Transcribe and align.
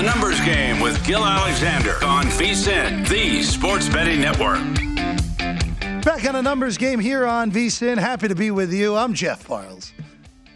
The 0.00 0.06
Numbers 0.06 0.40
Game 0.46 0.80
with 0.80 1.06
Gil 1.06 1.22
Alexander 1.22 2.02
on 2.02 2.24
VSIN, 2.24 3.06
the 3.06 3.42
Sports 3.42 3.86
Betting 3.86 4.18
Network. 4.18 4.58
Back 6.02 6.26
on 6.26 6.36
a 6.36 6.40
numbers 6.40 6.78
game 6.78 6.98
here 6.98 7.26
on 7.26 7.52
VSIN. 7.52 7.98
Happy 7.98 8.26
to 8.26 8.34
be 8.34 8.50
with 8.50 8.72
you. 8.72 8.96
I'm 8.96 9.12
Jeff 9.12 9.46
Parles. 9.46 9.92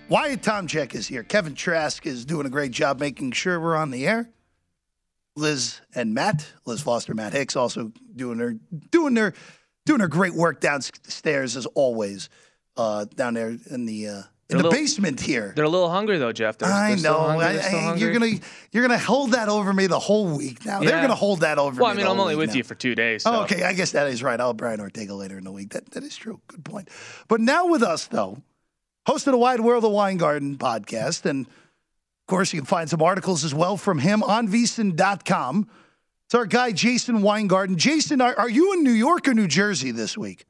Wyatt 0.09 0.41
Tomchek 0.41 0.95
is 0.95 1.07
here. 1.07 1.23
Kevin 1.23 1.55
Trask 1.55 2.07
is 2.07 2.25
doing 2.25 2.47
a 2.47 2.49
great 2.49 2.71
job 2.71 2.99
making 2.99 3.33
sure 3.33 3.61
we're 3.61 3.77
on 3.77 3.91
the 3.91 4.07
air. 4.07 4.31
Liz 5.37 5.79
and 5.95 6.15
Matt, 6.15 6.51
Liz 6.65 6.81
Foster, 6.81 7.13
Matt 7.13 7.35
Hicks, 7.35 7.55
also 7.55 7.93
doing 8.17 8.39
their 8.39 8.57
doing 8.91 9.13
their 9.13 9.35
doing 9.85 9.99
their 9.99 10.09
great 10.09 10.33
work 10.33 10.63
downstairs 10.63 11.55
as 11.55 11.67
always. 11.67 12.31
Uh, 12.79 13.05
down 13.15 13.35
there 13.35 13.59
in 13.69 13.85
the 13.85 14.09
uh, 14.09 14.23
in 14.51 14.59
the 14.59 14.65
little, 14.65 14.73
basement 14.73 15.21
here. 15.21 15.53
They're 15.57 15.65
a 15.65 15.71
little 15.71 15.89
hungry 15.89 16.19
though, 16.19 16.33
Jeff. 16.33 16.59
They're, 16.59 16.71
I 16.71 16.95
they're 16.95 17.03
know. 17.03 17.19
Hungry, 17.19 17.47
I, 17.47 17.93
I, 17.93 17.95
you're 17.95 18.13
gonna 18.13 18.33
you're 18.73 18.87
gonna 18.87 18.99
hold 18.99 19.33
that 19.33 19.49
over 19.49 19.73
me 19.73 19.87
the 19.87 19.99
whole 19.99 20.37
week. 20.37 20.67
Now 20.67 20.83
yeah. 20.83 20.91
they're 20.91 21.01
gonna 21.01 21.15
hold 21.15 21.41
that 21.41 21.59
over. 21.59 21.81
Well, 21.81 21.95
me 21.95 22.03
I 22.03 22.05
mean, 22.05 22.13
I'm 22.13 22.21
only 22.21 22.37
with 22.37 22.51
now. 22.51 22.57
you 22.57 22.63
for 22.63 22.75
two 22.75 22.95
days. 22.95 23.25
Oh, 23.25 23.31
so. 23.31 23.39
Oh, 23.39 23.43
okay. 23.45 23.63
I 23.63 23.73
guess 23.73 23.93
that 23.93 24.09
is 24.09 24.23
right. 24.23 24.39
I'll 24.39 24.53
Brian 24.53 24.81
Ortega 24.81 25.15
later 25.15 25.39
in 25.39 25.45
the 25.45 25.53
week. 25.53 25.71
That 25.71 25.91
that 25.93 26.03
is 26.03 26.15
true. 26.15 26.41
Good 26.49 26.65
point. 26.65 26.91
But 27.29 27.41
now 27.41 27.69
with 27.69 27.83
us 27.83 28.07
though, 28.07 28.43
host 29.07 29.27
of 29.27 29.33
the 29.33 29.39
Wide 29.39 29.61
World 29.61 29.85
of 29.85 29.93
Weingarten 29.93 30.59
podcast, 30.59 31.25
and 31.25 31.47
of 31.47 32.27
course 32.27 32.53
you 32.53 32.61
can 32.61 32.67
find 32.67 32.91
some 32.91 33.01
articles 33.01 33.45
as 33.45 33.55
well 33.55 33.79
from 33.79 33.99
him 33.99 34.23
on 34.23 34.49
VSIN.com. 34.49 35.69
It's 36.27 36.35
our 36.35 36.47
guy 36.47 36.73
Jason 36.73 37.23
Weingarten. 37.23 37.79
Jason, 37.79 38.21
are, 38.21 38.39
are 38.39 38.49
you 38.49 38.75
in 38.75 38.83
New 38.83 38.93
York 38.93 39.27
or 39.27 39.35
New 39.35 39.49
Jersey 39.49 39.91
this 39.91 40.19
week? 40.19 40.47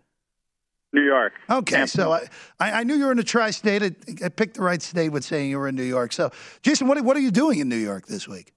New 0.95 1.03
York. 1.03 1.33
Okay, 1.51 1.77
Tampa. 1.77 1.89
so 1.89 2.13
I, 2.13 2.29
I 2.61 2.85
knew 2.85 2.95
you 2.95 3.05
were 3.07 3.11
in 3.11 3.17
the 3.17 3.25
tri-state. 3.25 3.83
I, 3.83 4.25
I 4.25 4.29
picked 4.29 4.55
the 4.57 4.63
right 4.63 4.81
state 4.81 5.11
with 5.11 5.25
saying 5.25 5.51
you 5.51 5.59
were 5.59 5.69
in 5.69 5.75
New 5.75 5.83
York. 5.83 6.13
So, 6.13 6.31
Jason, 6.63 6.87
what 6.87 7.01
what 7.03 7.17
are 7.17 7.21
you 7.21 7.33
doing 7.33 7.59
in 7.59 7.69
New 7.69 7.77
York 7.77 8.07
this 8.07 8.29
week? 8.29 8.55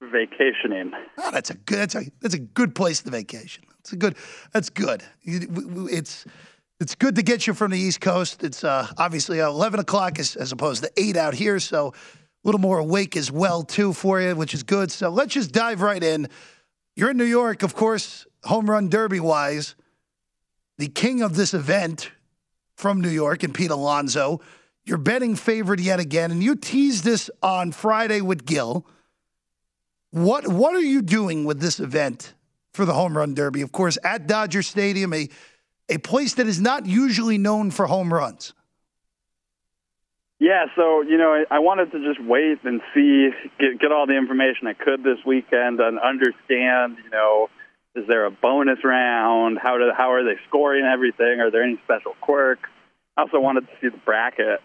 Vacationing. 0.00 0.92
Oh, 1.18 1.30
that's 1.30 1.50
a 1.50 1.54
good 1.54 1.78
that's 1.78 1.94
a 1.96 2.04
that's 2.20 2.34
a 2.34 2.38
good 2.38 2.74
place 2.74 3.02
to 3.02 3.10
vacation. 3.10 3.64
It's 3.80 3.92
a 3.92 3.96
good 3.96 4.16
that's 4.52 4.70
good. 4.70 5.02
It's 5.24 6.24
it's 6.80 6.94
good 6.94 7.16
to 7.16 7.22
get 7.22 7.46
you 7.46 7.54
from 7.54 7.72
the 7.72 7.78
East 7.78 8.00
Coast. 8.00 8.44
It's 8.44 8.62
uh, 8.62 8.86
obviously 8.96 9.40
eleven 9.40 9.80
o'clock 9.80 10.18
as, 10.20 10.36
as 10.36 10.52
opposed 10.52 10.84
to 10.84 10.90
eight 10.96 11.16
out 11.16 11.34
here, 11.34 11.58
so 11.58 11.88
a 11.88 11.92
little 12.44 12.60
more 12.60 12.78
awake 12.78 13.16
as 13.16 13.30
well 13.32 13.64
too 13.64 13.92
for 13.92 14.20
you, 14.20 14.34
which 14.36 14.54
is 14.54 14.62
good. 14.62 14.92
So 14.92 15.08
let's 15.08 15.34
just 15.34 15.52
dive 15.52 15.80
right 15.80 16.02
in. 16.02 16.28
You're 16.94 17.10
in 17.10 17.16
New 17.16 17.24
York, 17.24 17.62
of 17.62 17.74
course, 17.74 18.26
home 18.44 18.70
run 18.70 18.88
derby 18.88 19.18
wise 19.20 19.74
the 20.82 20.88
king 20.88 21.22
of 21.22 21.36
this 21.36 21.54
event 21.54 22.10
from 22.74 23.00
New 23.00 23.08
York 23.08 23.44
and 23.44 23.54
Pete 23.54 23.70
Alonso. 23.70 24.40
You're 24.84 24.98
betting 24.98 25.36
favorite 25.36 25.78
yet 25.78 26.00
again, 26.00 26.32
and 26.32 26.42
you 26.42 26.56
teased 26.56 27.04
this 27.04 27.30
on 27.40 27.70
Friday 27.70 28.20
with 28.20 28.44
Gil. 28.44 28.84
What 30.10 30.48
what 30.48 30.74
are 30.74 30.80
you 30.80 31.00
doing 31.00 31.44
with 31.44 31.60
this 31.60 31.78
event 31.78 32.34
for 32.74 32.84
the 32.84 32.94
home 32.94 33.16
run 33.16 33.32
derby? 33.32 33.62
Of 33.62 33.70
course, 33.70 33.96
at 34.02 34.26
Dodger 34.26 34.60
Stadium, 34.60 35.12
a 35.12 35.28
a 35.88 35.98
place 35.98 36.34
that 36.34 36.48
is 36.48 36.60
not 36.60 36.84
usually 36.84 37.38
known 37.38 37.70
for 37.70 37.86
home 37.86 38.12
runs. 38.12 38.52
Yeah, 40.40 40.64
so 40.74 41.02
you 41.02 41.16
know, 41.16 41.44
I, 41.48 41.60
wanted 41.60 41.92
to 41.92 42.04
just 42.04 42.20
wait 42.20 42.58
and 42.64 42.80
see, 42.92 43.30
get 43.60 43.78
get 43.78 43.92
all 43.92 44.08
the 44.08 44.16
information 44.16 44.66
I 44.66 44.72
could 44.72 45.04
this 45.04 45.18
weekend 45.24 45.78
and 45.78 46.00
understand, 46.00 46.96
you 47.04 47.10
know, 47.12 47.48
is 47.94 48.06
there 48.08 48.24
a 48.24 48.30
bonus 48.30 48.78
round? 48.84 49.58
How 49.62 49.78
do 49.78 49.90
how 49.96 50.12
are 50.12 50.24
they 50.24 50.40
scoring 50.48 50.84
everything? 50.84 51.40
Are 51.40 51.50
there 51.50 51.62
any 51.62 51.78
special 51.84 52.14
quirks? 52.20 52.68
I 53.16 53.22
also 53.22 53.40
wanted 53.40 53.66
to 53.66 53.72
see 53.80 53.88
the 53.88 53.98
bracket. 53.98 54.60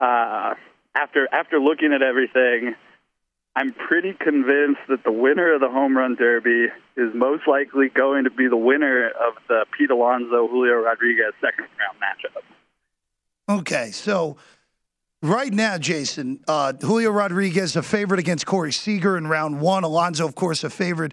Uh, 0.00 0.54
after 0.94 1.28
after 1.32 1.58
looking 1.58 1.92
at 1.92 2.02
everything, 2.02 2.74
I'm 3.56 3.72
pretty 3.72 4.14
convinced 4.14 4.80
that 4.88 5.02
the 5.04 5.12
winner 5.12 5.54
of 5.54 5.60
the 5.60 5.68
home 5.68 5.96
run 5.96 6.14
derby 6.14 6.68
is 6.96 7.14
most 7.14 7.48
likely 7.48 7.88
going 7.88 8.24
to 8.24 8.30
be 8.30 8.48
the 8.48 8.56
winner 8.56 9.08
of 9.08 9.34
the 9.48 9.66
Pete 9.76 9.90
Alonso 9.90 10.46
Julio 10.48 10.74
Rodriguez 10.82 11.32
second 11.40 11.66
round 11.78 11.98
matchup. 12.00 12.42
Okay, 13.60 13.90
so 13.90 14.36
right 15.20 15.52
now, 15.52 15.76
Jason, 15.78 16.40
uh, 16.46 16.72
Julio 16.80 17.10
Rodriguez 17.10 17.74
a 17.74 17.82
favorite 17.82 18.20
against 18.20 18.46
Corey 18.46 18.72
Seager 18.72 19.18
in 19.18 19.26
round 19.26 19.60
one. 19.60 19.82
Alonso, 19.82 20.24
of 20.24 20.36
course, 20.36 20.62
a 20.62 20.70
favorite 20.70 21.12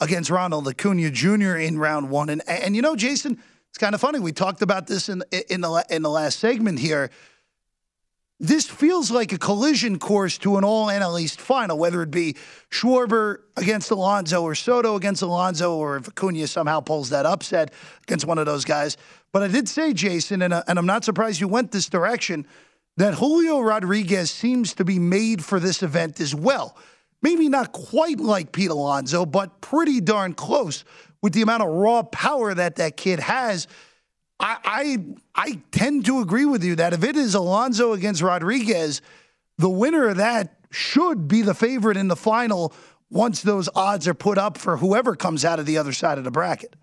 against 0.00 0.30
Ronald 0.30 0.66
Acuna 0.66 1.10
Jr. 1.10 1.56
in 1.56 1.78
round 1.78 2.10
one. 2.10 2.30
And 2.30 2.42
and 2.48 2.74
you 2.74 2.82
know, 2.82 2.96
Jason, 2.96 3.40
it's 3.68 3.78
kind 3.78 3.94
of 3.94 4.00
funny. 4.00 4.18
We 4.18 4.32
talked 4.32 4.62
about 4.62 4.86
this 4.86 5.08
in 5.08 5.22
in 5.48 5.60
the 5.60 5.84
in 5.90 6.02
the 6.02 6.10
last 6.10 6.38
segment 6.38 6.78
here. 6.78 7.10
This 8.42 8.66
feels 8.66 9.10
like 9.10 9.32
a 9.32 9.38
collision 9.38 9.98
course 9.98 10.38
to 10.38 10.56
an 10.56 10.64
all 10.64 10.86
NL 10.86 11.20
East 11.20 11.42
final, 11.42 11.76
whether 11.76 12.00
it 12.02 12.10
be 12.10 12.36
Schwarber 12.70 13.40
against 13.58 13.90
Alonso 13.90 14.42
or 14.42 14.54
Soto 14.54 14.96
against 14.96 15.20
Alonso, 15.20 15.76
or 15.76 15.98
if 15.98 16.08
Acuna 16.08 16.46
somehow 16.46 16.80
pulls 16.80 17.10
that 17.10 17.26
upset 17.26 17.70
against 18.04 18.24
one 18.24 18.38
of 18.38 18.46
those 18.46 18.64
guys. 18.64 18.96
But 19.30 19.42
I 19.42 19.48
did 19.48 19.68
say, 19.68 19.92
Jason, 19.92 20.40
and, 20.40 20.54
uh, 20.54 20.62
and 20.66 20.78
I'm 20.78 20.86
not 20.86 21.04
surprised 21.04 21.38
you 21.38 21.48
went 21.48 21.70
this 21.70 21.90
direction, 21.90 22.46
that 22.96 23.12
Julio 23.12 23.60
Rodriguez 23.60 24.30
seems 24.30 24.72
to 24.74 24.86
be 24.86 24.98
made 24.98 25.44
for 25.44 25.60
this 25.60 25.82
event 25.82 26.18
as 26.18 26.34
well 26.34 26.78
maybe 27.22 27.48
not 27.48 27.72
quite 27.72 28.18
like 28.18 28.52
Pete 28.52 28.70
Alonso, 28.70 29.26
but 29.26 29.60
pretty 29.60 30.00
darn 30.00 30.34
close 30.34 30.84
with 31.22 31.32
the 31.32 31.42
amount 31.42 31.62
of 31.62 31.68
raw 31.68 32.02
power 32.02 32.54
that 32.54 32.76
that 32.76 32.96
kid 32.96 33.20
has. 33.20 33.66
I, 34.38 34.56
I, 34.64 34.98
I 35.34 35.60
tend 35.70 36.06
to 36.06 36.20
agree 36.20 36.46
with 36.46 36.64
you 36.64 36.76
that 36.76 36.92
if 36.92 37.04
it 37.04 37.16
is 37.16 37.34
Alonso 37.34 37.92
against 37.92 38.22
Rodriguez, 38.22 39.02
the 39.58 39.68
winner 39.68 40.08
of 40.08 40.16
that 40.16 40.56
should 40.70 41.28
be 41.28 41.42
the 41.42 41.54
favorite 41.54 41.96
in 41.96 42.08
the 42.08 42.16
final 42.16 42.72
once 43.10 43.42
those 43.42 43.68
odds 43.74 44.08
are 44.08 44.14
put 44.14 44.38
up 44.38 44.56
for 44.56 44.78
whoever 44.78 45.14
comes 45.14 45.44
out 45.44 45.58
of 45.58 45.66
the 45.66 45.76
other 45.76 45.92
side 45.92 46.16
of 46.16 46.24
the 46.24 46.30
bracket. 46.30 46.74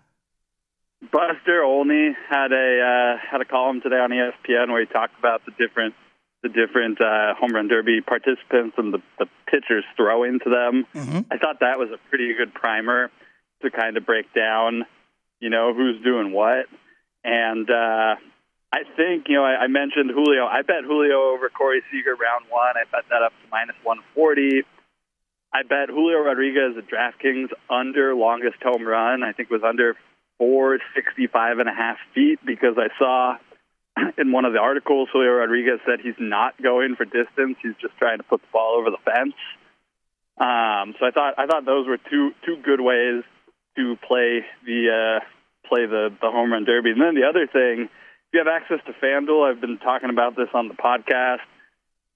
Buster 1.12 1.62
Olney 1.62 2.14
had 2.28 2.52
a 2.52 3.16
uh, 3.16 3.18
had 3.30 3.40
a 3.40 3.44
column 3.44 3.80
today 3.80 3.96
on 3.96 4.10
ESPN 4.10 4.68
where 4.68 4.80
he 4.80 4.86
talked 4.86 5.18
about 5.18 5.42
the 5.46 5.52
different 5.52 5.94
the 6.42 6.48
different 6.48 7.00
uh, 7.00 7.34
home 7.34 7.52
run 7.52 7.68
derby 7.68 8.00
participants 8.00 8.76
and 8.78 8.94
the, 8.94 9.02
the 9.18 9.26
pitchers 9.46 9.84
throwing 9.96 10.38
to 10.40 10.50
them. 10.50 10.86
Mm-hmm. 10.94 11.32
I 11.32 11.38
thought 11.38 11.60
that 11.60 11.78
was 11.78 11.90
a 11.92 11.98
pretty 12.08 12.32
good 12.34 12.54
primer 12.54 13.10
to 13.62 13.70
kind 13.70 13.96
of 13.96 14.06
break 14.06 14.32
down, 14.34 14.84
you 15.40 15.50
know, 15.50 15.74
who's 15.74 16.02
doing 16.04 16.32
what. 16.32 16.66
And 17.24 17.68
uh, 17.68 18.14
I 18.72 18.84
think, 18.96 19.26
you 19.28 19.34
know, 19.34 19.44
I, 19.44 19.64
I 19.64 19.66
mentioned 19.66 20.10
Julio. 20.14 20.46
I 20.46 20.62
bet 20.62 20.84
Julio 20.86 21.34
over 21.34 21.48
Corey 21.48 21.82
Seager 21.90 22.14
round 22.14 22.44
one. 22.48 22.74
I 22.76 22.84
bet 22.90 23.04
that 23.10 23.22
up 23.22 23.32
to 23.32 23.50
minus 23.50 23.76
140. 23.82 24.62
I 25.52 25.62
bet 25.62 25.88
Julio 25.88 26.18
Rodriguez 26.18 26.76
at 26.76 26.86
DraftKings 26.86 27.48
under 27.68 28.14
longest 28.14 28.62
home 28.62 28.86
run. 28.86 29.22
I 29.24 29.32
think 29.32 29.50
was 29.50 29.62
under 29.66 29.96
465 30.38 31.58
and 31.58 31.68
a 31.68 31.74
half 31.74 31.96
feet 32.14 32.38
because 32.44 32.76
I 32.78 32.88
saw 32.98 33.36
in 34.18 34.32
one 34.32 34.44
of 34.44 34.52
the 34.52 34.58
articles, 34.58 35.08
Julio 35.12 35.32
Rodriguez 35.32 35.80
said 35.86 36.00
he's 36.02 36.18
not 36.18 36.60
going 36.62 36.96
for 36.96 37.04
distance. 37.04 37.56
He's 37.62 37.76
just 37.80 37.96
trying 37.98 38.18
to 38.18 38.24
put 38.24 38.40
the 38.40 38.48
ball 38.52 38.76
over 38.78 38.90
the 38.90 39.02
fence. 39.04 39.34
Um, 40.38 40.94
so 40.98 41.06
I 41.06 41.10
thought 41.10 41.34
I 41.36 41.46
thought 41.46 41.64
those 41.64 41.86
were 41.86 41.98
two 41.98 42.30
two 42.46 42.56
good 42.62 42.80
ways 42.80 43.24
to 43.76 43.96
play 44.06 44.44
the 44.64 45.20
uh, 45.20 45.24
play 45.68 45.86
the 45.86 46.10
the 46.20 46.30
home 46.30 46.52
run 46.52 46.64
derby. 46.64 46.90
And 46.90 47.00
then 47.00 47.14
the 47.14 47.26
other 47.28 47.46
thing, 47.46 47.88
if 47.88 48.30
you 48.32 48.38
have 48.38 48.48
access 48.48 48.78
to 48.86 48.92
FanDuel, 49.04 49.50
I've 49.50 49.60
been 49.60 49.78
talking 49.78 50.10
about 50.10 50.36
this 50.36 50.48
on 50.54 50.68
the 50.68 50.74
podcast. 50.74 51.42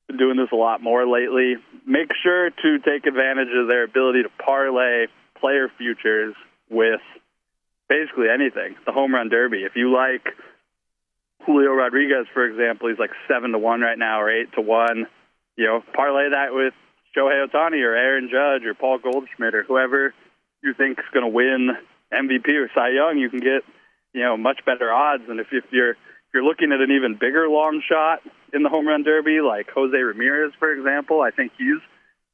been 0.06 0.18
doing 0.18 0.36
this 0.36 0.50
a 0.52 0.56
lot 0.56 0.82
more 0.82 1.06
lately. 1.06 1.56
Make 1.86 2.10
sure 2.22 2.50
to 2.50 2.78
take 2.78 3.06
advantage 3.06 3.50
of 3.54 3.68
their 3.68 3.84
ability 3.84 4.22
to 4.22 4.30
parlay 4.44 5.06
player 5.40 5.68
futures 5.76 6.34
with 6.70 7.00
basically 7.88 8.28
anything. 8.32 8.76
The 8.86 8.92
home 8.92 9.14
run 9.14 9.28
derby. 9.28 9.64
If 9.64 9.74
you 9.74 9.92
like 9.92 10.22
Julio 11.46 11.72
Rodriguez, 11.72 12.26
for 12.32 12.44
example, 12.44 12.88
he's 12.88 12.98
like 12.98 13.10
seven 13.28 13.52
to 13.52 13.58
one 13.58 13.80
right 13.80 13.98
now 13.98 14.20
or 14.20 14.30
eight 14.30 14.52
to 14.54 14.60
one. 14.60 15.06
You 15.56 15.66
know, 15.66 15.82
parlay 15.94 16.30
that 16.30 16.54
with 16.54 16.74
Shohei 17.16 17.46
Ohtani 17.46 17.82
or 17.84 17.94
Aaron 17.94 18.30
Judge 18.30 18.66
or 18.66 18.74
Paul 18.74 18.98
Goldschmidt 18.98 19.54
or 19.54 19.62
whoever 19.64 20.14
you 20.62 20.74
think 20.74 20.98
is 20.98 21.04
going 21.12 21.24
to 21.24 21.32
win 21.32 21.70
MVP 22.12 22.48
or 22.48 22.70
Cy 22.74 22.90
Young. 22.90 23.18
You 23.18 23.28
can 23.28 23.40
get 23.40 23.62
you 24.12 24.22
know 24.22 24.36
much 24.36 24.60
better 24.64 24.92
odds. 24.92 25.24
And 25.28 25.40
if 25.40 25.48
if 25.52 25.64
you're 25.70 25.92
if 25.92 26.34
you're 26.34 26.44
looking 26.44 26.72
at 26.72 26.80
an 26.80 26.90
even 26.90 27.18
bigger 27.18 27.48
long 27.48 27.82
shot 27.86 28.20
in 28.52 28.62
the 28.62 28.68
home 28.68 28.86
run 28.86 29.02
derby, 29.02 29.40
like 29.40 29.68
Jose 29.74 29.96
Ramirez, 29.96 30.52
for 30.58 30.72
example, 30.72 31.20
I 31.20 31.30
think 31.30 31.52
he's 31.58 31.80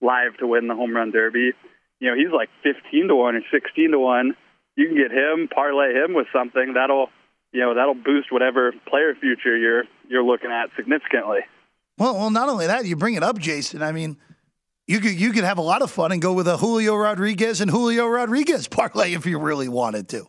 live 0.01 0.37
to 0.39 0.47
win 0.47 0.69
the 0.69 0.75
home 0.75 0.95
run 0.95 1.11
derby. 1.11 1.53
You 1.99 2.11
know, 2.11 2.15
he's 2.15 2.33
like 2.33 2.49
15 2.63 3.09
to 3.09 3.17
one 3.17 3.35
or 3.35 3.43
16 3.51 3.91
to 3.91 3.99
one. 3.99 4.37
You 4.77 4.87
can 4.87 4.97
get 4.97 5.11
him, 5.11 5.49
parlay 5.49 5.93
him 5.93 6.15
with 6.15 6.29
something 6.33 6.75
that'll 6.75 7.11
you 7.53 7.61
know 7.61 7.75
that'll 7.75 7.95
boost 7.95 8.31
whatever 8.31 8.73
player 8.87 9.15
future 9.15 9.57
you're 9.57 9.85
you're 10.09 10.25
looking 10.25 10.51
at 10.51 10.71
significantly. 10.77 11.41
Well, 11.99 12.15
well, 12.15 12.31
not 12.31 12.49
only 12.49 12.67
that, 12.67 12.87
you 12.87 12.97
bring 12.97 13.15
it 13.15 13.23
up, 13.23 13.39
Jason. 13.39 13.83
I 13.83 13.93
mean, 13.93 14.17
you 14.87 15.01
could 15.01 15.19
you 15.19 15.33
could 15.33 15.45
have 15.45 15.59
a 15.59 15.63
lot 15.63 15.83
of 15.83 15.91
fun 15.91 16.13
and 16.13 16.23
go 16.23 16.33
with 16.33 16.49
a 16.49 16.57
Julio 16.57 16.95
Rodriguez 16.97 17.61
and 17.61 17.71
Julio 17.71 18.07
Rodriguez 18.07 18.69
parlay 18.69 19.15
if 19.15 19.27
you 19.27 19.39
really 19.39 19.69
wanted 19.69 20.09
to. 20.11 20.27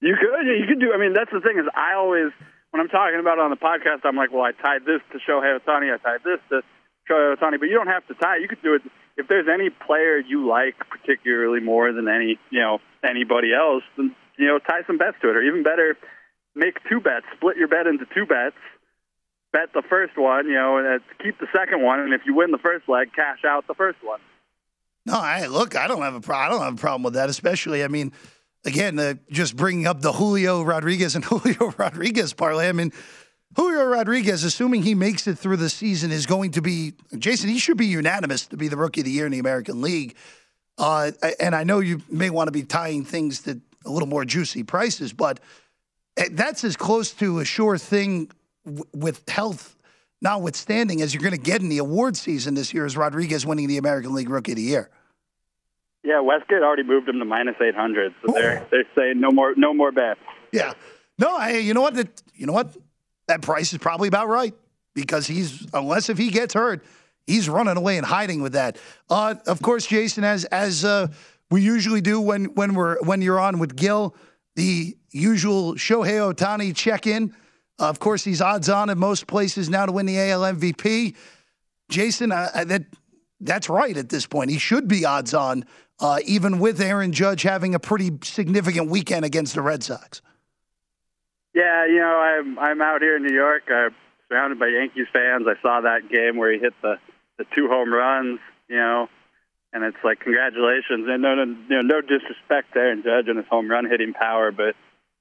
You 0.00 0.14
could, 0.14 0.46
you 0.46 0.66
could 0.68 0.80
do. 0.80 0.92
I 0.94 0.98
mean, 0.98 1.12
that's 1.12 1.30
the 1.32 1.40
thing 1.40 1.58
is, 1.58 1.66
I 1.74 1.94
always 1.94 2.30
when 2.70 2.80
I'm 2.80 2.88
talking 2.88 3.18
about 3.18 3.38
it 3.38 3.42
on 3.42 3.50
the 3.50 3.56
podcast, 3.56 4.04
I'm 4.04 4.16
like, 4.16 4.32
well, 4.32 4.42
I 4.42 4.52
tied 4.52 4.84
this 4.84 5.00
to 5.12 5.18
Shohei 5.18 5.58
Ohtani, 5.58 5.92
I 5.92 5.96
tied 5.98 6.22
this 6.24 6.38
to 6.50 6.62
Shohei 7.08 7.36
Ohtani, 7.36 7.58
but 7.58 7.66
you 7.66 7.74
don't 7.74 7.88
have 7.88 8.06
to 8.08 8.14
tie. 8.14 8.36
You 8.36 8.48
could 8.48 8.62
do 8.62 8.74
it 8.74 8.82
if 9.16 9.26
there's 9.26 9.48
any 9.52 9.70
player 9.70 10.18
you 10.18 10.46
like 10.46 10.76
particularly 10.90 11.60
more 11.60 11.92
than 11.92 12.08
any 12.08 12.38
you 12.50 12.60
know 12.60 12.78
anybody 13.02 13.52
else. 13.54 13.82
Then 13.96 14.14
you 14.38 14.46
know 14.46 14.58
tie 14.58 14.82
some 14.86 14.98
bets 14.98 15.16
to 15.22 15.30
it, 15.30 15.36
or 15.36 15.42
even 15.42 15.62
better, 15.62 15.96
make 16.54 16.76
two 16.88 17.00
bets, 17.00 17.26
split 17.36 17.56
your 17.56 17.68
bet 17.68 17.86
into 17.86 18.06
two 18.14 18.26
bets. 18.26 18.56
Bet 19.50 19.72
the 19.72 19.82
first 19.88 20.18
one, 20.18 20.46
you 20.46 20.54
know, 20.54 20.76
and 20.76 21.00
keep 21.22 21.38
the 21.38 21.46
second 21.56 21.82
one, 21.82 22.00
and 22.00 22.12
if 22.12 22.20
you 22.26 22.34
win 22.34 22.50
the 22.50 22.58
first 22.58 22.86
leg, 22.86 23.12
cash 23.14 23.44
out 23.46 23.66
the 23.66 23.74
first 23.74 23.98
one. 24.02 24.20
No, 25.06 25.14
I 25.14 25.46
look, 25.46 25.74
I 25.74 25.88
don't 25.88 26.02
have 26.02 26.14
a 26.14 26.20
pro- 26.20 26.36
I 26.36 26.48
don't 26.50 26.60
have 26.60 26.74
a 26.74 26.76
problem 26.76 27.02
with 27.02 27.14
that. 27.14 27.30
Especially, 27.30 27.82
I 27.82 27.88
mean, 27.88 28.12
again, 28.66 28.98
uh, 28.98 29.14
just 29.30 29.56
bringing 29.56 29.86
up 29.86 30.02
the 30.02 30.12
Julio 30.12 30.62
Rodriguez 30.62 31.14
and 31.14 31.24
Julio 31.24 31.72
Rodriguez 31.78 32.34
parlay. 32.34 32.68
I 32.68 32.72
mean, 32.72 32.92
Julio 33.56 33.84
Rodriguez, 33.84 34.44
assuming 34.44 34.82
he 34.82 34.94
makes 34.94 35.26
it 35.26 35.38
through 35.38 35.56
the 35.56 35.70
season, 35.70 36.12
is 36.12 36.26
going 36.26 36.50
to 36.52 36.62
be 36.62 36.92
Jason. 37.16 37.48
He 37.48 37.58
should 37.58 37.78
be 37.78 37.86
unanimous 37.86 38.46
to 38.48 38.58
be 38.58 38.68
the 38.68 38.76
rookie 38.76 39.00
of 39.00 39.06
the 39.06 39.10
year 39.10 39.24
in 39.24 39.32
the 39.32 39.38
American 39.38 39.80
League. 39.80 40.14
Uh, 40.76 41.10
and 41.40 41.56
I 41.56 41.64
know 41.64 41.80
you 41.80 42.02
may 42.10 42.30
want 42.30 42.48
to 42.48 42.52
be 42.52 42.62
tying 42.62 43.04
things 43.04 43.40
to 43.42 43.60
a 43.84 43.90
little 43.90 44.08
more 44.08 44.24
juicy 44.24 44.62
prices, 44.62 45.12
but 45.12 45.40
that's 46.32 46.64
as 46.64 46.76
close 46.76 47.12
to 47.14 47.40
a 47.40 47.44
sure 47.44 47.78
thing 47.78 48.30
w- 48.64 48.84
with 48.94 49.28
health 49.28 49.76
notwithstanding 50.20 51.00
as 51.00 51.14
you're 51.14 51.22
going 51.22 51.34
to 51.34 51.40
get 51.40 51.60
in 51.60 51.68
the 51.68 51.78
award 51.78 52.16
season 52.16 52.54
this 52.54 52.74
year 52.74 52.84
is 52.84 52.96
Rodriguez 52.96 53.46
winning 53.46 53.68
the 53.68 53.78
American 53.78 54.14
League 54.14 54.28
Rookie 54.28 54.52
of 54.52 54.56
the 54.56 54.62
Year. 54.62 54.90
Yeah, 56.02 56.20
Westgate 56.20 56.62
already 56.62 56.84
moved 56.84 57.08
him 57.08 57.18
to 57.18 57.24
minus 57.24 57.56
eight 57.60 57.74
hundred, 57.74 58.14
so 58.24 58.32
they're 58.32 58.66
they're 58.70 58.84
saying 58.96 59.20
no 59.20 59.30
more 59.30 59.54
no 59.56 59.74
more 59.74 59.92
bets. 59.92 60.20
Yeah, 60.52 60.72
no, 61.18 61.36
I, 61.36 61.54
you 61.58 61.74
know 61.74 61.80
what? 61.82 61.94
That, 61.94 62.22
you 62.34 62.46
know 62.46 62.52
what? 62.52 62.74
That 63.26 63.42
price 63.42 63.72
is 63.72 63.78
probably 63.78 64.08
about 64.08 64.28
right 64.28 64.54
because 64.94 65.26
he's 65.26 65.66
unless 65.74 66.08
if 66.08 66.16
he 66.16 66.30
gets 66.30 66.54
hurt, 66.54 66.84
he's 67.26 67.48
running 67.48 67.76
away 67.76 67.98
and 67.98 68.06
hiding 68.06 68.42
with 68.42 68.52
that. 68.52 68.78
Uh, 69.10 69.34
of 69.46 69.60
course, 69.60 69.86
Jason, 69.86 70.24
as 70.24 70.44
as 70.46 70.84
uh, 70.84 71.08
we 71.50 71.62
usually 71.62 72.00
do 72.00 72.20
when 72.20 72.46
when 72.54 72.74
we're 72.74 73.00
when 73.02 73.20
you're 73.20 73.40
on 73.40 73.58
with 73.58 73.76
Gil, 73.76 74.14
the 74.56 74.96
usual 75.10 75.74
Shohei 75.74 76.32
Ohtani 76.32 76.74
check 76.74 77.06
in. 77.06 77.34
Uh, 77.80 77.88
of 77.88 78.00
course, 78.00 78.24
he's 78.24 78.40
odds 78.40 78.68
on 78.68 78.90
in 78.90 78.98
most 78.98 79.26
places 79.26 79.68
now 79.68 79.86
to 79.86 79.92
win 79.92 80.06
the 80.06 80.18
AL 80.18 80.40
MVP. 80.40 81.14
Jason, 81.88 82.32
uh, 82.32 82.64
that 82.66 82.84
that's 83.40 83.68
right 83.68 83.96
at 83.96 84.08
this 84.08 84.26
point. 84.26 84.50
He 84.50 84.58
should 84.58 84.88
be 84.88 85.04
odds 85.04 85.32
on, 85.32 85.64
uh, 86.00 86.18
even 86.26 86.58
with 86.58 86.80
Aaron 86.80 87.12
Judge 87.12 87.42
having 87.42 87.74
a 87.74 87.78
pretty 87.78 88.10
significant 88.22 88.90
weekend 88.90 89.24
against 89.24 89.54
the 89.54 89.62
Red 89.62 89.82
Sox. 89.82 90.20
Yeah, 91.54 91.86
you 91.86 91.98
know, 91.98 92.18
I'm 92.18 92.58
I'm 92.58 92.82
out 92.82 93.00
here 93.00 93.16
in 93.16 93.22
New 93.22 93.34
York. 93.34 93.62
I'm 93.68 93.94
surrounded 94.28 94.58
by 94.58 94.68
Yankees 94.68 95.06
fans. 95.12 95.46
I 95.46 95.60
saw 95.62 95.80
that 95.82 96.10
game 96.10 96.36
where 96.36 96.52
he 96.52 96.58
hit 96.58 96.74
the 96.82 96.96
the 97.38 97.44
two 97.54 97.68
home 97.68 97.92
runs. 97.92 98.40
You 98.68 98.76
know, 98.76 99.08
and 99.72 99.84
it's 99.84 99.96
like 100.04 100.20
congratulations. 100.20 101.06
And 101.08 101.22
no, 101.22 101.34
no, 101.34 101.82
no 101.82 102.00
disrespect 102.00 102.74
to 102.74 102.80
Aaron 102.80 103.02
Judge 103.02 103.28
and 103.28 103.38
his 103.38 103.46
home 103.48 103.70
run 103.70 103.88
hitting 103.88 104.12
power, 104.12 104.50
but 104.50 104.74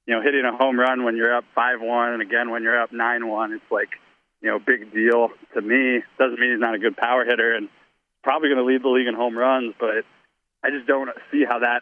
you 0.08 0.16
know, 0.16 0.22
hitting 0.22 0.44
a 0.46 0.56
home 0.56 0.80
run 0.80 1.04
when 1.04 1.18
you're 1.18 1.36
up 1.36 1.44
five 1.54 1.82
one, 1.82 2.14
and 2.14 2.22
again 2.22 2.50
when 2.50 2.64
you're 2.64 2.82
up 2.82 2.92
nine 2.92 3.28
one, 3.28 3.52
it's 3.54 3.72
like 3.72 3.90
you 4.42 4.50
know, 4.50 4.60
big 4.60 4.94
deal 4.94 5.30
to 5.54 5.62
me. 5.62 6.02
Doesn't 6.18 6.40
mean 6.40 6.52
he's 6.52 6.62
not 6.62 6.76
a 6.76 6.80
good 6.80 6.96
power 6.96 7.26
hitter, 7.26 7.54
and 7.56 7.70
probably 8.24 8.50
going 8.50 8.60
to 8.60 8.66
lead 8.66 8.84
the 8.84 8.90
league 8.90 9.08
in 9.08 9.16
home 9.16 9.38
runs, 9.38 9.74
but 9.80 10.06
I 10.64 10.70
just 10.70 10.88
don't 10.88 11.10
see 11.32 11.44
how 11.48 11.60
that 11.60 11.82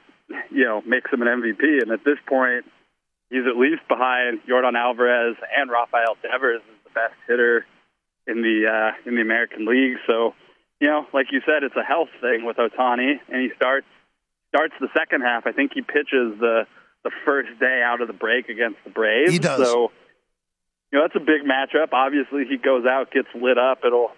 you 0.51 0.65
know 0.65 0.81
makes 0.81 1.11
him 1.11 1.21
an 1.21 1.27
MVP. 1.27 1.81
And 1.81 1.91
at 1.91 2.03
this 2.03 2.17
point, 2.27 2.65
he's 3.29 3.45
at 3.47 3.57
least 3.57 3.87
behind 3.87 4.41
Yordan 4.49 4.77
Alvarez 4.77 5.35
and 5.55 5.69
Rafael 5.69 6.17
Devers 6.21 6.61
as 6.65 6.83
the 6.83 6.89
best 6.91 7.15
hitter 7.27 7.65
in 8.27 8.41
the 8.41 8.65
uh, 8.67 9.09
in 9.09 9.15
the 9.15 9.21
American 9.21 9.65
League. 9.65 9.97
So, 10.07 10.33
you 10.79 10.87
know, 10.87 11.05
like 11.13 11.27
you 11.31 11.41
said, 11.45 11.63
it's 11.63 11.75
a 11.75 11.83
health 11.83 12.09
thing 12.21 12.45
with 12.45 12.57
Ohtani, 12.57 13.19
and 13.29 13.41
he 13.41 13.49
starts 13.55 13.87
starts 14.49 14.73
the 14.79 14.89
second 14.97 15.21
half. 15.21 15.45
I 15.45 15.51
think 15.51 15.71
he 15.73 15.81
pitches 15.81 16.39
the 16.39 16.65
the 17.05 17.11
first 17.23 17.53
day 17.59 17.85
out 17.85 18.01
of 18.01 18.07
the 18.07 18.17
break 18.17 18.49
against 18.49 18.83
the 18.83 18.89
Braves. 18.89 19.31
He 19.31 19.37
does. 19.37 19.61
So, 19.61 19.93
you 20.91 20.97
know, 20.99 21.05
that's 21.05 21.15
a 21.15 21.23
big 21.23 21.45
matchup. 21.45 21.93
Obviously, 21.93 22.43
he 22.49 22.57
goes 22.57 22.83
out, 22.85 23.11
gets 23.11 23.29
lit 23.35 23.57
up. 23.57 23.85
It'll 23.85 24.09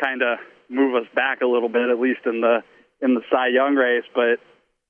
kind 0.00 0.22
of 0.22 0.38
move 0.70 0.94
us 0.94 1.10
back 1.14 1.42
a 1.42 1.46
little 1.46 1.68
bit, 1.68 1.90
at 1.90 1.98
least 1.98 2.20
in 2.24 2.40
the 2.40 2.62
in 3.02 3.14
the 3.14 3.22
Cy 3.30 3.48
Young 3.48 3.74
race. 3.74 4.06
But 4.14 4.38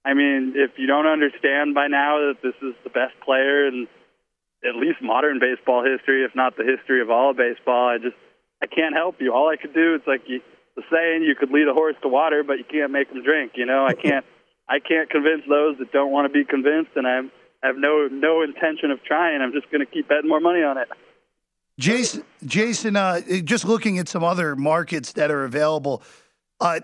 I 0.05 0.13
mean, 0.13 0.53
if 0.55 0.77
you 0.77 0.87
don't 0.87 1.09
understand 1.09 1.75
by 1.75 1.89
now 1.89 2.29
that 2.29 2.45
this 2.45 2.55
is 2.61 2.77
the 2.85 2.91
best 2.91 3.17
player 3.25 3.67
in 3.67 3.89
at 4.63 4.77
least 4.77 5.01
modern 5.01 5.41
baseball 5.41 5.83
history, 5.83 6.25
if 6.25 6.37
not 6.37 6.57
the 6.57 6.65
history 6.65 7.01
of 7.01 7.11
all 7.11 7.33
baseball, 7.33 7.89
I 7.89 7.97
just 7.97 8.17
I 8.63 8.67
can't 8.67 8.95
help 8.95 9.17
you. 9.21 9.33
All 9.33 9.49
I 9.49 9.57
could 9.57 9.73
do, 9.73 9.95
it's 9.97 10.07
like 10.07 10.29
you, 10.29 10.41
the 10.77 10.83
saying, 10.93 11.25
you 11.25 11.35
could 11.35 11.51
lead 11.51 11.69
a 11.69 11.73
horse 11.73 11.97
to 12.03 12.09
water, 12.09 12.45
but 12.45 12.59
you 12.59 12.65
can't 12.69 12.93
make 12.93 13.09
him 13.09 13.25
drink. 13.25 13.53
You 13.57 13.65
know, 13.65 13.87
I 13.89 13.95
can't 13.95 14.27
I 14.69 14.79
can't 14.79 15.09
convince 15.09 15.43
those 15.49 15.79
that 15.79 15.91
don't 15.93 16.13
want 16.13 16.29
to 16.29 16.33
be 16.33 16.45
convinced, 16.45 16.93
and 16.97 17.07
I'm 17.07 17.33
I 17.67 17.71
have 17.71 17.79
no 17.79 18.07
no 18.07 18.43
intention 18.43 18.93
of 18.93 19.03
trying. 19.03 19.43
I'm 19.43 19.53
just 19.53 19.69
going 19.73 19.85
to 19.85 19.91
keep 19.91 20.09
betting 20.09 20.29
more 20.29 20.39
money 20.39 20.63
on 20.63 20.79
it. 20.79 20.89
Jason, 21.81 22.23
Jason, 22.45 22.95
uh, 22.95 23.21
just 23.43 23.65
looking 23.65 23.99
at 23.99 24.09
some 24.09 24.23
other 24.23 24.55
markets 24.55 25.13
that 25.13 25.33
are 25.33 25.45
available 25.45 26.03
uh, 26.61 26.79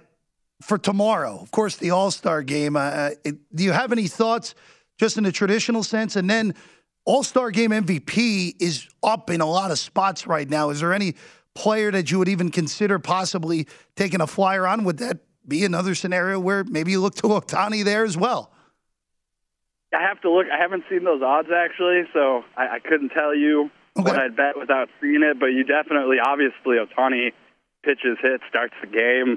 for 0.60 0.78
tomorrow. 0.78 1.38
Of 1.40 1.52
course, 1.52 1.76
the 1.76 1.90
All 1.90 2.10
Star 2.10 2.42
game. 2.42 2.76
Uh, 2.76 3.10
it, 3.24 3.36
do 3.54 3.62
you 3.62 3.70
have 3.70 3.92
any 3.92 4.08
thoughts, 4.08 4.56
just 4.98 5.18
in 5.18 5.24
a 5.24 5.30
traditional 5.30 5.84
sense? 5.84 6.16
And 6.16 6.28
then 6.28 6.52
All 7.04 7.22
Star 7.22 7.52
game 7.52 7.70
MVP 7.70 8.56
is 8.60 8.88
up 9.04 9.30
in 9.30 9.40
a 9.40 9.48
lot 9.48 9.70
of 9.70 9.78
spots 9.78 10.26
right 10.26 10.50
now. 10.50 10.70
Is 10.70 10.80
there 10.80 10.92
any 10.92 11.14
player 11.54 11.92
that 11.92 12.10
you 12.10 12.18
would 12.18 12.28
even 12.28 12.50
consider 12.50 12.98
possibly 12.98 13.68
taking 13.94 14.20
a 14.20 14.26
flyer 14.26 14.66
on? 14.66 14.82
Would 14.82 14.98
that 14.98 15.18
be 15.46 15.64
another 15.64 15.94
scenario 15.94 16.40
where 16.40 16.64
maybe 16.64 16.90
you 16.90 17.00
look 17.00 17.14
to 17.16 17.22
Ohtani 17.22 17.84
there 17.84 18.04
as 18.04 18.16
well? 18.16 18.52
I 19.94 20.02
have 20.02 20.20
to 20.22 20.30
look. 20.30 20.46
I 20.52 20.60
haven't 20.60 20.84
seen 20.88 21.04
those 21.04 21.22
odds 21.22 21.48
actually, 21.54 22.02
so 22.12 22.44
I, 22.56 22.76
I 22.76 22.78
couldn't 22.78 23.10
tell 23.10 23.34
you 23.34 23.70
Okay. 23.98 24.08
what 24.08 24.18
I'd 24.18 24.34
bet 24.34 24.56
without 24.58 24.88
seeing 25.00 25.22
it. 25.22 25.38
But 25.38 25.52
you 25.52 25.64
definitely, 25.64 26.16
obviously, 26.24 26.76
Ohtani 26.80 27.32
pitches, 27.84 28.16
hits, 28.22 28.42
starts 28.48 28.72
the 28.80 28.86
game. 28.88 29.36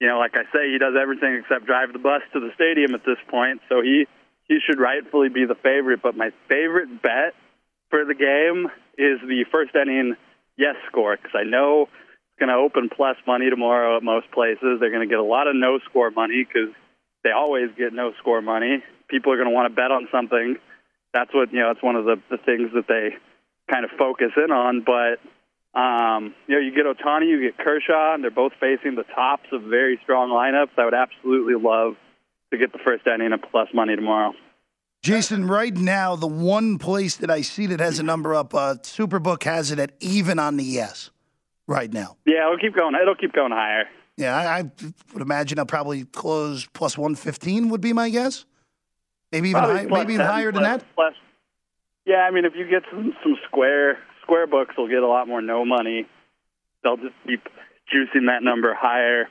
You 0.00 0.08
know, 0.08 0.18
like 0.18 0.34
I 0.34 0.44
say, 0.52 0.70
he 0.70 0.78
does 0.78 0.94
everything 1.00 1.40
except 1.40 1.64
drive 1.64 1.92
the 1.92 1.98
bus 1.98 2.22
to 2.34 2.40
the 2.40 2.50
stadium 2.54 2.94
at 2.94 3.04
this 3.04 3.16
point. 3.28 3.60
So 3.68 3.80
he 3.80 4.06
he 4.46 4.58
should 4.64 4.78
rightfully 4.78 5.28
be 5.30 5.46
the 5.46 5.54
favorite. 5.56 6.00
But 6.02 6.16
my 6.16 6.30
favorite 6.48 7.02
bet 7.02 7.34
for 7.90 8.04
the 8.04 8.14
game 8.14 8.68
is 8.98 9.20
the 9.26 9.44
first 9.50 9.74
inning 9.74 10.16
yes 10.58 10.76
score 10.88 11.16
because 11.16 11.32
I 11.34 11.44
know 11.44 11.82
it's 11.82 12.38
going 12.38 12.50
to 12.50 12.56
open 12.56 12.90
plus 12.94 13.16
money 13.26 13.48
tomorrow 13.48 13.96
at 13.96 14.02
most 14.02 14.30
places. 14.32 14.80
They're 14.80 14.90
going 14.92 15.06
to 15.06 15.10
get 15.10 15.18
a 15.18 15.24
lot 15.24 15.46
of 15.48 15.56
no 15.56 15.78
score 15.88 16.10
money 16.10 16.44
because 16.44 16.74
they 17.24 17.30
always 17.30 17.70
get 17.76 17.92
no 17.92 18.12
score 18.18 18.40
money. 18.40 18.82
People 19.08 19.32
are 19.32 19.36
going 19.36 19.48
to 19.48 19.54
want 19.54 19.70
to 19.70 19.74
bet 19.74 19.90
on 19.90 20.08
something. 20.12 20.56
That's 21.12 21.32
what 21.32 21.52
you 21.52 21.60
know. 21.60 21.70
It's 21.70 21.82
one 21.82 21.96
of 21.96 22.04
the, 22.04 22.16
the 22.30 22.38
things 22.38 22.70
that 22.74 22.86
they 22.88 23.16
kind 23.70 23.84
of 23.84 23.90
focus 23.98 24.32
in 24.36 24.50
on. 24.50 24.84
But 24.84 25.20
um, 25.78 26.34
you 26.46 26.54
know, 26.54 26.60
you 26.60 26.74
get 26.74 26.86
Ohtani, 26.86 27.28
you 27.28 27.40
get 27.40 27.58
Kershaw, 27.58 28.14
and 28.14 28.22
they're 28.22 28.30
both 28.30 28.52
facing 28.60 28.94
the 28.94 29.04
tops 29.14 29.48
of 29.52 29.62
very 29.62 29.98
strong 30.02 30.30
lineups. 30.30 30.78
I 30.78 30.84
would 30.84 30.94
absolutely 30.94 31.54
love 31.54 31.96
to 32.50 32.58
get 32.58 32.72
the 32.72 32.78
first 32.78 33.06
inning 33.06 33.32
of 33.32 33.42
plus 33.50 33.68
money 33.74 33.94
tomorrow. 33.96 34.32
Jason, 35.02 35.46
right 35.46 35.76
now, 35.76 36.16
the 36.16 36.26
one 36.26 36.78
place 36.78 37.16
that 37.16 37.30
I 37.30 37.42
see 37.42 37.66
that 37.66 37.78
has 37.78 37.98
a 37.98 38.02
number 38.02 38.34
up, 38.34 38.52
uh, 38.54 38.74
Superbook 38.82 39.44
has 39.44 39.70
it 39.70 39.78
at 39.78 39.92
even 40.00 40.38
on 40.38 40.56
the 40.56 40.64
yes. 40.64 41.10
right 41.68 41.92
now. 41.92 42.16
Yeah, 42.26 42.46
it'll 42.46 42.58
keep 42.58 42.74
going. 42.74 42.94
It'll 43.00 43.14
keep 43.14 43.32
going 43.32 43.52
higher. 43.52 43.84
Yeah, 44.18 44.36
I, 44.36 44.58
I 44.58 44.62
would 45.12 45.22
imagine 45.22 45.60
I'll 45.60 45.66
probably 45.66 46.04
close 46.04 46.66
plus 46.74 46.98
115 46.98 47.68
would 47.68 47.80
be 47.80 47.92
my 47.92 48.10
guess. 48.10 48.44
Maybe 49.30 49.50
even, 49.50 49.62
high, 49.62 49.84
maybe 49.84 50.14
even 50.14 50.26
10, 50.26 50.26
higher 50.26 50.50
plus, 50.50 50.62
than 50.62 50.70
that. 50.72 50.84
Plus, 50.96 51.14
yeah, 52.04 52.26
I 52.28 52.32
mean, 52.32 52.44
if 52.44 52.54
you 52.56 52.68
get 52.68 52.82
some, 52.90 53.14
some 53.22 53.36
square 53.46 53.98
square 54.22 54.48
books, 54.48 54.74
will 54.76 54.88
get 54.88 55.04
a 55.04 55.06
lot 55.06 55.28
more 55.28 55.40
no 55.40 55.64
money. 55.64 56.06
They'll 56.82 56.96
just 56.96 57.14
keep 57.26 57.44
juicing 57.94 58.26
that 58.26 58.42
number 58.42 58.74
higher. 58.74 59.28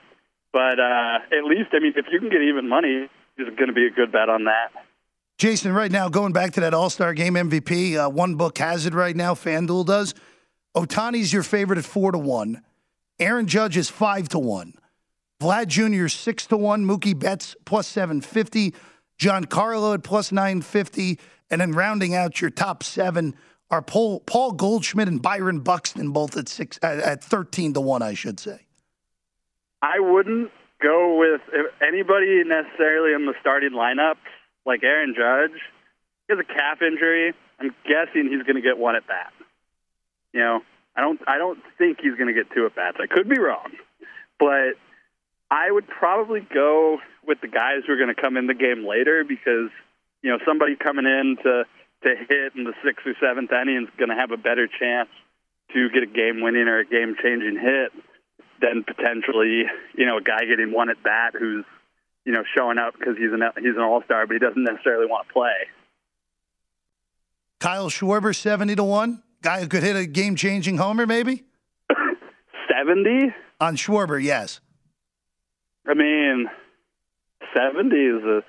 But 0.53 0.79
uh, 0.79 1.19
at 1.37 1.43
least, 1.43 1.69
I 1.73 1.79
mean, 1.79 1.93
if 1.95 2.05
you 2.09 2.19
can 2.19 2.29
get 2.29 2.41
even 2.41 2.69
money, 2.69 3.09
it's 3.37 3.55
going 3.57 3.67
to 3.67 3.73
be 3.73 3.87
a 3.87 3.91
good 3.91 4.13
bet 4.13 4.29
on 4.29 4.45
that. 4.45 4.69
Jason, 5.37 5.73
right 5.73 5.91
now, 5.91 6.07
going 6.07 6.31
back 6.31 6.53
to 6.53 6.61
that 6.61 6.73
All 6.73 6.89
Star 6.89 7.13
Game 7.13 7.33
MVP, 7.33 7.97
uh, 7.97 8.09
one 8.09 8.35
book 8.35 8.57
has 8.57 8.85
it 8.85 8.93
right 8.93 9.15
now. 9.15 9.33
FanDuel 9.33 9.85
does. 9.85 10.15
Ohtani's 10.75 11.33
your 11.33 11.43
favorite 11.43 11.77
at 11.77 11.85
four 11.85 12.11
to 12.11 12.17
one. 12.17 12.63
Aaron 13.19 13.47
Judge 13.47 13.77
is 13.77 13.89
five 13.89 14.29
to 14.29 14.39
one. 14.39 14.73
Vlad 15.41 15.67
Jr. 15.67 16.07
six 16.07 16.45
to 16.47 16.57
one. 16.57 16.85
Mookie 16.85 17.17
Betts 17.17 17.55
plus 17.65 17.87
seven 17.87 18.21
fifty. 18.21 18.73
Giancarlo 19.19 19.95
at 19.95 20.03
plus 20.03 20.31
nine 20.31 20.61
fifty. 20.61 21.19
And 21.49 21.61
then 21.61 21.71
rounding 21.71 22.13
out 22.13 22.41
your 22.41 22.49
top 22.49 22.83
seven 22.83 23.35
are 23.69 23.81
Paul, 23.81 24.21
Paul 24.21 24.53
Goldschmidt 24.53 25.07
and 25.07 25.21
Byron 25.21 25.59
Buxton, 25.59 26.11
both 26.11 26.37
at 26.37 26.47
six 26.47 26.79
at, 26.81 26.99
at 26.99 27.23
thirteen 27.23 27.73
to 27.73 27.81
one. 27.81 28.01
I 28.01 28.13
should 28.13 28.39
say. 28.39 28.65
I 29.81 29.99
wouldn't 29.99 30.51
go 30.81 31.17
with 31.19 31.41
anybody 31.81 32.43
necessarily 32.45 33.13
in 33.13 33.25
the 33.25 33.33
starting 33.41 33.71
lineup 33.71 34.15
like 34.65 34.83
Aaron 34.83 35.15
Judge. 35.15 35.59
He 36.27 36.35
has 36.35 36.39
a 36.39 36.43
calf 36.43 36.81
injury. 36.81 37.33
I'm 37.59 37.73
guessing 37.85 38.29
he's 38.29 38.43
going 38.43 38.55
to 38.55 38.61
get 38.61 38.77
one 38.77 38.95
at 38.95 39.07
bat. 39.07 39.33
You 40.33 40.39
know, 40.41 40.59
I 40.97 41.01
don't 41.01 41.21
I 41.27 41.37
don't 41.37 41.59
think 41.77 41.99
he's 42.01 42.15
going 42.15 42.27
to 42.27 42.33
get 42.33 42.51
two 42.53 42.65
at 42.65 42.75
bats. 42.75 42.97
I 42.99 43.05
could 43.05 43.29
be 43.29 43.37
wrong, 43.39 43.71
but 44.39 44.73
I 45.51 45.71
would 45.71 45.87
probably 45.87 46.41
go 46.41 46.97
with 47.25 47.39
the 47.39 47.47
guys 47.47 47.83
who 47.85 47.93
are 47.93 47.97
going 47.97 48.13
to 48.13 48.19
come 48.19 48.35
in 48.35 48.47
the 48.47 48.55
game 48.55 48.85
later 48.85 49.23
because 49.23 49.69
you 50.23 50.31
know 50.31 50.39
somebody 50.43 50.75
coming 50.75 51.05
in 51.05 51.37
to 51.43 51.63
to 52.03 52.15
hit 52.27 52.55
in 52.55 52.63
the 52.63 52.73
sixth 52.83 53.05
or 53.05 53.13
seventh 53.21 53.51
inning 53.51 53.83
is 53.83 53.89
going 53.97 54.09
to 54.09 54.15
have 54.15 54.31
a 54.31 54.37
better 54.37 54.67
chance 54.67 55.09
to 55.73 55.89
get 55.89 56.01
a 56.01 56.07
game 56.07 56.41
winning 56.41 56.67
or 56.67 56.79
a 56.79 56.85
game 56.85 57.15
changing 57.21 57.59
hit 57.61 57.91
than 58.59 58.83
potentially 58.83 59.65
you 59.95 60.05
know 60.07 60.17
a 60.17 60.21
guy 60.21 60.45
getting 60.45 60.73
one 60.73 60.89
at 60.89 61.01
bat 61.03 61.33
who's 61.37 61.65
you 62.25 62.33
know 62.33 62.43
showing 62.57 62.79
up 62.79 62.95
because 62.97 63.15
he's 63.17 63.31
an 63.31 63.43
he's 63.61 63.75
an 63.75 63.83
all 63.83 64.01
star 64.03 64.25
but 64.25 64.33
he 64.33 64.39
doesn't 64.39 64.63
necessarily 64.63 65.05
want 65.05 65.27
to 65.27 65.33
play. 65.33 65.69
Kyle 67.59 67.89
Schwarber 67.89 68.35
seventy 68.35 68.75
to 68.75 68.83
one 68.83 69.21
guy 69.41 69.61
who 69.61 69.67
could 69.67 69.83
hit 69.83 69.95
a 69.95 70.05
game 70.05 70.35
changing 70.35 70.77
homer 70.77 71.05
maybe. 71.05 71.43
Seventy 72.71 73.33
on 73.59 73.75
Schwarber, 73.75 74.21
yes. 74.21 74.59
I 75.87 75.93
mean, 75.93 76.47
seventy 77.55 78.05
is 78.05 78.23
a 78.23 78.43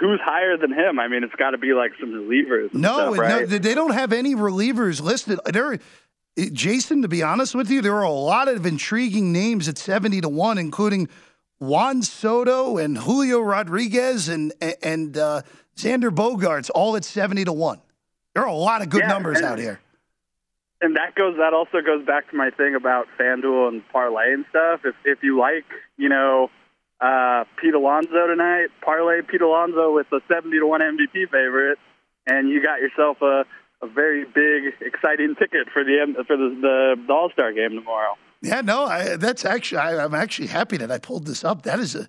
who's 0.00 0.20
higher 0.22 0.56
than 0.56 0.72
him? 0.72 0.98
I 0.98 1.08
mean, 1.08 1.24
it's 1.24 1.34
got 1.34 1.50
to 1.50 1.58
be 1.58 1.72
like 1.72 1.92
some 1.98 2.10
relievers. 2.10 2.72
No, 2.72 3.14
stuff, 3.14 3.18
right? 3.18 3.48
no, 3.48 3.58
they 3.58 3.74
don't 3.74 3.92
have 3.92 4.12
any 4.12 4.34
relievers 4.34 5.02
listed. 5.02 5.40
There, 5.46 5.78
Jason, 6.52 7.02
to 7.02 7.08
be 7.08 7.22
honest 7.22 7.54
with 7.54 7.70
you, 7.70 7.82
there 7.82 7.96
are 7.96 8.04
a 8.04 8.10
lot 8.10 8.48
of 8.48 8.64
intriguing 8.66 9.32
names 9.32 9.68
at 9.68 9.78
seventy 9.78 10.20
to 10.20 10.28
one, 10.28 10.58
including 10.58 11.08
Juan 11.58 12.02
Soto 12.02 12.78
and 12.78 12.96
Julio 12.96 13.40
Rodriguez 13.40 14.28
and 14.28 14.52
and 14.82 15.16
uh, 15.16 15.42
Xander 15.76 16.10
Bogaerts, 16.10 16.70
all 16.74 16.96
at 16.96 17.04
seventy 17.04 17.44
to 17.44 17.52
one. 17.52 17.80
There 18.34 18.44
are 18.44 18.48
a 18.48 18.54
lot 18.54 18.82
of 18.82 18.88
good 18.88 19.02
yeah, 19.02 19.08
numbers 19.08 19.38
and, 19.38 19.46
out 19.46 19.58
here. 19.58 19.80
And 20.82 20.96
that 20.96 21.14
goes. 21.14 21.36
That 21.36 21.52
also 21.52 21.82
goes 21.84 22.06
back 22.06 22.30
to 22.30 22.36
my 22.36 22.50
thing 22.50 22.74
about 22.74 23.06
FanDuel 23.18 23.68
and 23.68 23.82
parlay 23.92 24.32
and 24.32 24.46
stuff. 24.48 24.80
If 24.84 24.94
if 25.04 25.22
you 25.22 25.38
like, 25.38 25.66
you 25.98 26.08
know 26.08 26.50
uh, 27.00 27.44
Pete 27.60 27.74
Alonso 27.74 28.26
tonight. 28.26 28.68
Parlay 28.82 29.22
Pete 29.22 29.40
Alonso 29.40 29.94
with 29.94 30.06
a 30.12 30.20
70 30.28 30.58
to 30.58 30.66
1 30.66 30.80
MVP 30.80 31.30
favorite, 31.30 31.78
and 32.26 32.48
you 32.48 32.62
got 32.62 32.80
yourself 32.80 33.20
a, 33.22 33.44
a 33.82 33.88
very 33.88 34.24
big, 34.24 34.74
exciting 34.80 35.34
ticket 35.38 35.68
for 35.72 35.82
the 35.82 36.24
for 36.26 36.36
the, 36.36 36.56
the, 36.60 36.96
the 37.06 37.12
All 37.12 37.30
Star 37.32 37.52
game 37.52 37.70
tomorrow. 37.70 38.16
Yeah, 38.42 38.60
no, 38.60 38.84
I, 38.84 39.16
that's 39.16 39.44
actually 39.44 39.78
I, 39.78 40.04
am 40.04 40.14
actually 40.14 40.48
happy 40.48 40.76
that 40.78 40.90
I 40.90 40.98
pulled 40.98 41.26
this 41.26 41.44
up. 41.44 41.62
That 41.62 41.80
is 41.80 41.94
a 41.94 42.08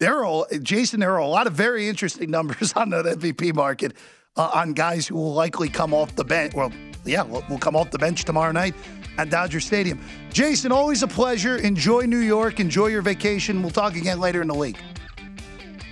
there 0.00 0.24
are 0.24 0.46
Jason. 0.62 1.00
There 1.00 1.12
are 1.12 1.18
a 1.18 1.26
lot 1.26 1.46
of 1.46 1.52
very 1.52 1.88
interesting 1.88 2.30
numbers 2.38 2.72
on 2.74 2.90
that 2.90 3.04
MVP 3.04 3.54
market 3.54 3.94
uh, 4.36 4.50
on 4.54 4.72
guys 4.72 5.06
who 5.06 5.16
will 5.16 5.34
likely 5.34 5.68
come 5.68 5.92
off 5.92 6.14
the 6.16 6.24
bench. 6.24 6.54
Well, 6.54 6.72
yeah, 7.04 7.22
will 7.22 7.44
will 7.48 7.58
come 7.58 7.76
off 7.76 7.90
the 7.90 7.98
bench 7.98 8.24
tomorrow 8.24 8.52
night 8.52 8.74
at 9.18 9.30
Dodger 9.30 9.60
Stadium. 9.60 10.00
Jason, 10.32 10.72
always 10.72 11.02
a 11.02 11.08
pleasure. 11.08 11.56
Enjoy 11.56 12.02
New 12.02 12.18
York. 12.18 12.60
Enjoy 12.60 12.86
your 12.86 13.02
vacation. 13.02 13.62
We'll 13.62 13.70
talk 13.70 13.96
again 13.96 14.20
later 14.20 14.40
in 14.40 14.48
the 14.48 14.54
week. 14.54 14.76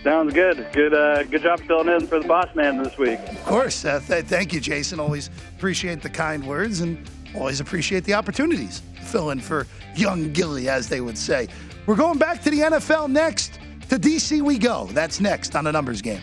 Sounds 0.03 0.33
good. 0.33 0.67
Good, 0.73 0.95
uh, 0.95 1.25
good 1.25 1.43
job 1.43 1.61
filling 1.61 1.89
in 1.89 2.07
for 2.07 2.21
the 2.21 2.27
boss 2.27 2.49
man 2.55 2.83
this 2.83 2.97
week. 2.97 3.19
Of 3.19 3.45
course. 3.45 3.85
Uh, 3.85 4.01
th- 4.01 4.25
thank 4.25 4.55
you, 4.55 4.61
Jason. 4.61 4.99
Always 4.99 5.29
appreciate 5.57 6.01
the 6.01 6.09
kind 6.09 6.47
words 6.47 6.81
and 6.81 7.07
always 7.35 7.61
appreciate 7.61 8.05
the 8.05 8.15
opportunities 8.15 8.83
to 8.97 9.03
fill 9.03 9.31
in 9.31 9.41
for 9.41 9.67
young 9.97 10.33
Gilly, 10.33 10.71
as 10.71 10.89
they 10.89 11.03
would 11.03 11.19
say. 11.19 11.49
We're 11.85 11.97
going 11.97 12.19
back 12.19 12.43
to 12.45 12.51
the 12.51 12.61
NFL 12.61 13.11
next. 13.11 13.59
To 13.91 13.99
DC 13.99 14.41
we 14.41 14.57
go. 14.57 14.87
That's 14.93 15.21
next 15.21 15.55
on 15.57 15.65
the 15.65 15.73
numbers 15.73 16.01
game. 16.01 16.23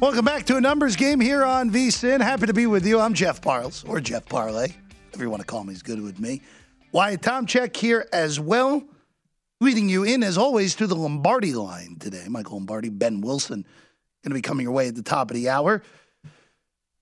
Welcome 0.00 0.24
back 0.24 0.46
to 0.46 0.56
a 0.56 0.62
numbers 0.62 0.96
game 0.96 1.20
here 1.20 1.44
on 1.44 1.70
VSIN. 1.70 2.22
Happy 2.22 2.46
to 2.46 2.54
be 2.54 2.66
with 2.66 2.86
you. 2.86 2.98
I'm 2.98 3.12
Jeff 3.12 3.42
Parles, 3.42 3.84
or 3.86 4.00
Jeff 4.00 4.24
Parlay. 4.24 4.68
Whatever 5.04 5.24
you 5.24 5.28
want 5.28 5.42
to 5.42 5.46
call 5.46 5.62
me 5.62 5.74
is 5.74 5.82
good 5.82 6.00
with 6.00 6.18
me. 6.18 6.40
Wyatt 6.90 7.20
Tomchek 7.20 7.76
here 7.76 8.08
as 8.10 8.40
well. 8.40 8.82
Leading 9.60 9.90
you 9.90 10.04
in, 10.04 10.22
as 10.22 10.38
always, 10.38 10.74
to 10.76 10.86
the 10.86 10.96
Lombardi 10.96 11.52
line 11.52 11.96
today. 12.00 12.24
Michael 12.30 12.54
Lombardi, 12.54 12.88
Ben 12.88 13.20
Wilson, 13.20 13.66
going 14.24 14.30
to 14.30 14.34
be 14.34 14.40
coming 14.40 14.64
your 14.64 14.72
way 14.72 14.88
at 14.88 14.94
the 14.94 15.02
top 15.02 15.30
of 15.30 15.34
the 15.34 15.50
hour. 15.50 15.82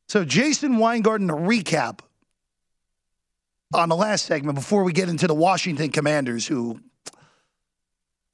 So, 0.08 0.24
Jason 0.24 0.78
Weingarten, 0.78 1.30
a 1.30 1.36
recap 1.36 2.00
on 3.72 3.90
the 3.90 3.96
last 3.96 4.26
segment 4.26 4.56
before 4.56 4.82
we 4.82 4.92
get 4.92 5.08
into 5.08 5.28
the 5.28 5.34
Washington 5.34 5.90
Commanders, 5.90 6.48
who, 6.48 6.80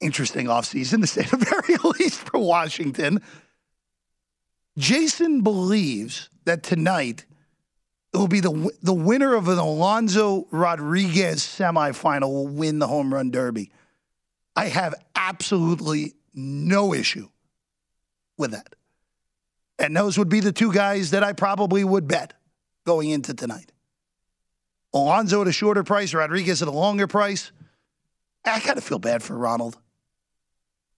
interesting 0.01 0.47
offseason 0.47 1.01
to 1.01 1.07
say 1.07 1.21
the 1.21 1.37
very 1.67 1.77
least 1.99 2.19
for 2.21 2.39
Washington. 2.39 3.21
Jason 4.77 5.41
believes 5.41 6.29
that 6.45 6.63
tonight 6.63 7.25
it 8.13 8.17
will 8.17 8.27
be 8.27 8.39
the 8.39 8.71
the 8.81 8.93
winner 8.93 9.35
of 9.35 9.47
an 9.47 9.57
Alonso 9.57 10.47
Rodriguez 10.51 11.39
semifinal 11.39 12.31
will 12.31 12.47
win 12.47 12.79
the 12.79 12.87
home 12.87 13.13
run 13.13 13.31
derby. 13.31 13.71
I 14.55 14.67
have 14.67 14.95
absolutely 15.15 16.13
no 16.33 16.93
issue 16.93 17.27
with 18.37 18.51
that. 18.51 18.75
And 19.77 19.95
those 19.95 20.17
would 20.17 20.29
be 20.29 20.39
the 20.39 20.53
two 20.53 20.71
guys 20.71 21.11
that 21.11 21.23
I 21.23 21.33
probably 21.33 21.83
would 21.83 22.07
bet 22.07 22.33
going 22.85 23.09
into 23.09 23.33
tonight. 23.33 23.71
Alonso 24.93 25.41
at 25.41 25.47
a 25.47 25.51
shorter 25.51 25.83
price, 25.83 26.13
Rodriguez 26.13 26.61
at 26.61 26.69
a 26.69 26.71
longer 26.71 27.07
price. 27.07 27.51
I 28.45 28.61
kind 28.61 28.77
of 28.77 28.83
feel 28.83 28.99
bad 28.99 29.23
for 29.23 29.37
Ronald. 29.37 29.77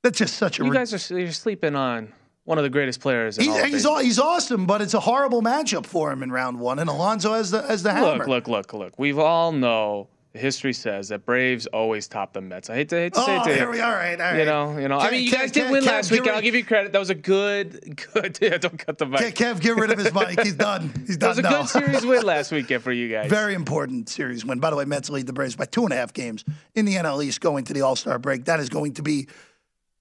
That's 0.03 0.19
just 0.19 0.36
such 0.36 0.60
a. 0.60 0.65
You 0.65 0.72
guys 0.72 0.93
are 0.93 1.19
you're 1.19 1.31
sleeping 1.31 1.75
on 1.75 2.13
one 2.48 2.58
of 2.58 2.63
the 2.63 2.70
greatest 2.70 3.01
players. 3.01 3.38
In 3.38 3.44
He's, 3.44 3.86
all 3.86 3.98
he's, 3.98 4.06
he's 4.08 4.20
awesome, 4.20 4.66
but 4.66 4.82
it's 4.82 4.94
a 4.94 5.00
horrible 5.01 5.42
matchup 5.42 5.86
for 5.86 6.12
him 6.12 6.24
in 6.24 6.32
round 6.32 6.60
one. 6.60 6.80
And 6.80 6.89
Alonso 6.89 7.34
as 7.34 7.51
the 7.51 7.62
as 7.70 7.84
the 7.84 7.92
hammer. 7.92 8.25
Look, 8.25 8.48
look, 8.48 8.48
look, 8.48 8.74
look. 8.74 8.94
We've 8.98 9.20
all 9.20 9.51
know 9.51 10.08
history 10.34 10.72
says 10.74 11.10
that 11.10 11.25
Braves 11.25 11.66
always 11.68 12.08
top 12.08 12.32
the 12.34 12.42
Mets. 12.42 12.70
I 12.70 12.75
hate 12.75 12.89
to, 12.89 12.96
hate 12.96 13.13
to 13.16 13.22
say 13.22 13.38
Oh, 13.38 13.42
it 13.42 13.44
to 13.46 13.56
here 13.56 13.63
you. 13.66 13.72
we 13.72 13.80
are. 13.80 13.92
All 13.92 13.98
right, 13.98 14.22
all 14.22 14.27
right. 14.32 14.38
You 14.39 14.46
know, 14.46 14.77
you 14.77 14.88
know. 14.88 15.00
I 15.00 15.10
mean, 15.10 15.24
you 15.24 15.32
Kev- 15.32 15.39
guys 15.39 15.51
did 15.51 15.66
Kev- 15.66 15.72
win 15.72 15.84
Kev, 15.84 15.88
last 15.88 16.12
week, 16.12 16.22
and 16.22 16.30
I'll 16.30 16.42
give 16.44 16.54
you 16.54 16.63
credit. 16.63 16.92
That 16.92 17.00
was 17.00 17.10
a 17.10 17.16
good, 17.16 18.00
good. 18.13 18.38
Yeah, 18.42 18.58
don't 18.58 18.77
cut 18.77 19.00
the 19.00 19.08
mic. 19.08 19.20
Kev, 19.36 19.56
Kev, 19.56 19.62
get 19.62 19.75
rid 19.77 19.89
of 19.92 19.98
his 19.98 20.13
mic. 20.13 20.39
He's 20.42 20.54
done. 20.70 20.94
He's 21.08 21.18
That 21.18 21.30
was 21.30 21.38
done. 21.38 21.46
a 21.46 21.50
now. 21.50 21.62
good 21.63 21.70
series 21.70 22.06
win 22.06 22.22
last 22.24 22.51
weekend 22.51 22.84
for 22.84 22.92
you 22.92 23.10
guys. 23.10 23.30
Very 23.32 23.56
important 23.56 24.10
series 24.10 24.46
win. 24.46 24.60
By 24.60 24.70
the 24.70 24.75
way, 24.75 24.86
Mets 24.86 25.10
lead 25.10 25.25
the 25.25 25.34
Braves 25.34 25.56
by 25.56 25.66
two 25.66 25.84
and 25.86 25.92
a 25.92 25.96
half 25.96 26.13
games 26.13 26.46
in 26.75 26.86
the 26.86 26.94
NL 26.96 27.24
East 27.25 27.42
going 27.42 27.66
to 27.66 27.74
the 27.74 27.82
All 27.82 27.96
Star 27.96 28.20
break. 28.20 28.46
That 28.46 28.60
is 28.60 28.70
going 28.70 28.94
to 28.94 29.01
be, 29.01 29.27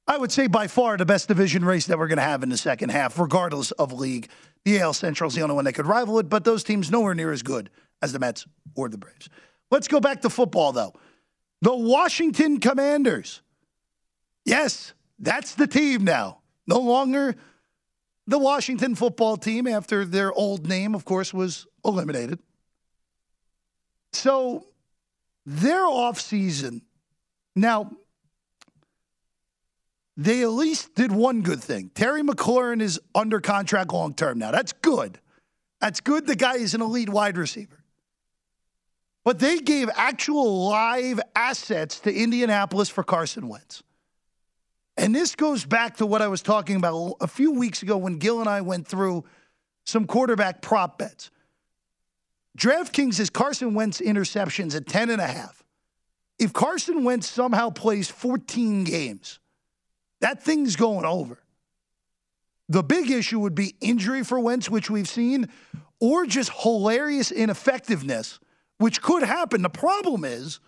I 0.09 0.19
would 0.19 0.31
say, 0.31 0.47
by 0.47 0.69
far 0.69 0.97
the 0.97 1.05
best 1.05 1.29
division 1.29 1.65
race 1.65 1.87
that 1.87 1.99
we're 1.99 2.07
going 2.07 2.19
to 2.19 2.23
have 2.23 2.43
in 2.43 2.49
the 2.49 2.57
second 2.57 2.91
half, 2.91 3.19
regardless 3.19 3.73
of 3.73 3.93
league. 3.93 4.29
The 4.65 4.81
AL 4.81 4.95
Central 4.95 5.29
is 5.29 5.35
the 5.35 5.43
only 5.43 5.55
one 5.55 5.65
that 5.65 5.73
could 5.73 5.87
rival 5.87 6.19
it, 6.19 6.29
but 6.29 6.45
those 6.45 6.63
teams 6.63 6.91
nowhere 6.91 7.15
near 7.15 7.33
as 7.33 7.43
good 7.43 7.71
as 8.03 8.13
the 8.13 8.19
Mets 8.19 8.47
or 8.75 8.89
the 8.89 8.99
Braves. 8.99 9.29
Let's 9.71 9.89
go 9.89 10.01
back 10.01 10.23
to 10.23 10.31
football, 10.31 10.73
though. 10.73 10.93
The 11.63 11.75
Washington 11.75 12.61
Commanders. 12.61 13.43
Yes, 14.45 14.93
that's 15.19 15.55
the 15.55 15.67
team 15.67 16.05
now. 16.05 16.39
No 16.67 16.79
longer 16.79 17.35
the 18.27 18.39
Washington 18.39 18.95
football 18.95 19.37
team 19.37 19.67
after 19.67 20.05
their 20.05 20.33
old 20.33 20.69
name, 20.69 20.95
of 20.95 21.05
course, 21.05 21.33
was 21.33 21.67
eliminated. 21.85 22.39
So 24.13 24.67
their 25.45 25.83
offseason, 25.83 26.83
now, 27.55 27.93
they 30.17 30.43
at 30.43 30.51
least 30.51 30.95
did 30.95 31.13
one 31.13 31.43
good 31.43 31.63
thing. 31.63 31.91
Terry 31.95 32.23
McLaurin 32.23 32.81
is 32.81 32.99
under 33.15 33.41
contract 33.41 33.93
long 33.93 34.15
term 34.15 34.39
now. 34.39 34.51
That's 34.51 34.73
good. 34.73 35.19
That's 35.81 36.01
good. 36.01 36.27
The 36.27 36.37
guy 36.37 36.55
is 36.57 36.75
an 36.75 36.81
elite 36.81 37.11
wide 37.11 37.37
receiver. 37.37 37.85
But 39.25 39.41
they 39.41 39.59
gave 39.59 39.91
actual 39.95 40.69
live 40.69 41.21
assets 41.35 42.01
to 42.01 42.15
Indianapolis 42.15 42.89
for 42.89 43.03
Carson 43.03 43.49
Wentz. 43.49 43.83
And 44.97 45.15
this 45.15 45.35
goes 45.35 45.65
back 45.65 45.97
to 45.97 46.07
what 46.07 46.23
I 46.23 46.29
was 46.29 46.43
talking 46.43 46.77
about 46.77 47.17
a 47.21 47.27
few 47.27 47.53
weeks 47.53 47.83
ago 47.83 47.99
when 47.99 48.19
Gil 48.19 48.41
and 48.41 48.49
I 48.49 48.63
went 48.63 48.87
through 48.87 49.25
some 49.85 50.07
quarterback 50.07 50.63
prop 50.63 50.97
bets. 50.97 51.31
DraftKings 52.57 53.21
is 53.21 53.29
Carson 53.29 53.75
Wentz 53.75 54.01
interceptions 54.01 54.75
at 54.75 54.87
10 54.87 55.11
and 55.11 55.21
a 55.21 55.27
half. 55.27 55.63
If 56.39 56.53
Carson 56.53 57.05
Wentz 57.05 57.29
somehow 57.29 57.71
plays 57.71 58.11
14 58.11 58.85
games, 58.85 59.41
that 60.21 60.43
thing's 60.43 60.77
going 60.77 61.05
over. 61.05 61.39
The 62.69 62.83
big 62.83 63.11
issue 63.11 63.39
would 63.41 63.55
be 63.55 63.77
injury 63.81 64.25
for 64.25 64.41
Wentz, 64.41 64.69
which 64.69 64.91
we've 64.91 65.09
seen, 65.09 65.49
or 66.01 66.27
just 66.27 66.51
hilarious 66.63 67.31
ineffectiveness, 67.31 68.41
which 68.79 69.01
could 69.01 69.23
happen. 69.23 69.63
The 69.63 69.71
problem 69.71 70.25
is, 70.25 70.59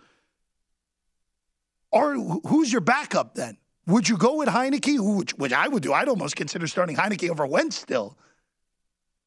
are 1.91 2.13
who's 2.13 2.71
your 2.71 2.81
backup 2.81 3.35
then? 3.35 3.57
Would 3.87 4.07
you 4.07 4.17
go 4.17 4.35
with 4.35 4.47
Heinicke, 4.47 5.17
which, 5.17 5.31
which 5.33 5.51
I 5.51 5.67
would 5.67 5.81
do? 5.81 5.93
I'd 5.93 6.07
almost 6.07 6.35
consider 6.35 6.67
starting 6.67 6.95
Heinicke 6.95 7.29
over 7.29 7.45
Wentz 7.47 7.75
still. 7.75 8.17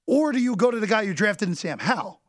Or 0.06 0.32
do 0.32 0.38
you 0.38 0.56
go 0.56 0.70
to 0.70 0.78
the 0.78 0.86
guy 0.86 1.02
you 1.02 1.14
drafted 1.14 1.48
in 1.48 1.54
Sam 1.54 1.78
Howell? 1.78 2.20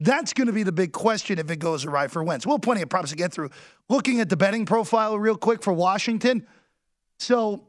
That's 0.00 0.32
going 0.32 0.46
to 0.46 0.52
be 0.52 0.62
the 0.62 0.72
big 0.72 0.92
question 0.92 1.38
if 1.38 1.50
it 1.50 1.58
goes 1.58 1.84
awry 1.84 2.08
for 2.08 2.24
Wentz. 2.24 2.46
Well, 2.46 2.58
plenty 2.58 2.82
of 2.82 2.88
props 2.88 3.10
to 3.10 3.16
get 3.16 3.32
through. 3.32 3.50
Looking 3.88 4.20
at 4.20 4.28
the 4.28 4.36
betting 4.36 4.66
profile 4.66 5.18
real 5.18 5.36
quick 5.36 5.62
for 5.62 5.72
Washington. 5.72 6.46
So, 7.22 7.62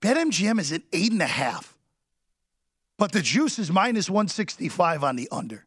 BetMGM 0.00 0.60
is 0.60 0.70
at 0.70 0.82
eight 0.92 1.10
and 1.10 1.20
a 1.20 1.26
half, 1.26 1.76
but 2.98 3.10
the 3.10 3.20
juice 3.20 3.58
is 3.58 3.68
minus 3.72 4.08
165 4.08 5.02
on 5.02 5.16
the 5.16 5.28
under. 5.32 5.66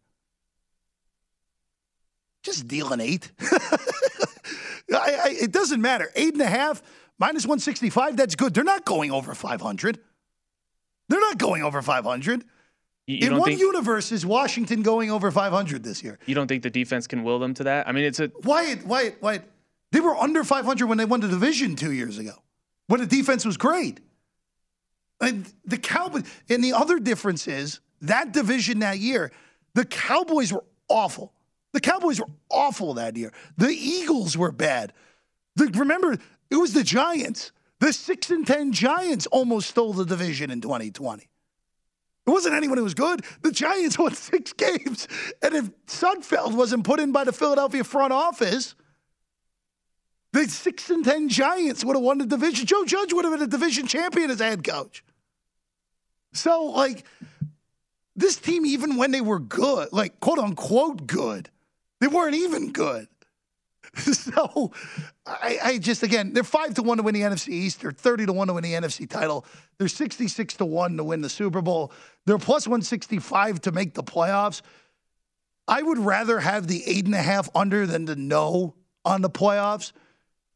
Just 2.43 2.65
deal 2.69 2.93
an 2.93 3.01
eight. 3.01 3.29
I, 3.41 4.95
I, 4.95 5.35
it 5.41 5.51
doesn't 5.51 5.81
matter. 5.81 6.09
Eight 6.15 6.31
and 6.31 6.41
a 6.41 6.45
half, 6.47 6.81
minus 7.19 7.43
165, 7.45 8.15
that's 8.15 8.35
good. 8.35 8.53
They're 8.53 8.63
not 8.63 8.85
going 8.85 9.11
over 9.11 9.35
500. 9.35 9.99
They're 11.09 11.19
not 11.19 11.37
going 11.37 11.61
over 11.63 11.81
500. 11.81 12.45
You- 13.05 13.15
you 13.17 13.27
In 13.27 13.37
one 13.37 13.49
think- 13.49 13.59
universe, 13.59 14.13
is 14.13 14.25
Washington 14.25 14.81
going 14.81 15.11
over 15.11 15.29
500 15.29 15.83
this 15.83 16.01
year? 16.01 16.19
You 16.25 16.35
don't 16.35 16.47
think 16.47 16.63
the 16.63 16.69
defense 16.69 17.05
can 17.05 17.25
will 17.25 17.39
them 17.39 17.53
to 17.55 17.65
that? 17.65 17.85
I 17.85 17.91
mean, 17.91 18.05
it's 18.05 18.21
a 18.21 18.31
Wyatt, 18.43 18.85
Wyatt, 18.85 19.21
Wyatt, 19.21 19.43
they 19.91 19.99
were 19.99 20.15
under 20.15 20.43
500 20.43 20.87
when 20.87 20.97
they 20.97 21.05
won 21.05 21.21
the 21.21 21.27
division 21.27 21.75
two 21.75 21.91
years 21.91 22.17
ago, 22.17 22.33
when 22.87 22.99
the 22.99 23.07
defense 23.07 23.45
was 23.45 23.57
great. 23.57 23.99
And 25.19 25.51
the 25.65 25.77
Cowboys, 25.77 26.23
and 26.49 26.63
the 26.63 26.73
other 26.73 26.99
difference 26.99 27.47
is 27.47 27.79
that 28.01 28.31
division 28.31 28.79
that 28.79 28.99
year, 28.99 29.31
the 29.73 29.85
Cowboys 29.85 30.53
were 30.53 30.63
awful. 30.87 31.33
The 31.73 31.81
Cowboys 31.81 32.19
were 32.19 32.29
awful 32.49 32.95
that 32.95 33.15
year. 33.15 33.31
The 33.57 33.69
Eagles 33.69 34.37
were 34.37 34.51
bad. 34.51 34.93
The, 35.55 35.67
remember, 35.67 36.17
it 36.49 36.55
was 36.55 36.73
the 36.73 36.83
Giants. 36.83 37.51
The 37.79 37.93
six 37.93 38.29
and 38.29 38.45
ten 38.45 38.71
Giants 38.71 39.27
almost 39.27 39.69
stole 39.69 39.93
the 39.93 40.05
division 40.05 40.51
in 40.51 40.61
2020. 40.61 41.23
It 41.23 42.29
wasn't 42.29 42.55
anyone 42.55 42.77
who 42.77 42.83
was 42.83 42.93
good. 42.93 43.23
The 43.41 43.51
Giants 43.51 43.97
won 43.99 44.13
six 44.13 44.53
games. 44.53 45.07
And 45.41 45.55
if 45.55 45.69
Sudfeld 45.85 46.53
wasn't 46.53 46.83
put 46.83 46.99
in 46.99 47.11
by 47.11 47.23
the 47.23 47.33
Philadelphia 47.33 47.83
front 47.83 48.13
office, 48.13 48.75
the 50.37 50.49
six 50.49 50.89
and 50.89 51.03
ten 51.03 51.29
Giants 51.29 51.83
would 51.83 51.95
have 51.95 52.03
won 52.03 52.17
the 52.19 52.25
division. 52.25 52.65
Joe 52.65 52.85
Judge 52.85 53.13
would 53.13 53.25
have 53.25 53.33
been 53.33 53.43
a 53.43 53.47
division 53.47 53.87
champion 53.87 54.29
as 54.29 54.39
head 54.39 54.63
coach. 54.63 55.03
So, 56.33 56.65
like, 56.65 57.05
this 58.15 58.37
team, 58.37 58.65
even 58.65 58.97
when 58.97 59.11
they 59.11 59.21
were 59.21 59.39
good, 59.39 59.89
like 59.91 60.19
quote 60.19 60.39
unquote 60.39 61.07
good, 61.07 61.49
they 61.99 62.07
weren't 62.07 62.35
even 62.35 62.71
good. 62.71 63.07
So 63.97 64.73
I, 65.25 65.57
I 65.63 65.77
just 65.79 66.03
again 66.03 66.33
they're 66.33 66.43
five 66.43 66.75
to 66.75 66.83
one 66.83 66.97
to 66.97 67.03
win 67.03 67.15
the 67.15 67.21
NFC 67.21 67.49
East. 67.49 67.81
They're 67.81 67.91
thirty 67.91 68.27
to 68.27 68.33
one 68.33 68.45
to 68.47 68.53
win 68.53 68.63
the 68.63 68.73
NFC 68.73 69.09
title. 69.09 69.43
They're 69.79 69.87
sixty 69.87 70.27
six 70.27 70.53
to 70.57 70.65
one 70.65 70.97
to 70.97 71.03
win 71.03 71.21
the 71.21 71.29
Super 71.29 71.63
Bowl. 71.63 71.91
They're 72.25 72.37
plus 72.37 72.67
one 72.67 72.83
sixty 72.83 73.17
five 73.17 73.59
to 73.61 73.71
make 73.71 73.95
the 73.95 74.03
playoffs. 74.03 74.61
I 75.67 75.81
would 75.81 75.97
rather 75.97 76.39
have 76.39 76.67
the 76.67 76.83
eight 76.85 77.05
and 77.05 77.15
a 77.15 77.21
half 77.21 77.49
under 77.55 77.87
than 77.87 78.05
the 78.05 78.15
no 78.15 78.75
on 79.03 79.21
the 79.21 79.31
playoffs 79.31 79.93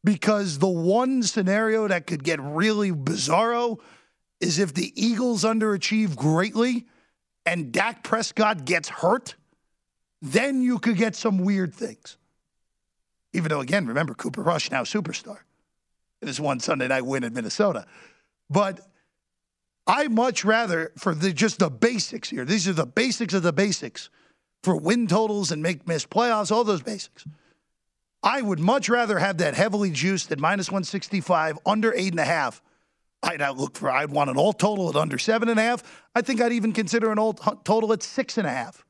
because 0.04 0.58
the 0.58 0.68
one 0.68 1.22
scenario 1.22 1.86
that 1.88 2.06
could 2.06 2.24
get 2.24 2.40
really 2.40 2.90
bizarro 2.90 3.78
is 4.40 4.58
if 4.58 4.74
the 4.74 4.92
Eagles 5.00 5.44
underachieve 5.44 6.16
greatly 6.16 6.86
and 7.46 7.72
Dak 7.72 8.02
Prescott 8.02 8.64
gets 8.64 8.88
hurt, 8.88 9.36
then 10.20 10.62
you 10.62 10.78
could 10.78 10.96
get 10.96 11.14
some 11.14 11.38
weird 11.38 11.74
things. 11.74 12.16
Even 13.32 13.48
though, 13.48 13.60
again, 13.60 13.86
remember, 13.86 14.14
Cooper 14.14 14.42
Rush 14.42 14.70
now 14.70 14.82
superstar 14.82 15.38
in 16.20 16.28
his 16.28 16.40
one 16.40 16.60
Sunday 16.60 16.88
night 16.88 17.06
win 17.06 17.24
in 17.24 17.32
Minnesota. 17.32 17.86
But 18.50 18.80
I 19.86 20.08
much 20.08 20.44
rather, 20.44 20.92
for 20.98 21.14
the, 21.14 21.32
just 21.32 21.58
the 21.58 21.70
basics 21.70 22.28
here, 22.28 22.44
these 22.44 22.68
are 22.68 22.72
the 22.72 22.86
basics 22.86 23.34
of 23.34 23.42
the 23.42 23.52
basics 23.52 24.10
for 24.62 24.76
win 24.76 25.06
totals 25.06 25.50
and 25.50 25.62
make 25.62 25.88
miss 25.88 26.06
playoffs, 26.06 26.52
all 26.52 26.64
those 26.64 26.82
basics. 26.82 27.24
I 28.22 28.40
would 28.40 28.60
much 28.60 28.88
rather 28.88 29.18
have 29.18 29.38
that 29.38 29.54
heavily 29.54 29.90
juiced 29.90 30.30
at 30.30 30.38
minus 30.38 30.68
165, 30.68 31.58
under 31.66 31.92
eight 31.94 32.12
and 32.12 32.20
a 32.20 32.24
half, 32.24 32.62
I'd 33.22 33.40
look 33.56 33.76
for. 33.76 33.90
I'd 33.90 34.10
want 34.10 34.30
an 34.30 34.36
all 34.36 34.52
total 34.52 34.88
at 34.88 34.96
under 34.96 35.18
seven 35.18 35.48
and 35.48 35.58
a 35.58 35.62
half. 35.62 35.82
I 36.14 36.22
think 36.22 36.40
I'd 36.40 36.52
even 36.52 36.72
consider 36.72 37.12
an 37.12 37.18
all 37.18 37.34
total 37.34 37.92
at 37.92 38.02
six 38.02 38.36
and 38.36 38.46
a 38.46 38.50
half. 38.50 38.84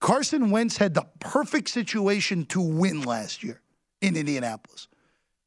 Carson 0.00 0.50
Wentz 0.50 0.76
had 0.76 0.94
the 0.94 1.06
perfect 1.20 1.68
situation 1.68 2.44
to 2.46 2.60
win 2.60 3.02
last 3.02 3.42
year 3.42 3.60
in 4.00 4.16
Indianapolis. 4.16 4.88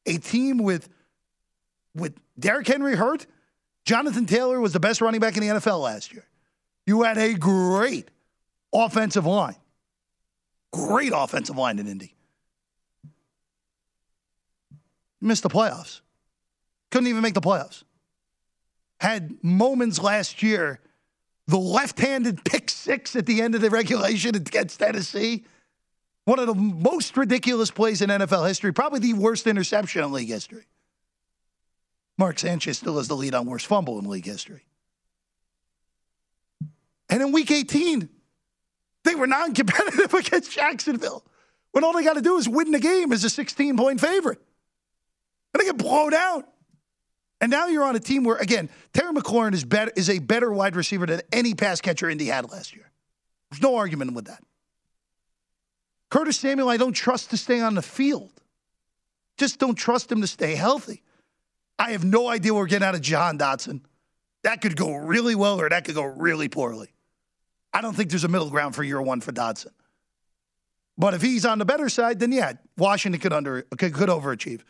A 0.06 0.18
team 0.18 0.58
with 0.58 0.88
with 1.94 2.14
Derrick 2.38 2.66
Henry 2.66 2.94
hurt, 2.94 3.26
Jonathan 3.84 4.26
Taylor 4.26 4.60
was 4.60 4.72
the 4.72 4.80
best 4.80 5.00
running 5.00 5.20
back 5.20 5.36
in 5.36 5.42
the 5.42 5.48
NFL 5.48 5.82
last 5.82 6.12
year. 6.12 6.24
You 6.86 7.02
had 7.02 7.18
a 7.18 7.34
great 7.34 8.10
offensive 8.72 9.26
line. 9.26 9.56
Great 10.72 11.12
offensive 11.14 11.56
line 11.56 11.78
in 11.78 11.86
Indy. 11.86 12.14
Missed 15.20 15.42
the 15.42 15.48
playoffs. 15.48 16.00
Couldn't 16.90 17.08
even 17.08 17.22
make 17.22 17.34
the 17.34 17.40
playoffs. 17.40 17.82
Had 19.00 19.42
moments 19.42 20.00
last 20.00 20.42
year, 20.42 20.80
the 21.46 21.58
left 21.58 21.98
handed 21.98 22.44
pick 22.44 22.70
six 22.70 23.14
at 23.16 23.26
the 23.26 23.40
end 23.40 23.54
of 23.54 23.60
the 23.60 23.70
regulation 23.70 24.34
against 24.34 24.78
Tennessee. 24.78 25.44
One 26.24 26.38
of 26.38 26.46
the 26.46 26.54
most 26.54 27.16
ridiculous 27.16 27.70
plays 27.70 28.02
in 28.02 28.10
NFL 28.10 28.48
history, 28.48 28.72
probably 28.72 29.00
the 29.00 29.12
worst 29.12 29.46
interception 29.46 30.02
in 30.02 30.12
league 30.12 30.28
history. 30.28 30.66
Mark 32.18 32.38
Sanchez 32.38 32.78
still 32.78 32.96
has 32.96 33.08
the 33.08 33.16
lead 33.16 33.34
on 33.34 33.46
worst 33.46 33.66
fumble 33.66 33.98
in 33.98 34.08
league 34.08 34.24
history. 34.24 34.64
And 37.08 37.22
in 37.22 37.30
week 37.30 37.50
18, 37.50 38.08
they 39.06 39.14
were 39.14 39.26
non 39.26 39.54
competitive 39.54 40.12
against 40.14 40.52
Jacksonville 40.52 41.24
when 41.72 41.84
all 41.84 41.92
they 41.92 42.04
got 42.04 42.14
to 42.14 42.22
do 42.22 42.36
is 42.36 42.48
win 42.48 42.70
the 42.70 42.80
game 42.80 43.12
as 43.12 43.24
a 43.24 43.30
16 43.30 43.76
point 43.76 44.00
favorite. 44.00 44.40
And 45.52 45.60
they 45.60 45.66
get 45.66 45.78
blown 45.78 46.14
out. 46.14 46.48
And 47.40 47.50
now 47.50 47.66
you're 47.66 47.84
on 47.84 47.96
a 47.96 48.00
team 48.00 48.24
where, 48.24 48.36
again, 48.36 48.70
Terry 48.94 49.12
McLaurin 49.12 49.52
is, 49.52 49.64
better, 49.64 49.92
is 49.94 50.08
a 50.08 50.18
better 50.18 50.50
wide 50.50 50.74
receiver 50.74 51.04
than 51.04 51.20
any 51.32 51.54
pass 51.54 51.82
catcher 51.82 52.08
Indy 52.08 52.26
had 52.26 52.50
last 52.50 52.74
year. 52.74 52.90
There's 53.50 53.62
no 53.62 53.76
argument 53.76 54.14
with 54.14 54.26
that. 54.26 54.42
Curtis 56.10 56.38
Samuel, 56.38 56.68
I 56.68 56.76
don't 56.76 56.94
trust 56.94 57.30
to 57.30 57.36
stay 57.36 57.60
on 57.60 57.74
the 57.74 57.82
field. 57.82 58.32
Just 59.36 59.58
don't 59.58 59.74
trust 59.74 60.10
him 60.10 60.22
to 60.22 60.26
stay 60.26 60.54
healthy. 60.54 61.02
I 61.78 61.90
have 61.90 62.04
no 62.04 62.28
idea 62.28 62.54
what 62.54 62.60
we're 62.60 62.66
getting 62.66 62.88
out 62.88 62.94
of 62.94 63.02
Jahan 63.02 63.38
Dotson. 63.38 63.82
That 64.44 64.62
could 64.62 64.76
go 64.76 64.94
really 64.94 65.34
well 65.34 65.60
or 65.60 65.68
that 65.68 65.84
could 65.84 65.94
go 65.94 66.04
really 66.04 66.48
poorly. 66.48 66.88
I 67.76 67.82
don't 67.82 67.94
think 67.94 68.08
there's 68.08 68.24
a 68.24 68.28
middle 68.28 68.48
ground 68.48 68.74
for 68.74 68.82
year 68.82 69.02
one 69.02 69.20
for 69.20 69.32
Dotson. 69.32 69.68
But 70.96 71.12
if 71.12 71.20
he's 71.20 71.44
on 71.44 71.58
the 71.58 71.66
better 71.66 71.90
side, 71.90 72.18
then 72.18 72.32
yeah, 72.32 72.54
Washington 72.78 73.20
could 73.20 73.34
under 73.34 73.62
could, 73.76 73.92
could 73.92 74.08
overachieve. 74.08 74.62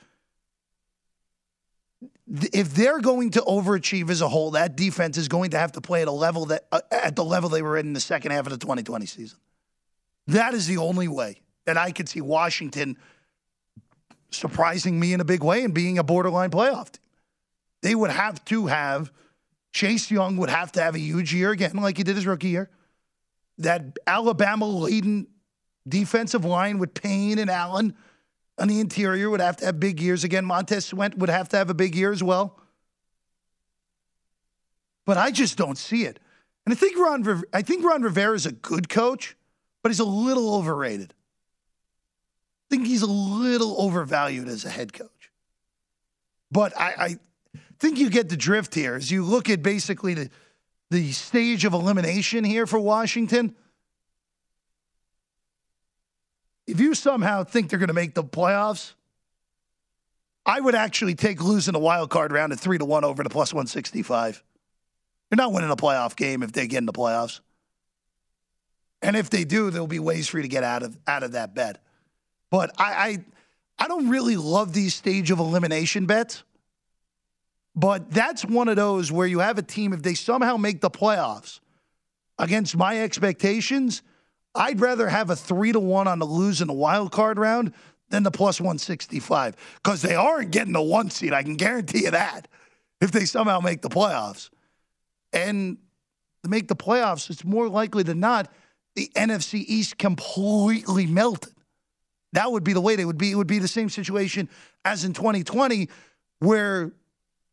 If 2.26 2.74
they're 2.74 2.98
going 2.98 3.30
to 3.30 3.42
overachieve 3.42 4.10
as 4.10 4.22
a 4.22 4.28
whole, 4.28 4.50
that 4.50 4.76
defense 4.76 5.18
is 5.18 5.28
going 5.28 5.50
to 5.50 5.58
have 5.58 5.70
to 5.72 5.80
play 5.80 6.02
at 6.02 6.08
a 6.08 6.12
level 6.12 6.46
that 6.46 6.66
uh, 6.72 6.80
at 6.90 7.14
the 7.14 7.24
level 7.24 7.48
they 7.48 7.62
were 7.62 7.78
in, 7.78 7.86
in 7.86 7.92
the 7.92 8.00
second 8.00 8.32
half 8.32 8.44
of 8.46 8.50
the 8.50 8.58
2020 8.58 9.06
season. 9.06 9.38
That 10.26 10.52
is 10.52 10.66
the 10.66 10.78
only 10.78 11.06
way 11.06 11.42
that 11.64 11.76
I 11.76 11.92
could 11.92 12.08
see 12.08 12.20
Washington 12.20 12.96
surprising 14.32 14.98
me 14.98 15.12
in 15.12 15.20
a 15.20 15.24
big 15.24 15.44
way 15.44 15.62
and 15.62 15.72
being 15.72 15.96
a 15.96 16.02
borderline 16.02 16.50
playoff 16.50 16.90
team. 16.90 17.04
They 17.82 17.94
would 17.94 18.10
have 18.10 18.44
to 18.46 18.66
have 18.66 19.12
Chase 19.72 20.10
Young 20.10 20.38
would 20.38 20.50
have 20.50 20.72
to 20.72 20.82
have 20.82 20.96
a 20.96 20.98
huge 20.98 21.32
year 21.32 21.52
again, 21.52 21.76
like 21.76 21.98
he 21.98 22.02
did 22.02 22.16
his 22.16 22.26
rookie 22.26 22.48
year. 22.48 22.68
That 23.58 23.98
Alabama 24.06 24.66
laden 24.66 25.28
defensive 25.88 26.44
line 26.44 26.78
with 26.78 26.94
Payne 26.94 27.38
and 27.38 27.50
Allen 27.50 27.94
on 28.58 28.68
the 28.68 28.80
interior 28.80 29.30
would 29.30 29.40
have 29.40 29.56
to 29.58 29.66
have 29.66 29.80
big 29.80 30.00
years 30.00 30.24
again. 30.24 30.44
Montez 30.44 30.86
Sweat 30.86 31.16
would 31.18 31.28
have 31.28 31.48
to 31.50 31.56
have 31.56 31.70
a 31.70 31.74
big 31.74 31.94
year 31.94 32.12
as 32.12 32.22
well. 32.22 32.60
But 35.04 35.16
I 35.16 35.30
just 35.30 35.56
don't 35.56 35.78
see 35.78 36.04
it. 36.04 36.18
And 36.64 36.72
I 36.72 36.76
think 36.76 36.98
Ron, 36.98 37.44
I 37.52 37.62
think 37.62 37.84
Ron 37.84 38.02
Rivera 38.02 38.34
is 38.34 38.44
a 38.44 38.52
good 38.52 38.88
coach, 38.88 39.36
but 39.82 39.90
he's 39.90 40.00
a 40.00 40.04
little 40.04 40.54
overrated. 40.56 41.14
I 41.14 42.74
think 42.74 42.88
he's 42.88 43.02
a 43.02 43.06
little 43.06 43.80
overvalued 43.80 44.48
as 44.48 44.64
a 44.64 44.70
head 44.70 44.92
coach. 44.92 45.30
But 46.50 46.76
I, 46.76 46.94
I 46.98 47.18
think 47.78 47.98
you 47.98 48.10
get 48.10 48.28
the 48.28 48.36
drift 48.36 48.74
here 48.74 48.96
as 48.96 49.10
you 49.10 49.24
look 49.24 49.48
at 49.48 49.62
basically 49.62 50.14
the, 50.14 50.30
the 50.90 51.12
stage 51.12 51.64
of 51.64 51.72
elimination 51.72 52.44
here 52.44 52.66
for 52.66 52.78
Washington. 52.78 53.54
If 56.66 56.80
you 56.80 56.94
somehow 56.94 57.44
think 57.44 57.70
they're 57.70 57.78
going 57.78 57.88
to 57.88 57.94
make 57.94 58.14
the 58.14 58.24
playoffs, 58.24 58.94
I 60.44 60.60
would 60.60 60.74
actually 60.74 61.14
take 61.14 61.42
losing 61.42 61.72
the 61.72 61.78
wild 61.78 62.10
card 62.10 62.32
round 62.32 62.52
at 62.52 62.60
three 62.60 62.78
to 62.78 62.84
one 62.84 63.04
over 63.04 63.22
to 63.22 63.28
plus 63.28 63.52
165. 63.52 64.42
You're 65.30 65.36
not 65.36 65.52
winning 65.52 65.70
a 65.70 65.76
playoff 65.76 66.14
game 66.14 66.42
if 66.42 66.52
they 66.52 66.68
get 66.68 66.78
in 66.78 66.86
the 66.86 66.92
playoffs. 66.92 67.40
And 69.02 69.16
if 69.16 69.28
they 69.28 69.44
do, 69.44 69.70
there'll 69.70 69.86
be 69.86 69.98
ways 69.98 70.28
for 70.28 70.38
you 70.38 70.42
to 70.42 70.48
get 70.48 70.64
out 70.64 70.82
of 70.82 70.96
out 71.06 71.22
of 71.22 71.32
that 71.32 71.54
bet. 71.54 71.82
But 72.50 72.72
I, 72.78 72.84
I, 72.84 73.24
I 73.84 73.88
don't 73.88 74.08
really 74.08 74.36
love 74.36 74.72
these 74.72 74.94
stage 74.94 75.30
of 75.30 75.38
elimination 75.38 76.06
bets. 76.06 76.44
But 77.76 78.10
that's 78.10 78.44
one 78.44 78.68
of 78.68 78.76
those 78.76 79.12
where 79.12 79.26
you 79.26 79.40
have 79.40 79.58
a 79.58 79.62
team, 79.62 79.92
if 79.92 80.02
they 80.02 80.14
somehow 80.14 80.56
make 80.56 80.80
the 80.80 80.90
playoffs 80.90 81.60
against 82.38 82.76
my 82.76 83.02
expectations, 83.02 84.02
I'd 84.54 84.80
rather 84.80 85.08
have 85.08 85.28
a 85.28 85.36
three 85.36 85.72
to 85.72 85.80
one 85.80 86.08
on 86.08 86.18
the 86.18 86.24
lose 86.24 86.62
in 86.62 86.68
the 86.68 86.72
wild 86.72 87.12
card 87.12 87.38
round 87.38 87.74
than 88.08 88.22
the 88.22 88.30
plus 88.30 88.60
165 88.60 89.56
because 89.82 90.00
they 90.00 90.14
aren't 90.14 90.52
getting 90.52 90.72
the 90.72 90.80
one 90.80 91.10
seed. 91.10 91.34
I 91.34 91.42
can 91.42 91.56
guarantee 91.56 92.04
you 92.04 92.12
that 92.12 92.48
if 93.00 93.12
they 93.12 93.26
somehow 93.26 93.60
make 93.60 93.82
the 93.82 93.90
playoffs. 93.90 94.48
And 95.32 95.76
to 96.42 96.48
make 96.48 96.68
the 96.68 96.76
playoffs, 96.76 97.28
it's 97.28 97.44
more 97.44 97.68
likely 97.68 98.02
than 98.02 98.20
not 98.20 98.50
the 98.94 99.10
NFC 99.14 99.64
East 99.66 99.98
completely 99.98 101.06
melted. 101.06 101.52
That 102.32 102.50
would 102.50 102.64
be 102.64 102.72
the 102.72 102.80
way 102.80 102.96
they 102.96 103.04
would 103.04 103.18
be. 103.18 103.32
It 103.32 103.34
would 103.34 103.46
be 103.46 103.58
the 103.58 103.68
same 103.68 103.90
situation 103.90 104.48
as 104.84 105.04
in 105.04 105.12
2020, 105.12 105.88
where, 106.38 106.92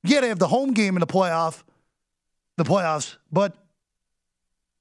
yeah, 0.04 0.22
they 0.22 0.28
have 0.28 0.40
the 0.40 0.48
home 0.48 0.74
game 0.74 0.96
in 0.96 1.00
the 1.00 1.08
playoff, 1.08 1.64
the 2.58 2.64
playoffs, 2.64 3.18
but 3.32 3.56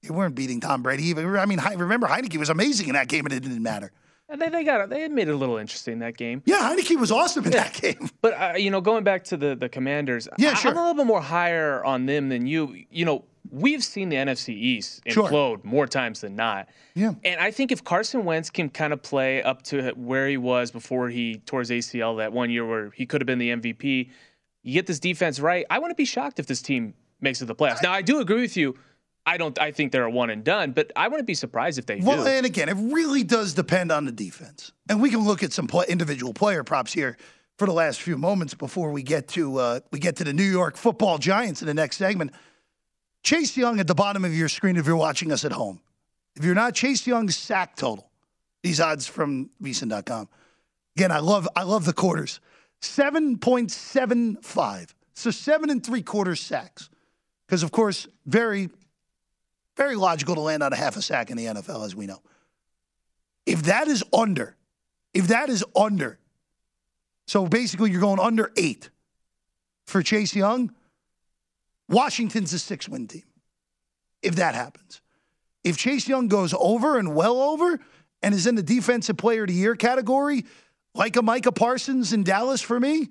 they 0.02 0.11
weren't 0.11 0.35
beating 0.35 0.61
Tom 0.61 0.82
Brady. 0.82 1.04
Even 1.04 1.37
I 1.37 1.46
mean, 1.46 1.61
remember 1.76 2.06
Heinicke 2.06 2.37
was 2.37 2.50
amazing 2.50 2.88
in 2.88 2.94
that 2.94 3.08
game, 3.08 3.24
and 3.24 3.32
it 3.32 3.40
didn't 3.40 3.62
matter. 3.62 3.92
And 4.28 4.40
they, 4.40 4.48
they 4.48 4.64
got 4.64 4.80
it. 4.80 4.90
They 4.90 5.06
made 5.08 5.28
it 5.28 5.32
a 5.32 5.37
little 5.37 5.58
interesting 5.58 5.98
that 5.98 6.16
game. 6.16 6.42
Yeah, 6.46 6.70
Heinicke 6.70 6.98
was 6.98 7.12
awesome 7.12 7.44
in 7.44 7.52
yeah. 7.52 7.64
that 7.64 7.74
game. 7.74 8.08
But 8.22 8.32
uh, 8.40 8.52
you 8.56 8.70
know, 8.70 8.80
going 8.80 9.04
back 9.04 9.24
to 9.24 9.37
the 9.37 9.54
the 9.54 9.68
Commanders, 9.68 10.28
yeah, 10.38 10.50
I, 10.50 10.54
sure. 10.54 10.70
I'm 10.70 10.76
a 10.76 10.80
little 10.80 10.94
bit 10.94 11.06
more 11.06 11.20
higher 11.20 11.85
on 11.85 12.06
them 12.06 12.28
than 12.28 12.46
you. 12.46 12.85
You 12.90 13.04
know, 13.04 13.24
we've 13.50 13.85
seen 13.85 14.08
the 14.08 14.16
NFC 14.16 14.50
East 14.50 15.04
implode 15.04 15.30
sure. 15.30 15.61
more 15.64 15.87
times 15.87 16.20
than 16.20 16.35
not. 16.35 16.68
Yeah. 16.94 17.14
And 17.24 17.40
I 17.40 17.50
think 17.50 17.72
if 17.72 17.85
Carson 17.85 18.24
Wentz 18.24 18.50
can 18.50 18.70
kind 18.70 18.92
of 18.92 19.02
play 19.02 19.42
up 19.42 19.62
to 19.64 19.90
where 19.90 20.28
he 20.28 20.37
was 20.37 20.70
before 20.70 21.08
he 21.11 21.37
tore 21.46 21.61
his 21.61 21.70
ACL 21.70 22.18
that 22.18 22.32
one 22.32 22.50
year 22.50 22.66
where 22.66 22.90
he 22.90 23.06
could 23.06 23.20
have 23.20 23.26
been 23.26 23.38
the 23.38 23.50
MVP, 23.50 24.11
you 24.62 24.75
get 24.75 24.87
this 24.87 25.01
defense 25.01 25.40
right. 25.40 25.66
I 25.70 25.79
wouldn't 25.79 25.96
be 25.96 26.05
shocked 26.05 26.38
if 26.38 26.46
this 26.46 26.62
team 26.62 26.94
makes 27.20 27.40
it 27.40 27.44
to 27.44 27.46
the 27.46 27.55
playoffs. 27.55 27.83
Now, 27.83 27.92
I 27.92 28.03
do 28.03 28.20
agree 28.20 28.40
with 28.40 28.57
you. 28.57 28.77
I 29.25 29.37
don't. 29.37 29.59
I 29.61 29.70
think 29.70 29.92
they're 29.92 30.05
a 30.05 30.11
one 30.11 30.31
and 30.31 30.42
done, 30.42 30.72
but 30.72 30.90
I 30.96 31.07
wouldn't 31.07 31.29
be 31.29 31.35
surprised 31.35 31.79
if 31.79 31.87
they 31.87 32.01
well, 32.01 32.25
do. 32.25 32.29
and 32.29 32.44
again, 32.44 32.68
it 32.68 32.77
really 32.92 33.22
does 33.22 33.55
depend 33.55 33.92
on 33.92 34.05
the 34.05 34.11
defense, 34.11 34.72
and 34.88 35.01
we 35.01 35.11
can 35.11 35.20
look 35.20 35.44
at 35.44 35.53
some 35.53 35.68
play, 35.68 35.87
individual 35.88 36.35
player 36.35 36.64
props 36.64 36.92
here 36.92 37.16
for 37.57 37.66
the 37.66 37.72
last 37.72 38.03
few 38.03 38.18
moments 38.18 38.55
before 38.55 38.90
we 38.90 39.05
get 39.05 39.29
to 39.29 39.59
uh, 39.59 39.81
we 39.92 40.01
get 40.01 40.16
to 40.16 40.25
the 40.25 40.33
New 40.33 40.42
York 40.42 40.77
Football 40.77 41.18
Giants 41.18 41.62
in 41.62 41.68
the 41.68 41.75
next 41.75 41.98
segment. 41.98 42.33
Chase 43.22 43.57
Young 43.57 43.79
at 43.79 43.87
the 43.87 43.94
bottom 43.94 44.25
of 44.25 44.35
your 44.35 44.48
screen 44.48 44.77
if 44.77 44.87
you're 44.87 44.96
watching 44.96 45.31
us 45.31 45.44
at 45.44 45.53
home. 45.53 45.81
If 46.35 46.44
you're 46.44 46.57
not, 46.57 46.75
Chase 46.75 47.07
Young's 47.07 47.37
sack 47.37 47.77
total. 47.77 48.11
These 48.64 48.81
odds 48.81 49.07
from 49.07 49.51
VSiN.com. 49.62 50.29
Again, 50.96 51.12
I 51.12 51.20
love 51.20 51.48
I 51.55 51.62
love 51.62 51.85
the 51.85 51.92
quarters. 51.92 52.40
7.75. 52.83 54.95
So 55.14 55.31
seven 55.31 55.71
and 55.71 55.85
three 55.85 56.03
quarters 56.03 56.40
sacks. 56.40 56.88
Because 57.47 57.62
of 57.62 57.71
course, 57.71 58.09
very, 58.27 58.71
very 59.77 59.97
logical 59.97 60.35
to 60.35 60.40
land 60.40 60.62
on 60.62 60.73
a 60.73 60.77
half 60.77 60.97
a 60.97 61.03
sack 61.03 61.31
in 61.31 61.37
the 61.37 61.47
NFL, 61.47 61.85
as 61.85 61.95
we 61.95 62.07
know. 62.07 62.23
If 63.47 63.64
that 63.64 63.88
is 63.88 64.05
under, 64.12 64.57
if 65.14 65.29
that 65.29 65.49
is 65.49 65.64
under, 65.75 66.18
so 67.27 67.47
basically 67.47 67.90
you're 67.90 68.01
going 68.01 68.21
under 68.21 68.53
eight 68.57 68.90
for 69.87 70.03
Chase 70.03 70.35
Young, 70.35 70.73
Washington's 71.88 72.53
a 72.53 72.59
six 72.59 72.88
win 72.88 73.09
team 73.09 73.25
if 74.23 74.37
that 74.37 74.55
happens. 74.55 75.01
If 75.64 75.77
Chase 75.77 76.09
Young 76.09 76.29
goes 76.29 76.55
over 76.59 76.97
and 76.97 77.14
well 77.14 77.40
over 77.40 77.79
and 78.23 78.35
is 78.35 78.47
in 78.47 78.55
the 78.55 78.62
defensive 78.62 79.16
player 79.16 79.42
of 79.42 79.49
the 79.49 79.55
year 79.55 79.75
category, 79.75 80.45
like 80.94 81.16
a 81.16 81.22
Micah 81.22 81.52
Parsons 81.52 82.12
in 82.12 82.24
Dallas 82.24 82.61
for 82.61 82.78
me, 82.78 83.09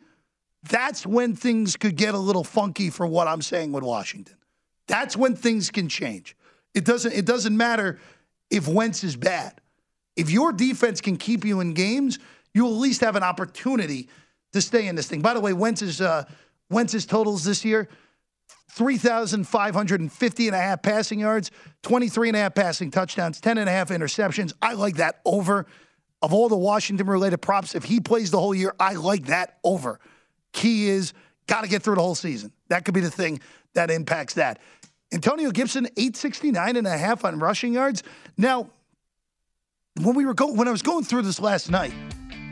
that's 0.69 1.05
when 1.05 1.35
things 1.35 1.75
could 1.75 1.95
get 1.95 2.13
a 2.13 2.19
little 2.19 2.43
funky 2.43 2.89
for 2.89 3.07
what 3.07 3.27
I'm 3.27 3.41
saying 3.41 3.71
with 3.71 3.83
Washington. 3.83 4.35
That's 4.87 5.17
when 5.17 5.35
things 5.35 5.71
can 5.71 5.89
change. 5.89 6.35
It 6.73 6.85
doesn't 6.85 7.13
it 7.13 7.25
doesn't 7.25 7.55
matter 7.55 7.99
if 8.49 8.67
Wentz 8.67 9.03
is 9.03 9.15
bad. 9.15 9.59
If 10.15 10.29
your 10.29 10.51
defense 10.51 11.01
can 11.01 11.17
keep 11.17 11.45
you 11.45 11.61
in 11.61 11.73
games, 11.73 12.19
you'll 12.53 12.73
at 12.73 12.79
least 12.79 13.01
have 13.01 13.15
an 13.15 13.23
opportunity 13.23 14.09
to 14.53 14.61
stay 14.61 14.87
in 14.87 14.95
this 14.95 15.07
thing. 15.07 15.21
By 15.21 15.33
the 15.33 15.39
way, 15.39 15.53
Wentz 15.53 15.81
is 15.81 16.01
uh, 16.01 16.25
Wentz's 16.69 17.05
totals 17.05 17.43
this 17.43 17.63
year 17.65 17.89
3,550 18.71 20.47
and 20.47 20.55
a 20.55 20.59
half 20.59 20.81
passing 20.81 21.19
yards, 21.19 21.51
23 21.83 22.29
and 22.29 22.37
a 22.37 22.39
half 22.39 22.55
passing 22.55 22.89
touchdowns, 22.89 23.41
10 23.41 23.57
and 23.57 23.67
a 23.67 23.71
half 23.71 23.89
interceptions. 23.89 24.53
I 24.61 24.73
like 24.73 24.95
that 24.95 25.19
over. 25.25 25.65
Of 26.21 26.33
all 26.33 26.49
the 26.49 26.57
Washington 26.57 27.07
related 27.07 27.39
props, 27.39 27.73
if 27.73 27.83
he 27.83 27.99
plays 27.99 28.31
the 28.31 28.39
whole 28.39 28.53
year, 28.53 28.75
I 28.79 28.93
like 28.93 29.25
that 29.25 29.57
over. 29.63 29.99
Key 30.53 30.87
is 30.89 31.13
got 31.47 31.61
to 31.61 31.69
get 31.69 31.81
through 31.81 31.95
the 31.95 32.01
whole 32.01 32.15
season. 32.15 32.51
That 32.69 32.85
could 32.85 32.93
be 32.93 33.01
the 33.01 33.09
thing 33.11 33.39
that 33.73 33.89
impacts 33.89 34.35
that. 34.35 34.59
Antonio 35.13 35.51
Gibson, 35.51 35.85
869 35.97 36.75
and 36.75 36.87
a 36.87 36.97
half 36.97 37.25
on 37.25 37.39
rushing 37.39 37.73
yards. 37.73 38.03
Now, 38.37 38.69
when 40.01 40.15
we 40.15 40.25
were 40.25 40.33
go- 40.33 40.53
when 40.53 40.67
I 40.67 40.71
was 40.71 40.81
going 40.81 41.03
through 41.03 41.23
this 41.23 41.39
last 41.39 41.69
night, 41.69 41.93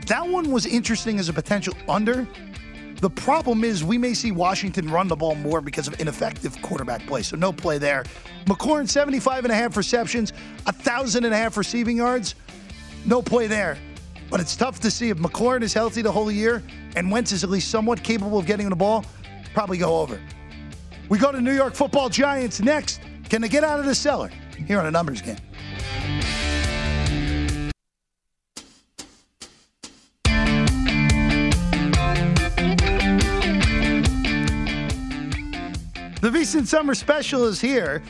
that 0.06 0.26
one 0.26 0.50
was 0.50 0.66
interesting 0.66 1.18
as 1.18 1.28
a 1.28 1.32
potential 1.32 1.74
under. 1.88 2.26
The 3.00 3.08
problem 3.08 3.64
is 3.64 3.82
we 3.82 3.96
may 3.96 4.12
see 4.12 4.30
Washington 4.30 4.90
run 4.90 5.08
the 5.08 5.16
ball 5.16 5.34
more 5.36 5.62
because 5.62 5.88
of 5.88 5.98
ineffective 6.00 6.60
quarterback 6.60 7.06
play. 7.06 7.22
So 7.22 7.36
no 7.36 7.50
play 7.50 7.78
there. 7.78 8.04
McLaurin, 8.44 8.86
75 8.86 9.44
and 9.44 9.52
a 9.52 9.56
half 9.56 9.76
receptions, 9.76 10.34
a 10.66 10.72
thousand 10.72 11.24
and 11.24 11.32
a 11.32 11.36
half 11.36 11.56
receiving 11.56 11.96
yards. 11.96 12.34
No 13.04 13.22
play 13.22 13.46
there. 13.46 13.78
But 14.30 14.40
it's 14.40 14.54
tough 14.54 14.80
to 14.80 14.90
see 14.90 15.08
if 15.08 15.18
McLaurin 15.18 15.62
is 15.62 15.74
healthy 15.74 16.02
the 16.02 16.12
whole 16.12 16.30
year 16.30 16.62
and 16.96 17.10
Wentz 17.10 17.32
is 17.32 17.42
at 17.42 17.50
least 17.50 17.70
somewhat 17.70 18.02
capable 18.02 18.38
of 18.38 18.46
getting 18.46 18.68
the 18.68 18.76
ball, 18.76 19.04
probably 19.54 19.78
go 19.78 19.98
over. 19.98 20.20
We 21.08 21.18
go 21.18 21.32
to 21.32 21.40
New 21.40 21.54
York 21.54 21.74
football 21.74 22.08
giants 22.08 22.60
next. 22.60 23.00
Can 23.28 23.42
they 23.42 23.48
get 23.48 23.64
out 23.64 23.80
of 23.80 23.86
the 23.86 23.94
cellar? 23.94 24.30
Here 24.66 24.78
on 24.78 24.86
a 24.86 24.90
numbers 24.90 25.22
game. 25.22 25.38
The 36.20 36.28
VSiN 36.28 36.66
Summer 36.66 36.94
Special 36.94 37.46
is 37.46 37.60
here. 37.60 38.02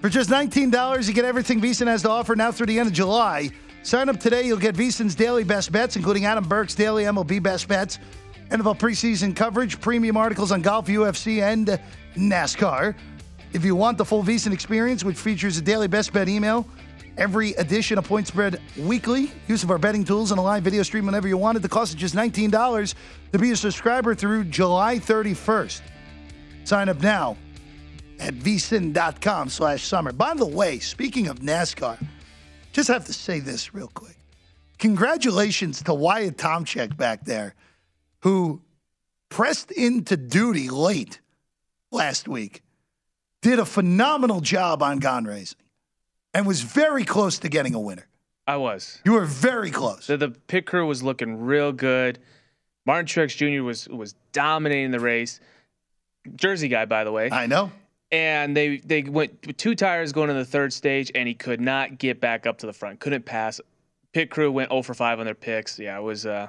For 0.00 0.08
just 0.08 0.30
$19, 0.30 1.06
you 1.06 1.12
get 1.12 1.26
everything 1.26 1.60
VSiN 1.60 1.88
has 1.88 2.00
to 2.02 2.10
offer 2.10 2.34
now 2.34 2.50
through 2.50 2.66
the 2.66 2.78
end 2.78 2.88
of 2.88 2.94
July. 2.94 3.50
Sign 3.82 4.10
up 4.10 4.20
today, 4.20 4.42
you'll 4.46 4.58
get 4.58 4.74
VSiN's 4.74 5.14
daily 5.14 5.42
best 5.42 5.72
bets, 5.72 5.96
including 5.96 6.26
Adam 6.26 6.44
Burke's 6.44 6.74
daily 6.74 7.04
MLB 7.04 7.42
best 7.42 7.66
bets, 7.66 7.98
NFL 8.50 8.78
preseason 8.78 9.34
coverage, 9.34 9.80
premium 9.80 10.18
articles 10.18 10.52
on 10.52 10.60
golf, 10.60 10.86
UFC, 10.86 11.40
and 11.40 11.80
NASCAR. 12.14 12.94
If 13.52 13.64
you 13.64 13.74
want 13.74 13.96
the 13.96 14.04
full 14.04 14.22
VSiN 14.22 14.52
experience, 14.52 15.02
which 15.02 15.16
features 15.16 15.56
a 15.56 15.62
daily 15.62 15.88
best 15.88 16.12
bet 16.12 16.28
email, 16.28 16.68
every 17.16 17.52
edition 17.52 17.96
of 17.96 18.04
Point 18.04 18.26
Spread 18.26 18.60
Weekly, 18.76 19.32
use 19.48 19.62
of 19.62 19.70
our 19.70 19.78
betting 19.78 20.04
tools, 20.04 20.30
and 20.30 20.38
a 20.38 20.42
live 20.42 20.62
video 20.62 20.82
stream 20.82 21.06
whenever 21.06 21.26
you 21.26 21.38
want 21.38 21.56
it, 21.56 21.60
the 21.60 21.68
cost 21.68 21.90
is 21.90 21.94
just 21.94 22.14
$19 22.14 22.94
to 23.32 23.38
be 23.38 23.50
a 23.50 23.56
subscriber 23.56 24.14
through 24.14 24.44
July 24.44 24.98
31st. 24.98 25.80
Sign 26.64 26.90
up 26.90 27.00
now 27.00 27.36
at 28.20 28.34
vsin.com 28.34 29.48
slash 29.48 29.84
summer. 29.84 30.12
By 30.12 30.34
the 30.34 30.46
way, 30.46 30.78
speaking 30.78 31.28
of 31.28 31.38
NASCAR, 31.38 31.98
just 32.72 32.88
have 32.88 33.06
to 33.06 33.12
say 33.12 33.40
this 33.40 33.74
real 33.74 33.90
quick. 33.92 34.16
Congratulations 34.78 35.82
to 35.82 35.94
Wyatt 35.94 36.36
Tomchek 36.36 36.96
back 36.96 37.24
there, 37.24 37.54
who 38.20 38.62
pressed 39.28 39.70
into 39.70 40.16
duty 40.16 40.68
late 40.68 41.20
last 41.90 42.28
week, 42.28 42.62
did 43.42 43.58
a 43.58 43.64
phenomenal 43.64 44.40
job 44.40 44.82
on 44.82 44.98
Gone 44.98 45.24
Racing, 45.24 45.58
and 46.32 46.46
was 46.46 46.62
very 46.62 47.04
close 47.04 47.38
to 47.40 47.48
getting 47.48 47.74
a 47.74 47.80
winner. 47.80 48.06
I 48.46 48.56
was. 48.56 49.00
You 49.04 49.12
were 49.12 49.26
very 49.26 49.70
close. 49.70 50.06
The, 50.06 50.16
the 50.16 50.30
pit 50.30 50.66
crew 50.66 50.86
was 50.86 51.02
looking 51.02 51.40
real 51.40 51.72
good. 51.72 52.18
Martin 52.86 53.06
Truex 53.06 53.36
Jr. 53.36 53.62
was 53.62 53.86
was 53.88 54.14
dominating 54.32 54.90
the 54.90 55.00
race. 55.00 55.40
Jersey 56.36 56.68
guy, 56.68 56.86
by 56.86 57.04
the 57.04 57.12
way. 57.12 57.30
I 57.30 57.46
know 57.46 57.70
and 58.12 58.56
they 58.56 58.78
they 58.78 59.02
went 59.02 59.46
with 59.46 59.56
two 59.56 59.74
tires 59.74 60.12
going 60.12 60.28
to 60.28 60.34
the 60.34 60.44
third 60.44 60.72
stage, 60.72 61.12
and 61.14 61.28
he 61.28 61.34
could 61.34 61.60
not 61.60 61.98
get 61.98 62.20
back 62.20 62.46
up 62.46 62.58
to 62.58 62.66
the 62.66 62.72
front. 62.72 63.00
Couldn't 63.00 63.24
pass. 63.24 63.60
Pit 64.12 64.30
crew 64.30 64.50
went 64.50 64.70
0 64.70 64.82
for 64.82 64.92
5 64.92 65.20
on 65.20 65.24
their 65.24 65.34
picks. 65.34 65.78
Yeah, 65.78 65.96
it 65.96 66.02
was. 66.02 66.26
Uh, 66.26 66.48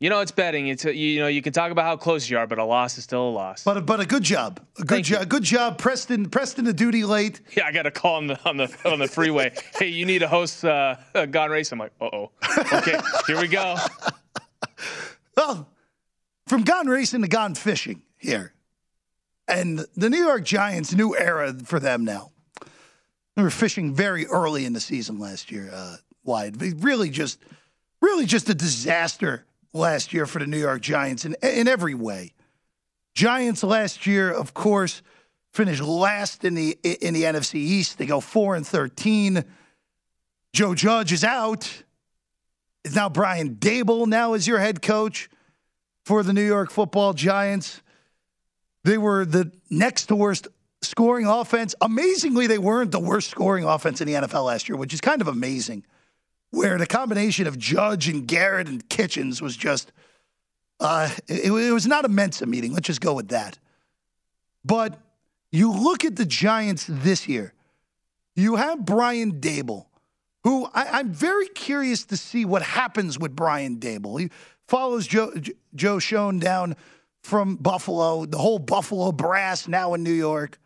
you 0.00 0.08
know, 0.08 0.20
it's 0.20 0.32
betting. 0.32 0.68
It's 0.68 0.82
you 0.86 1.20
know 1.20 1.26
you 1.26 1.42
can 1.42 1.52
talk 1.52 1.70
about 1.70 1.84
how 1.84 1.94
close 1.94 2.30
you 2.30 2.38
are, 2.38 2.46
but 2.46 2.58
a 2.58 2.64
loss 2.64 2.96
is 2.96 3.04
still 3.04 3.28
a 3.28 3.30
loss. 3.30 3.62
But 3.64 3.84
but 3.84 4.00
a 4.00 4.06
good 4.06 4.22
job, 4.22 4.58
a 4.78 4.84
good 4.84 5.04
job, 5.04 5.28
good 5.28 5.42
job, 5.42 5.76
Preston. 5.76 6.30
Preston 6.30 6.64
the 6.64 6.72
duty 6.72 7.04
late. 7.04 7.40
Yeah, 7.56 7.66
I 7.66 7.72
got 7.72 7.84
a 7.84 7.90
call 7.90 8.14
on 8.16 8.26
the 8.26 8.40
on 8.48 8.56
the 8.56 8.74
on 8.86 8.98
the 8.98 9.08
freeway. 9.08 9.52
hey, 9.78 9.88
you 9.88 10.06
need 10.06 10.20
to 10.20 10.28
host 10.28 10.64
uh, 10.64 10.96
a 11.14 11.26
Gone 11.26 11.50
Race. 11.50 11.70
I'm 11.70 11.78
like, 11.78 11.92
uh 12.00 12.06
oh. 12.06 12.30
Okay, 12.72 12.98
here 13.26 13.38
we 13.38 13.48
go. 13.48 13.76
well, 15.36 15.68
from 16.46 16.62
Gone 16.62 16.86
Racing 16.86 17.20
to 17.20 17.28
Gone 17.28 17.54
Fishing 17.54 18.00
here. 18.16 18.54
And 19.50 19.84
the 19.96 20.08
New 20.08 20.24
York 20.24 20.44
Giants, 20.44 20.94
new 20.94 21.16
era 21.16 21.52
for 21.64 21.80
them 21.80 22.04
now. 22.04 22.30
They 23.36 23.42
were 23.42 23.50
fishing 23.50 23.94
very 23.94 24.26
early 24.26 24.64
in 24.64 24.72
the 24.72 24.80
season 24.80 25.18
last 25.18 25.50
year, 25.50 25.70
uh, 25.72 25.96
wide. 26.24 26.60
Really 26.82 27.10
just, 27.10 27.40
really 28.00 28.26
just 28.26 28.48
a 28.48 28.54
disaster 28.54 29.44
last 29.72 30.12
year 30.12 30.26
for 30.26 30.38
the 30.38 30.46
New 30.46 30.58
York 30.58 30.82
Giants 30.82 31.24
in, 31.24 31.34
in 31.42 31.68
every 31.68 31.94
way. 31.94 32.32
Giants 33.14 33.64
last 33.64 34.06
year, 34.06 34.30
of 34.30 34.54
course, 34.54 35.02
finished 35.52 35.82
last 35.82 36.44
in 36.44 36.54
the 36.54 36.78
in 36.84 37.14
the 37.14 37.24
NFC 37.24 37.56
East. 37.56 37.98
They 37.98 38.06
go 38.06 38.20
four 38.20 38.54
and 38.54 38.66
thirteen. 38.66 39.44
Joe 40.52 40.74
Judge 40.74 41.12
is 41.12 41.24
out. 41.24 41.82
Is 42.84 42.94
now 42.94 43.08
Brian 43.08 43.56
Daboll 43.56 44.06
now 44.06 44.34
is 44.34 44.46
your 44.46 44.58
head 44.58 44.80
coach 44.80 45.28
for 46.04 46.22
the 46.22 46.32
New 46.32 46.46
York 46.46 46.70
Football 46.70 47.12
Giants. 47.12 47.82
They 48.84 48.98
were 48.98 49.24
the 49.24 49.52
next 49.68 50.06
to 50.06 50.16
worst 50.16 50.48
scoring 50.82 51.26
offense. 51.26 51.74
Amazingly, 51.80 52.46
they 52.46 52.58
weren't 52.58 52.90
the 52.90 53.00
worst 53.00 53.30
scoring 53.30 53.64
offense 53.64 54.00
in 54.00 54.06
the 54.06 54.14
NFL 54.14 54.46
last 54.46 54.68
year, 54.68 54.76
which 54.76 54.94
is 54.94 55.00
kind 55.00 55.20
of 55.20 55.28
amazing. 55.28 55.84
Where 56.50 56.78
the 56.78 56.86
combination 56.86 57.46
of 57.46 57.58
Judge 57.58 58.08
and 58.08 58.26
Garrett 58.26 58.68
and 58.68 58.88
Kitchens 58.88 59.40
was 59.40 59.56
just, 59.56 59.92
uh, 60.80 61.10
it, 61.28 61.52
it 61.52 61.72
was 61.72 61.86
not 61.86 62.04
a 62.04 62.08
Mensa 62.08 62.46
meeting. 62.46 62.72
Let's 62.72 62.86
just 62.86 63.00
go 63.00 63.14
with 63.14 63.28
that. 63.28 63.58
But 64.64 64.98
you 65.52 65.72
look 65.72 66.04
at 66.04 66.16
the 66.16 66.26
Giants 66.26 66.86
this 66.88 67.28
year, 67.28 67.54
you 68.34 68.56
have 68.56 68.84
Brian 68.84 69.40
Daboll, 69.40 69.86
who 70.44 70.68
I, 70.72 71.00
am 71.00 71.12
very 71.12 71.48
curious 71.48 72.04
to 72.06 72.16
see 72.16 72.44
what 72.44 72.62
happens 72.62 73.18
with 73.18 73.36
Brian 73.36 73.78
Daboll. 73.78 74.20
He 74.20 74.30
follows 74.66 75.06
Joe, 75.06 75.32
Joe 75.74 75.98
Schoen 75.98 76.38
down 76.38 76.76
from 77.22 77.56
Buffalo, 77.56 78.24
the 78.26 78.38
whole 78.38 78.58
Buffalo 78.58 79.12
brass 79.12 79.68
now 79.68 79.94
in 79.94 80.02
New 80.02 80.12
York. 80.12 80.58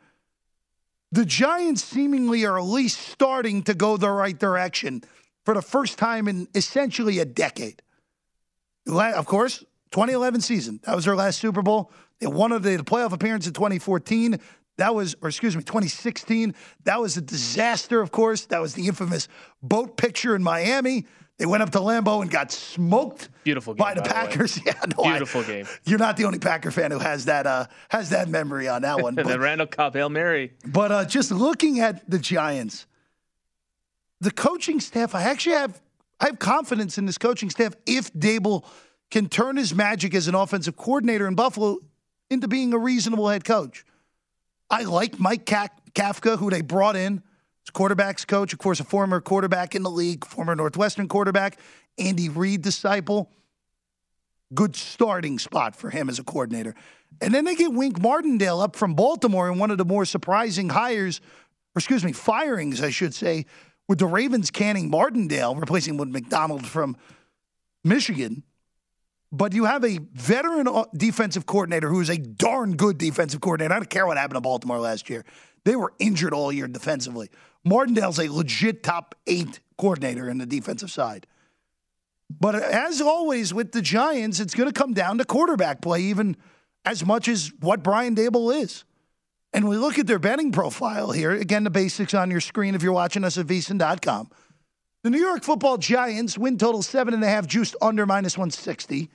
The 1.13 1.25
Giants 1.25 1.85
seemingly 1.85 2.45
are 2.45 2.59
at 2.59 2.65
least 2.65 2.99
starting 3.01 3.63
to 3.65 3.75
go 3.75 3.97
the 3.97 4.11
right 4.11 4.39
direction 4.39 5.03
for 5.45 5.55
the 5.55 5.63
first 5.63 5.99
time 5.99 6.27
in 6.27 6.49
essentially 6.55 7.19
a 7.19 7.25
decade. 7.25 7.83
Of 8.87 9.27
course, 9.27 9.61
2011 9.93 10.41
season. 10.41 10.81
That 10.85 10.97
was 10.97 11.05
their 11.05 11.17
last 11.17 11.39
Super 11.39 11.63
Bowl. 11.63 11.93
They 12.19 12.27
won 12.27 12.51
the 12.51 12.79
playoff 12.79 13.13
appearance 13.13 13.47
in 13.47 13.53
2014. 13.53 14.41
That 14.77 14.95
was, 14.95 15.15
or 15.23 15.29
excuse 15.29 15.55
me, 15.57 15.63
2016. 15.63 16.55
That 16.85 17.01
was 17.01 17.17
a 17.17 17.21
disaster, 17.21 18.01
of 18.01 18.11
course. 18.11 18.47
That 18.47 18.61
was 18.61 18.75
the 18.75 18.89
infamous 18.89 19.29
boat 19.63 19.97
picture 19.97 20.35
in 20.35 20.43
Miami. 20.43 21.07
They 21.39 21.47
went 21.47 21.65
up 21.65 21.71
to 21.71 21.79
Lambeau 21.79 22.23
and 22.23 22.31
got 22.31 22.53
smoked. 22.53 23.29
Beautiful 23.43 23.75
game, 23.75 23.85
by 23.85 23.95
the 23.95 24.03
by 24.03 24.09
Packers. 24.09 24.55
The 24.55 24.63
yeah, 24.67 24.81
no, 24.97 25.03
beautiful 25.03 25.41
I, 25.41 25.45
game. 25.45 25.67
You're 25.85 25.99
not 25.99 26.17
the 26.17 26.25
only 26.25 26.39
Packer 26.39 26.71
fan 26.71 26.93
who 26.93 27.01
has 27.01 27.25
that 27.25 27.47
uh, 27.47 27.67
has 27.89 28.11
that 28.11 28.29
memory 28.29 28.69
on 28.69 28.83
that 28.83 29.01
one. 29.01 29.15
the 29.17 29.25
but, 29.25 29.41
Randall 29.41 29.67
Cobb 29.67 29.95
Hail 29.95 30.09
Mary. 30.09 30.53
But 30.65 30.93
uh, 30.93 31.05
just 31.05 31.33
looking 31.33 31.81
at 31.81 32.09
the 32.09 32.19
Giants, 32.21 32.87
the 34.21 34.31
coaching 34.31 34.79
staff, 34.79 35.15
I 35.15 35.23
actually 35.23 35.57
have 35.57 35.81
I 36.21 36.27
have 36.27 36.39
confidence 36.39 36.99
in 36.99 37.07
this 37.07 37.19
coaching 37.19 37.51
staff 37.51 37.75
if 37.85 38.13
Daboll 38.13 38.65
can 39.11 39.29
turn 39.29 39.57
his 39.57 39.75
magic 39.75 40.15
as 40.15 40.29
an 40.29 40.37
offensive 40.37 40.77
coordinator 40.77 41.27
in 41.27 41.35
Buffalo 41.35 41.79
into 42.31 42.47
being 42.47 42.73
a 42.73 42.79
reasonable 42.79 43.29
head 43.29 43.45
coach. 43.45 43.85
I 44.71 44.85
like 44.85 45.19
Mike 45.19 45.47
Kafka, 45.47 46.39
who 46.39 46.49
they 46.51 46.63
brought 46.63 46.97
in 46.97 47.23
quarterbacks 47.73 48.27
coach, 48.27 48.53
of 48.53 48.59
course, 48.59 48.81
a 48.81 48.85
former 48.85 49.21
quarterback 49.21 49.75
in 49.75 49.83
the 49.83 49.91
league, 49.91 50.25
former 50.25 50.55
Northwestern 50.55 51.09
quarterback, 51.09 51.59
Andy 51.99 52.29
Reid 52.29 52.63
disciple. 52.63 53.31
Good 54.55 54.77
starting 54.77 55.39
spot 55.39 55.75
for 55.75 55.91
him 55.91 56.09
as 56.09 56.19
a 56.19 56.25
coordinator. 56.25 56.75
And 57.21 57.33
then 57.35 57.45
they 57.45 57.55
get 57.55 57.73
Wink 57.73 58.01
Martindale 58.01 58.61
up 58.61 58.77
from 58.77 58.95
Baltimore 58.95 59.51
in 59.51 59.59
one 59.59 59.71
of 59.71 59.79
the 59.79 59.85
more 59.85 60.05
surprising 60.05 60.69
hires, 60.69 61.21
or 61.75 61.79
excuse 61.79 62.05
me, 62.05 62.13
firings, 62.13 62.83
I 62.83 62.91
should 62.91 63.15
say, 63.15 63.47
with 63.89 63.99
the 63.99 64.07
Ravens 64.07 64.51
canning 64.51 64.91
Martindale, 64.91 65.55
replacing 65.55 65.97
with 65.97 66.09
Macdonald 66.09 66.67
from 66.67 66.97
Michigan. 67.83 68.43
But 69.33 69.53
you 69.53 69.65
have 69.65 69.85
a 69.85 69.99
veteran 70.13 70.69
uh, 70.69 70.85
defensive 70.97 71.47
coordinator 71.47 71.89
who 71.89 72.01
is 72.01 72.09
a 72.09 72.17
darn 72.17 72.77
good 72.77 72.99
defensive 72.99 73.41
coordinator. 73.41 73.75
I 73.75 73.79
don't 73.79 73.91
care 73.91 74.07
what 74.07 74.17
happened 74.17 74.37
to 74.37 74.41
Baltimore 74.41 74.79
last 74.79 75.11
year. 75.11 75.25
They 75.65 75.77
were 75.77 75.93
injured 75.99 76.33
all 76.33 76.53
year 76.53 76.69
defensively. 76.69 77.31
Martindale's 77.65 78.19
a 78.19 78.29
legit 78.29 78.83
top 78.83 79.15
eight 79.27 79.61
coordinator 79.79 80.29
in 80.29 80.39
the 80.39 80.47
defensive 80.47 80.91
side. 80.91 81.27
But 82.29 82.55
as 82.55 83.01
always 83.01 83.53
with 83.53 83.73
the 83.73 83.83
Giants, 83.83 84.41
it's 84.41 84.55
going 84.55 84.69
to 84.69 84.79
come 84.79 84.95
down 84.95 85.19
to 85.19 85.25
quarterback 85.25 85.81
play, 85.81 86.03
even 86.03 86.37
as 86.85 87.05
much 87.05 87.29
as 87.29 87.53
what 87.61 87.83
Brian 87.83 88.15
Daboll 88.15 88.61
is. 88.63 88.85
And 89.53 89.69
we 89.69 89.77
look 89.77 89.99
at 89.99 90.07
their 90.07 90.19
betting 90.19 90.51
profile 90.51 91.13
here. 91.13 91.31
Again, 91.31 91.65
the 91.65 91.71
basics 91.71 92.13
on 92.13 92.31
your 92.31 92.41
screen 92.41 92.75
if 92.75 92.83
you're 92.83 92.93
watching 92.93 93.25
us 93.25 93.39
at 93.39 93.47
VSIN.com. 93.47 94.31
The 95.03 95.11
New 95.11 95.21
York 95.21 95.45
football 95.45 95.77
Giants 95.77 96.37
win 96.37 96.59
total 96.59 96.83
seven 96.83 97.15
and 97.15 97.23
a 97.23 97.29
half, 97.29 97.47
juiced 97.47 97.77
under 97.81 98.07
minus 98.07 98.37
160. 98.37 99.11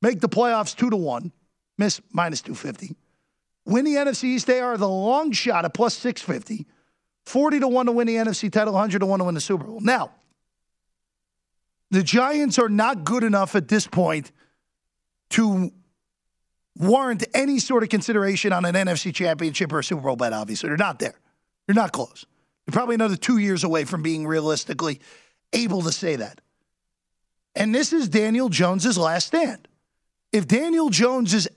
Make 0.00 0.20
the 0.20 0.28
playoffs 0.28 0.74
two 0.74 0.90
to 0.90 0.96
one, 0.96 1.32
miss 1.76 2.00
minus 2.12 2.40
250. 2.40 2.96
Win 3.66 3.84
the 3.84 3.96
NFC 3.96 4.24
East, 4.24 4.46
they 4.46 4.60
are 4.60 4.76
the 4.78 4.88
long 4.88 5.32
shot 5.32 5.64
at 5.64 5.74
plus 5.74 5.94
650. 5.94 6.66
40 7.28 7.60
to 7.60 7.68
1 7.68 7.86
to 7.86 7.92
win 7.92 8.06
the 8.06 8.16
NFC 8.16 8.50
title, 8.50 8.72
100 8.72 9.00
to 9.00 9.06
1 9.06 9.18
to 9.18 9.24
win 9.24 9.34
the 9.34 9.40
Super 9.40 9.64
Bowl. 9.64 9.80
Now, 9.80 10.12
the 11.90 12.02
Giants 12.02 12.58
are 12.58 12.68
not 12.68 13.04
good 13.04 13.22
enough 13.22 13.54
at 13.54 13.68
this 13.68 13.86
point 13.86 14.32
to 15.30 15.70
warrant 16.76 17.24
any 17.34 17.58
sort 17.58 17.82
of 17.82 17.88
consideration 17.88 18.52
on 18.52 18.64
an 18.64 18.74
NFC 18.74 19.14
championship 19.14 19.72
or 19.72 19.80
a 19.80 19.84
Super 19.84 20.02
Bowl 20.02 20.16
bet, 20.16 20.32
obviously. 20.32 20.68
They're 20.68 20.78
not 20.78 20.98
there. 20.98 21.14
They're 21.66 21.74
not 21.74 21.92
close. 21.92 22.24
They're 22.66 22.72
probably 22.72 22.94
another 22.94 23.16
two 23.16 23.38
years 23.38 23.64
away 23.64 23.84
from 23.84 24.02
being 24.02 24.26
realistically 24.26 25.00
able 25.52 25.82
to 25.82 25.92
say 25.92 26.16
that. 26.16 26.40
And 27.54 27.74
this 27.74 27.92
is 27.92 28.08
Daniel 28.08 28.48
Jones's 28.48 28.96
last 28.96 29.26
stand. 29.26 29.68
If 30.32 30.46
Daniel 30.46 30.88
Jones 30.88 31.34
is 31.34 31.48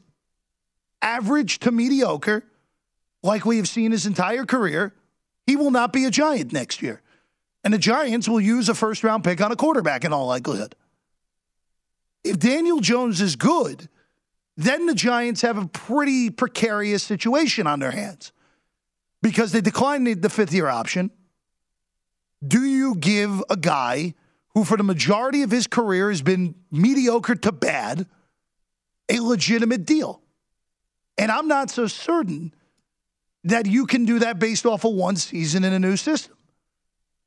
average 1.02 1.60
to 1.60 1.72
mediocre, 1.72 2.44
like 3.24 3.46
we 3.46 3.58
have 3.58 3.68
seen 3.68 3.92
his 3.92 4.06
entire 4.06 4.46
career, 4.46 4.94
he 5.46 5.56
will 5.56 5.72
not 5.72 5.94
be 5.94 6.06
a 6.06 6.12
Giant 6.12 6.54
next 6.54 6.82
year. 6.82 7.02
And 7.64 7.74
the 7.74 7.78
Giants 7.78 8.28
will 8.28 8.42
use 8.42 8.70
a 8.70 8.76
first 8.76 9.04
round 9.04 9.24
pick 9.24 9.42
on 9.42 9.52
a 9.52 9.56
quarterback 9.56 10.04
in 10.04 10.14
all 10.14 10.28
likelihood. 10.28 10.76
If 12.24 12.40
Daniel 12.40 12.80
Jones 12.80 13.22
is 13.22 13.36
good, 13.36 13.90
then 14.58 14.86
the 14.86 14.96
Giants 14.96 15.42
have 15.42 15.58
a 15.58 15.68
pretty 15.68 16.30
precarious 16.30 17.04
situation 17.04 17.68
on 17.68 17.80
their 17.80 17.92
hands 17.92 18.32
because 19.22 19.52
they 19.52 19.62
declined 19.62 20.08
the 20.08 20.30
fifth 20.30 20.54
year 20.54 20.68
option. 20.68 21.12
Do 22.46 22.64
you 22.64 22.96
give 22.96 23.44
a 23.50 23.56
guy 23.56 24.16
who, 24.54 24.64
for 24.64 24.78
the 24.78 24.84
majority 24.84 25.44
of 25.44 25.52
his 25.52 25.68
career, 25.68 26.10
has 26.10 26.22
been 26.22 26.56
mediocre 26.72 27.36
to 27.36 27.52
bad, 27.52 28.08
a 29.10 29.20
legitimate 29.20 29.86
deal? 29.86 30.22
And 31.18 31.32
I'm 31.32 31.48
not 31.48 31.70
so 31.70 31.88
certain 31.88 32.54
that 33.44 33.66
you 33.66 33.86
can 33.86 34.06
do 34.06 34.20
that 34.20 34.40
based 34.40 34.66
off 34.66 34.84
of 34.84 34.94
one 34.94 35.16
season 35.16 35.64
in 35.64 35.74
a 35.74 35.80
new 35.80 35.98
system. 35.98 36.36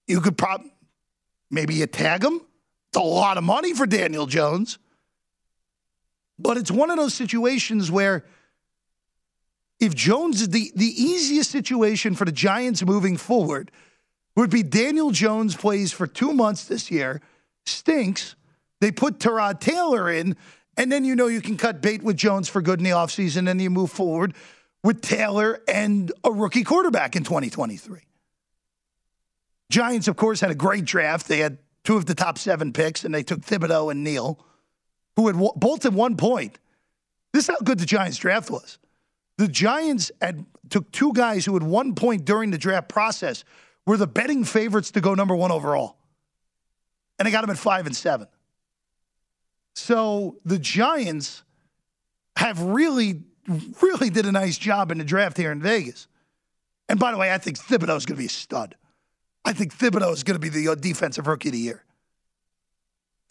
You 0.06 0.20
could 0.20 0.36
probably, 0.36 0.72
maybe 1.50 1.74
you 1.74 1.86
tag 1.86 2.22
him. 2.22 2.40
It's 2.88 2.96
a 2.96 3.00
lot 3.00 3.38
of 3.38 3.44
money 3.44 3.74
for 3.74 3.86
Daniel 3.86 4.26
Jones. 4.26 4.78
But 6.38 6.56
it's 6.56 6.70
one 6.70 6.90
of 6.90 6.96
those 6.96 7.14
situations 7.14 7.90
where 7.90 8.24
if 9.80 9.94
Jones, 9.94 10.40
is 10.40 10.48
the, 10.50 10.72
the 10.74 10.86
easiest 10.86 11.50
situation 11.50 12.14
for 12.14 12.24
the 12.24 12.32
Giants 12.32 12.84
moving 12.84 13.16
forward 13.16 13.70
would 14.36 14.50
be 14.50 14.62
Daniel 14.62 15.10
Jones 15.10 15.56
plays 15.56 15.92
for 15.92 16.06
two 16.06 16.32
months 16.32 16.64
this 16.64 16.90
year, 16.90 17.20
stinks. 17.66 18.34
They 18.80 18.90
put 18.90 19.18
Tyrod 19.18 19.60
Taylor 19.60 20.10
in, 20.10 20.36
and 20.76 20.90
then 20.90 21.04
you 21.04 21.14
know 21.14 21.26
you 21.28 21.40
can 21.40 21.56
cut 21.56 21.80
bait 21.80 22.02
with 22.02 22.16
Jones 22.16 22.48
for 22.48 22.62
good 22.62 22.80
in 22.80 22.84
the 22.84 22.90
offseason, 22.90 23.48
and 23.48 23.60
you 23.60 23.70
move 23.70 23.90
forward 23.90 24.34
with 24.84 25.00
Taylor 25.00 25.60
and 25.66 26.12
a 26.22 26.30
rookie 26.30 26.62
quarterback 26.62 27.16
in 27.16 27.24
2023. 27.24 28.02
Giants, 29.70 30.06
of 30.06 30.14
course, 30.14 30.40
had 30.40 30.52
a 30.52 30.54
great 30.54 30.84
draft. 30.84 31.26
They 31.26 31.38
had 31.38 31.58
two 31.82 31.96
of 31.96 32.06
the 32.06 32.14
top 32.14 32.38
seven 32.38 32.72
picks, 32.72 33.04
and 33.04 33.12
they 33.12 33.24
took 33.24 33.40
Thibodeaux 33.40 33.90
and 33.90 34.04
Neal 34.04 34.38
who 35.16 35.26
had 35.26 35.36
both 35.56 35.86
at 35.86 35.92
one 35.92 36.16
point. 36.16 36.58
This 37.32 37.48
is 37.48 37.54
how 37.54 37.64
good 37.64 37.78
the 37.78 37.86
Giants 37.86 38.18
draft 38.18 38.50
was. 38.50 38.78
The 39.38 39.48
Giants 39.48 40.12
had 40.20 40.44
took 40.70 40.90
two 40.92 41.12
guys 41.12 41.44
who 41.44 41.56
at 41.56 41.62
one 41.62 41.94
point 41.94 42.24
during 42.24 42.50
the 42.50 42.58
draft 42.58 42.88
process 42.88 43.44
were 43.86 43.96
the 43.96 44.06
betting 44.06 44.44
favorites 44.44 44.92
to 44.92 45.00
go 45.00 45.14
number 45.14 45.34
one 45.34 45.50
overall. 45.50 45.96
And 47.18 47.26
they 47.26 47.30
got 47.30 47.42
them 47.42 47.50
at 47.50 47.58
five 47.58 47.86
and 47.86 47.94
seven. 47.94 48.28
So 49.74 50.36
the 50.44 50.58
Giants 50.58 51.42
have 52.36 52.60
really, 52.60 53.22
really 53.82 54.10
did 54.10 54.26
a 54.26 54.32
nice 54.32 54.58
job 54.58 54.90
in 54.90 54.98
the 54.98 55.04
draft 55.04 55.36
here 55.36 55.52
in 55.52 55.60
Vegas. 55.60 56.08
And 56.88 56.98
by 56.98 57.12
the 57.12 57.18
way, 57.18 57.32
I 57.32 57.38
think 57.38 57.58
Thibodeaux 57.58 57.96
is 57.96 58.06
going 58.06 58.16
to 58.16 58.22
be 58.22 58.26
a 58.26 58.30
stud. 58.30 58.76
I 59.44 59.52
think 59.52 59.76
Thibodeaux 59.76 60.12
is 60.12 60.22
going 60.22 60.34
to 60.34 60.40
be 60.40 60.48
the 60.48 60.68
uh, 60.68 60.74
defensive 60.74 61.26
rookie 61.26 61.48
of 61.48 61.52
the 61.52 61.58
year 61.58 61.84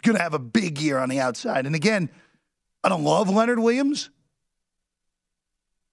going 0.03 0.17
to 0.17 0.21
have 0.21 0.33
a 0.33 0.39
big 0.39 0.79
year 0.79 0.99
on 0.99 1.09
the 1.09 1.19
outside. 1.19 1.65
And 1.65 1.75
again, 1.75 2.09
I 2.83 2.89
don't 2.89 3.03
love 3.03 3.29
Leonard 3.29 3.59
Williams, 3.59 4.09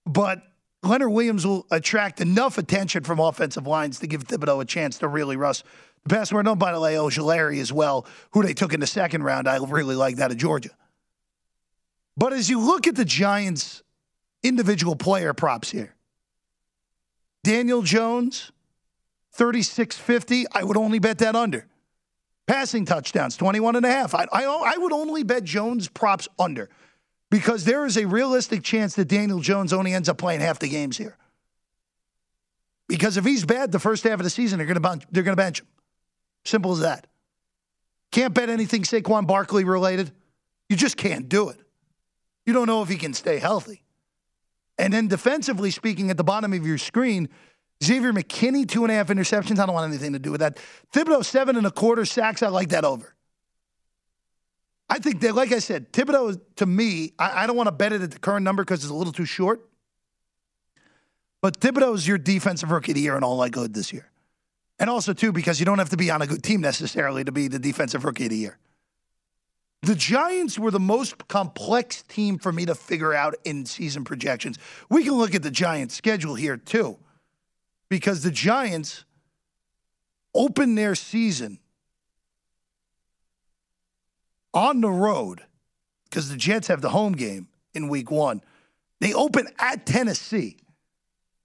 but 0.04 0.42
Leonard 0.82 1.12
Williams 1.12 1.46
will 1.46 1.66
attract 1.70 2.20
enough 2.20 2.58
attention 2.58 3.04
from 3.04 3.20
offensive 3.20 3.66
lines 3.66 4.00
to 4.00 4.06
give 4.06 4.24
Thibodeaux 4.24 4.60
a 4.60 4.64
chance 4.64 4.98
to 4.98 5.08
really 5.08 5.36
rust. 5.36 5.64
The 6.04 6.14
pass 6.14 6.32
word, 6.32 6.46
no, 6.46 6.56
by 6.56 6.72
the 6.72 6.80
way, 6.80 6.94
Ojulari 6.94 7.60
as 7.60 7.72
well, 7.72 8.06
who 8.32 8.42
they 8.42 8.54
took 8.54 8.74
in 8.74 8.80
the 8.80 8.86
second 8.86 9.22
round. 9.22 9.48
I 9.48 9.58
really 9.58 9.94
like 9.94 10.16
that 10.16 10.30
of 10.30 10.36
Georgia. 10.36 10.70
But 12.16 12.32
as 12.32 12.50
you 12.50 12.60
look 12.60 12.86
at 12.86 12.96
the 12.96 13.04
Giants' 13.04 13.82
individual 14.42 14.96
player 14.96 15.32
props 15.34 15.70
here, 15.70 15.94
Daniel 17.44 17.82
Jones, 17.82 18.52
3650, 19.32 20.46
I 20.52 20.64
would 20.64 20.76
only 20.76 20.98
bet 20.98 21.18
that 21.18 21.36
under. 21.36 21.66
Passing 22.46 22.84
touchdowns, 22.84 23.36
21 23.36 23.76
and 23.76 23.86
a 23.86 23.88
half. 23.88 24.14
I, 24.14 24.26
I, 24.32 24.44
I 24.44 24.76
would 24.76 24.92
only 24.92 25.22
bet 25.22 25.44
Jones 25.44 25.88
props 25.88 26.26
under 26.38 26.68
because 27.30 27.64
there 27.64 27.86
is 27.86 27.96
a 27.96 28.06
realistic 28.06 28.62
chance 28.64 28.96
that 28.96 29.06
Daniel 29.06 29.40
Jones 29.40 29.72
only 29.72 29.94
ends 29.94 30.08
up 30.08 30.18
playing 30.18 30.40
half 30.40 30.58
the 30.58 30.68
games 30.68 30.98
here. 30.98 31.16
Because 32.88 33.16
if 33.16 33.24
he's 33.24 33.44
bad 33.44 33.70
the 33.70 33.78
first 33.78 34.02
half 34.02 34.14
of 34.14 34.24
the 34.24 34.30
season, 34.30 34.58
they're 34.58 34.66
going 34.66 34.82
to 34.82 35.06
they're 35.12 35.22
going 35.22 35.36
to 35.36 35.40
bench 35.40 35.60
him. 35.60 35.66
Simple 36.44 36.72
as 36.72 36.80
that. 36.80 37.06
Can't 38.10 38.34
bet 38.34 38.50
anything 38.50 38.82
Saquon 38.82 39.26
Barkley 39.28 39.62
related. 39.62 40.10
You 40.68 40.76
just 40.76 40.96
can't 40.96 41.28
do 41.28 41.50
it. 41.50 41.58
You 42.44 42.52
don't 42.52 42.66
know 42.66 42.82
if 42.82 42.88
he 42.88 42.96
can 42.96 43.14
stay 43.14 43.38
healthy. 43.38 43.84
And 44.80 44.94
then 44.94 45.08
defensively 45.08 45.70
speaking, 45.70 46.08
at 46.08 46.16
the 46.16 46.24
bottom 46.24 46.54
of 46.54 46.66
your 46.66 46.78
screen, 46.78 47.28
Xavier 47.84 48.14
McKinney, 48.14 48.66
two 48.66 48.82
and 48.82 48.90
a 48.90 48.94
half 48.94 49.08
interceptions. 49.08 49.58
I 49.58 49.66
don't 49.66 49.74
want 49.74 49.90
anything 49.90 50.14
to 50.14 50.18
do 50.18 50.30
with 50.30 50.40
that. 50.40 50.58
Thibodeaux, 50.94 51.22
seven 51.22 51.56
and 51.56 51.66
a 51.66 51.70
quarter 51.70 52.06
sacks. 52.06 52.42
I 52.42 52.48
like 52.48 52.70
that 52.70 52.82
over. 52.82 53.14
I 54.88 54.98
think 54.98 55.20
that, 55.20 55.34
like 55.34 55.52
I 55.52 55.58
said, 55.58 55.92
Thibodeaux, 55.92 56.40
to 56.56 56.66
me, 56.66 57.12
I, 57.18 57.42
I 57.42 57.46
don't 57.46 57.56
want 57.56 57.66
to 57.66 57.72
bet 57.72 57.92
it 57.92 58.00
at 58.00 58.10
the 58.10 58.18
current 58.18 58.42
number 58.42 58.64
because 58.64 58.82
it's 58.82 58.90
a 58.90 58.94
little 58.94 59.12
too 59.12 59.26
short. 59.26 59.68
But 61.42 61.60
Thibodeaux 61.60 61.94
is 61.94 62.08
your 62.08 62.18
defensive 62.18 62.70
rookie 62.70 62.92
of 62.92 62.96
the 62.96 63.02
year 63.02 63.18
in 63.18 63.22
all 63.22 63.36
likelihood 63.36 63.74
this 63.74 63.92
year. 63.92 64.10
And 64.78 64.88
also, 64.88 65.12
too, 65.12 65.30
because 65.30 65.60
you 65.60 65.66
don't 65.66 65.78
have 65.78 65.90
to 65.90 65.98
be 65.98 66.10
on 66.10 66.22
a 66.22 66.26
good 66.26 66.42
team 66.42 66.62
necessarily 66.62 67.22
to 67.24 67.32
be 67.32 67.48
the 67.48 67.58
defensive 67.58 68.06
rookie 68.06 68.24
of 68.24 68.30
the 68.30 68.38
year. 68.38 68.58
The 69.82 69.94
Giants 69.94 70.58
were 70.58 70.70
the 70.70 70.78
most 70.80 71.26
complex 71.28 72.02
team 72.02 72.38
for 72.38 72.52
me 72.52 72.66
to 72.66 72.74
figure 72.74 73.14
out 73.14 73.34
in 73.44 73.64
season 73.64 74.04
projections. 74.04 74.58
We 74.90 75.04
can 75.04 75.14
look 75.14 75.34
at 75.34 75.42
the 75.42 75.50
Giants' 75.50 75.94
schedule 75.94 76.34
here, 76.34 76.56
too 76.56 76.98
because 77.90 78.22
the 78.22 78.30
Giants 78.30 79.04
opened 80.34 80.78
their 80.78 80.94
season 80.94 81.58
on 84.54 84.80
the 84.80 84.88
road 84.88 85.42
because 86.04 86.30
the 86.30 86.36
Jets 86.36 86.68
have 86.68 86.80
the 86.80 86.88
home 86.88 87.12
game 87.12 87.48
in 87.74 87.88
week 87.88 88.10
one. 88.10 88.40
They 89.00 89.12
open 89.12 89.48
at 89.58 89.84
Tennessee, 89.86 90.56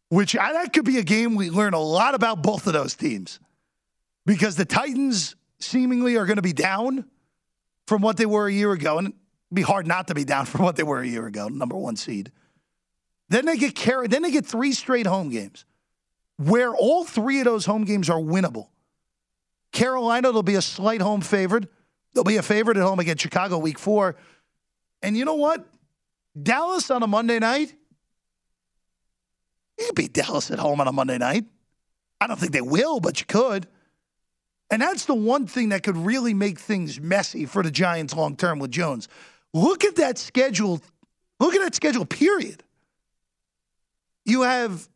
which 0.10 0.38
I, 0.38 0.54
that 0.54 0.72
could 0.72 0.86
be 0.86 1.00
a 1.00 1.04
game 1.04 1.36
we 1.36 1.50
learn 1.50 1.74
a 1.74 1.80
lot 1.80 2.16
about 2.16 2.44
both 2.44 2.68
of 2.68 2.74
those 2.74 2.96
teams 2.96 3.40
because 4.26 4.56
the 4.56 4.66
Titans 4.66 5.36
seemingly 5.60 6.16
are 6.16 6.26
going 6.26 6.38
to 6.38 6.44
be 6.44 6.54
down 6.54 7.06
from 7.88 8.02
what 8.02 8.18
they 8.18 8.26
were 8.26 8.48
a 8.48 8.54
year 8.54 8.72
ago. 8.72 8.98
And 8.98 9.08
it'd 9.08 9.20
be 9.54 9.62
hard 9.62 9.88
not 9.88 10.08
to 10.08 10.16
be 10.16 10.24
down 10.24 10.46
from 10.46 10.64
what 10.64 10.76
they 10.76 10.84
were 10.84 11.00
a 11.00 11.08
year 11.08 11.26
ago, 11.28 11.48
number 11.48 11.76
one 11.76 11.96
seed. 11.96 12.32
Then 13.30 13.46
they 13.46 13.58
get 13.58 13.76
carried, 13.76 14.12
then 14.12 14.22
they 14.22 14.32
get 14.32 14.46
three 14.46 14.72
straight 14.72 15.08
home 15.08 15.30
games 15.30 15.66
where 16.38 16.76
all 16.76 17.06
three 17.06 17.40
of 17.40 17.46
those 17.46 17.66
home 17.66 17.86
games 17.86 18.10
are 18.10 18.20
winnable. 18.20 18.68
Carolina, 19.72 20.32
they'll 20.32 20.44
be 20.44 20.56
a 20.56 20.62
slight 20.62 21.02
home 21.02 21.22
favorite. 21.22 21.70
They'll 22.14 22.24
be 22.24 22.38
a 22.38 22.44
favorite 22.44 22.78
at 22.78 22.84
home 22.84 23.00
against 23.00 23.24
Chicago 23.24 23.58
week 23.58 23.80
four. 23.80 24.16
And 25.02 25.18
you 25.18 25.26
know 25.26 25.36
what? 25.36 25.66
Dallas 26.42 26.92
on 26.92 27.04
a 27.04 27.08
Monday 27.08 27.40
night. 27.40 27.74
You 29.80 29.92
beat 29.94 30.14
Dallas 30.14 30.52
at 30.52 30.60
home 30.60 30.80
on 30.80 30.88
a 30.88 30.92
Monday 30.92 31.18
night. 31.18 31.46
I 32.22 32.28
don't 32.28 32.40
think 32.40 32.54
they 32.54 32.62
will, 32.62 33.00
but 33.00 33.20
you 33.20 33.26
could. 33.26 33.68
And 34.72 34.82
that's 34.82 35.06
the 35.06 35.16
one 35.16 35.46
thing 35.48 35.70
that 35.70 35.84
could 35.84 35.98
really 35.98 36.34
make 36.34 36.60
things 36.60 37.00
messy 37.00 37.46
for 37.46 37.62
the 37.62 37.72
Giants 37.72 38.16
long 38.16 38.36
term 38.36 38.60
with 38.60 38.72
Jones. 38.72 39.08
Look 39.54 39.86
at 39.86 39.98
that 39.98 40.18
schedule. 40.18 40.82
Look 41.40 41.54
at 41.54 41.62
that 41.62 41.76
schedule, 41.76 42.06
period. 42.06 42.64
You 44.26 44.42
have 44.42 44.88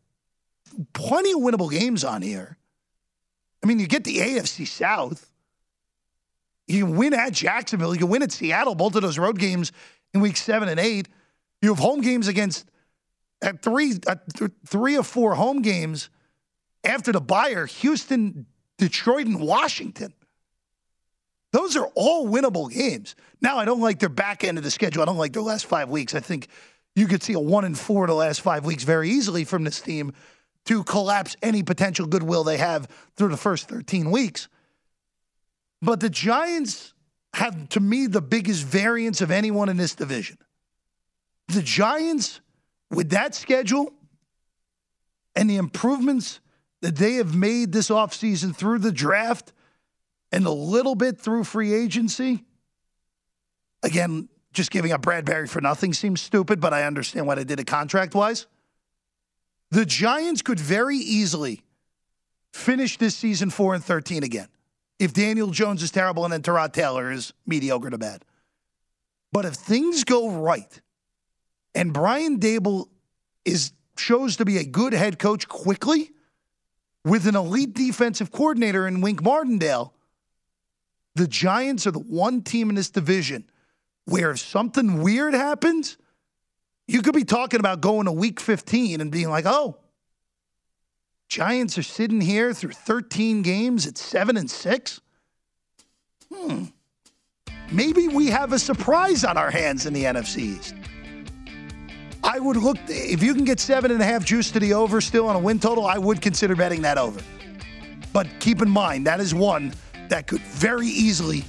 plenty 0.94 1.32
of 1.34 1.40
winnable 1.40 1.72
games 1.72 2.04
on 2.04 2.22
here. 2.22 2.58
I 3.64 3.68
mean, 3.68 3.80
you 3.80 3.88
get 3.88 4.04
the 4.04 4.18
AFC 4.18 4.68
South. 4.68 5.30
You 6.68 6.86
win 6.86 7.14
at 7.14 7.34
Jacksonville. 7.34 7.96
You 7.96 8.06
win 8.06 8.24
at 8.24 8.32
Seattle. 8.32 8.76
Both 8.76 8.96
of 8.96 9.02
those 9.02 9.18
road 9.18 9.38
games 9.38 9.72
in 10.14 10.22
week 10.22 10.38
seven 10.38 10.70
and 10.70 10.80
eight. 10.80 11.08
You 11.62 11.70
have 11.70 11.80
home 11.80 12.02
games 12.02 12.28
against 12.28 12.70
at 13.42 13.62
three, 13.62 13.94
at 14.08 14.34
th- 14.34 14.52
three 14.66 14.98
or 14.98 15.04
four 15.04 15.36
home 15.36 15.62
games 15.62 16.10
after 16.84 17.12
the 17.12 17.22
buyer, 17.22 17.66
Houston, 17.66 18.46
Detroit, 18.80 19.28
and 19.28 19.40
Washington. 19.40 20.14
Those 21.52 21.76
are 21.76 21.88
all 21.96 22.28
winnable 22.28 22.72
games. 22.72 23.16
Now, 23.42 23.58
I 23.58 23.66
don't 23.66 23.82
like 23.82 24.00
their 24.00 24.10
back 24.10 24.44
end 24.44 24.58
of 24.58 24.64
the 24.64 24.72
schedule. 24.72 25.02
I 25.04 25.06
don't 25.06 25.18
like 25.18 25.34
their 25.34 25.44
last 25.44 25.66
five 25.66 25.90
weeks. 25.90 26.16
I 26.16 26.20
think 26.20 26.48
you 26.96 27.08
could 27.08 27.22
see 27.22 27.34
a 27.34 27.40
one 27.40 27.66
and 27.66 27.78
four 27.78 28.08
the 28.08 28.14
last 28.14 28.42
five 28.42 28.66
weeks 28.66 28.84
very 28.84 29.10
easily 29.10 29.44
from 29.44 29.64
this 29.64 29.82
team 29.82 30.14
to 30.66 30.84
collapse 30.84 31.36
any 31.42 31.62
potential 31.64 32.06
goodwill 32.06 32.44
they 32.44 32.58
have 32.58 32.88
through 33.16 33.30
the 33.30 33.38
first 33.38 33.68
13 33.68 34.12
weeks. 34.12 34.48
But 35.82 36.00
the 36.00 36.10
Giants 36.10 36.94
have, 37.34 37.70
to 37.70 37.80
me, 37.80 38.08
the 38.08 38.22
biggest 38.22 38.64
variance 38.64 39.22
of 39.22 39.32
anyone 39.32 39.70
in 39.70 39.78
this 39.78 39.96
division. 39.96 40.38
The 41.48 41.62
Giants, 41.62 42.42
with 42.92 43.10
that 43.10 43.34
schedule 43.36 43.92
and 45.36 45.50
the 45.50 45.58
improvements 45.58 46.40
that 46.82 46.96
they 46.96 47.14
have 47.14 47.36
made 47.36 47.72
this 47.72 47.90
offseason 47.90 48.56
through 48.56 48.80
the 48.80 48.92
draft 48.92 49.54
and 50.32 50.46
a 50.46 50.52
little 50.52 50.96
bit 50.96 51.20
through 51.20 51.44
free 51.44 51.74
agency, 51.74 52.46
again, 53.84 54.30
just 54.54 54.72
giving 54.72 54.92
up 54.92 55.02
Bradberry 55.02 55.48
for 55.48 55.62
nothing 55.62 55.94
seems 55.94 56.22
stupid, 56.22 56.60
but 56.60 56.74
I 56.74 56.84
understand 56.84 57.28
why 57.28 57.36
they 57.36 57.44
did 57.44 57.60
it 57.60 57.68
contract 57.68 58.16
wise. 58.16 58.48
The 59.72 59.86
Giants 59.86 60.42
could 60.42 60.60
very 60.60 60.98
easily 60.98 61.62
finish 62.52 62.98
this 62.98 63.16
season 63.16 63.50
4 63.50 63.76
and 63.76 63.84
13 63.84 64.24
again 64.24 64.48
if 64.98 65.14
Daniel 65.14 65.50
Jones 65.52 65.84
is 65.84 65.92
terrible 65.92 66.26
and 66.26 66.34
then 66.34 66.42
Tyrod 66.42 66.74
Taylor 66.74 67.12
is 67.12 67.34
mediocre 67.46 67.90
to 67.90 67.98
bad. 67.98 68.26
But 69.32 69.46
if 69.46 69.54
things 69.54 70.04
go 70.04 70.30
right 70.30 70.82
and 71.76 71.94
Brian 71.94 72.40
Daboll 72.40 72.88
is 73.46 73.72
shows 73.98 74.38
to 74.38 74.46
be 74.46 74.58
a 74.58 74.66
good 74.66 74.94
head 74.94 75.20
coach 75.20 75.48
quickly 75.48 76.12
with 77.06 77.28
an 77.28 77.36
elite 77.36 77.74
defensive 77.74 78.32
coordinator 78.32 78.88
in 78.88 79.02
Wink 79.02 79.22
Martindale, 79.22 79.94
the 81.16 81.28
Giants 81.28 81.88
are 81.88 81.92
the 81.92 82.00
one 82.00 82.42
team 82.42 82.70
in 82.70 82.76
this 82.76 82.90
division 82.90 83.50
where 84.06 84.32
if 84.32 84.40
something 84.40 85.02
weird 85.02 85.34
happens, 85.34 85.98
you 86.88 87.02
could 87.02 87.14
be 87.14 87.24
talking 87.24 87.60
about 87.60 87.82
going 87.82 88.06
to 88.06 88.12
week 88.12 88.40
15 88.40 89.02
and 89.02 89.12
being 89.12 89.30
like, 89.30 89.46
oh, 89.46 89.78
Giants 91.28 91.78
are 91.78 91.84
sitting 91.84 92.22
here 92.22 92.54
through 92.54 92.72
13 92.72 93.44
games 93.44 93.86
at 93.86 93.98
seven 93.98 94.36
and 94.36 94.50
six. 94.50 95.00
Hmm. 96.34 96.66
Maybe 97.72 98.08
we 98.08 98.28
have 98.28 98.52
a 98.52 98.58
surprise 98.58 99.24
on 99.24 99.38
our 99.38 99.52
hands 99.52 99.86
in 99.86 99.94
the 99.94 100.06
NFC 100.06 100.38
East. 100.40 100.74
I 102.24 102.40
would 102.40 102.58
look, 102.58 102.78
if 102.88 103.24
you 103.24 103.34
can 103.34 103.44
get 103.44 103.60
seven 103.60 103.92
and 103.92 104.02
a 104.02 104.06
half 104.06 104.26
juice 104.26 104.52
to 104.52 104.60
the 104.60 104.74
over 104.74 105.02
still 105.02 105.28
on 105.28 105.36
a 105.36 105.40
win 105.40 105.60
total, 105.60 105.86
I 105.86 105.98
would 105.98 106.22
consider 106.22 106.56
betting 106.56 106.82
that 106.82 106.98
over. 106.98 107.22
But 108.12 108.28
keep 108.40 108.62
in 108.62 108.70
mind, 108.70 109.08
that 109.08 109.20
is 109.20 109.34
one 109.34 109.74
that 110.10 110.28
could 110.28 110.42
very 110.42 110.88
easily 110.88 111.46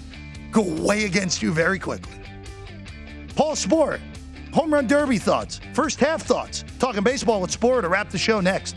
go 0.52 0.62
way 0.62 1.04
against 1.04 1.42
you 1.42 1.52
very 1.52 1.78
quickly. 1.78 2.20
Paul 3.34 3.54
Sporer, 3.54 4.00
home 4.52 4.72
run 4.72 4.86
derby 4.86 5.18
thoughts, 5.18 5.60
first 5.72 5.98
half 5.98 6.22
thoughts. 6.22 6.64
Talking 6.78 7.02
baseball 7.02 7.40
with 7.40 7.50
Sporer 7.50 7.82
to 7.82 7.88
wrap 7.88 8.10
the 8.10 8.18
show 8.18 8.40
next. 8.40 8.76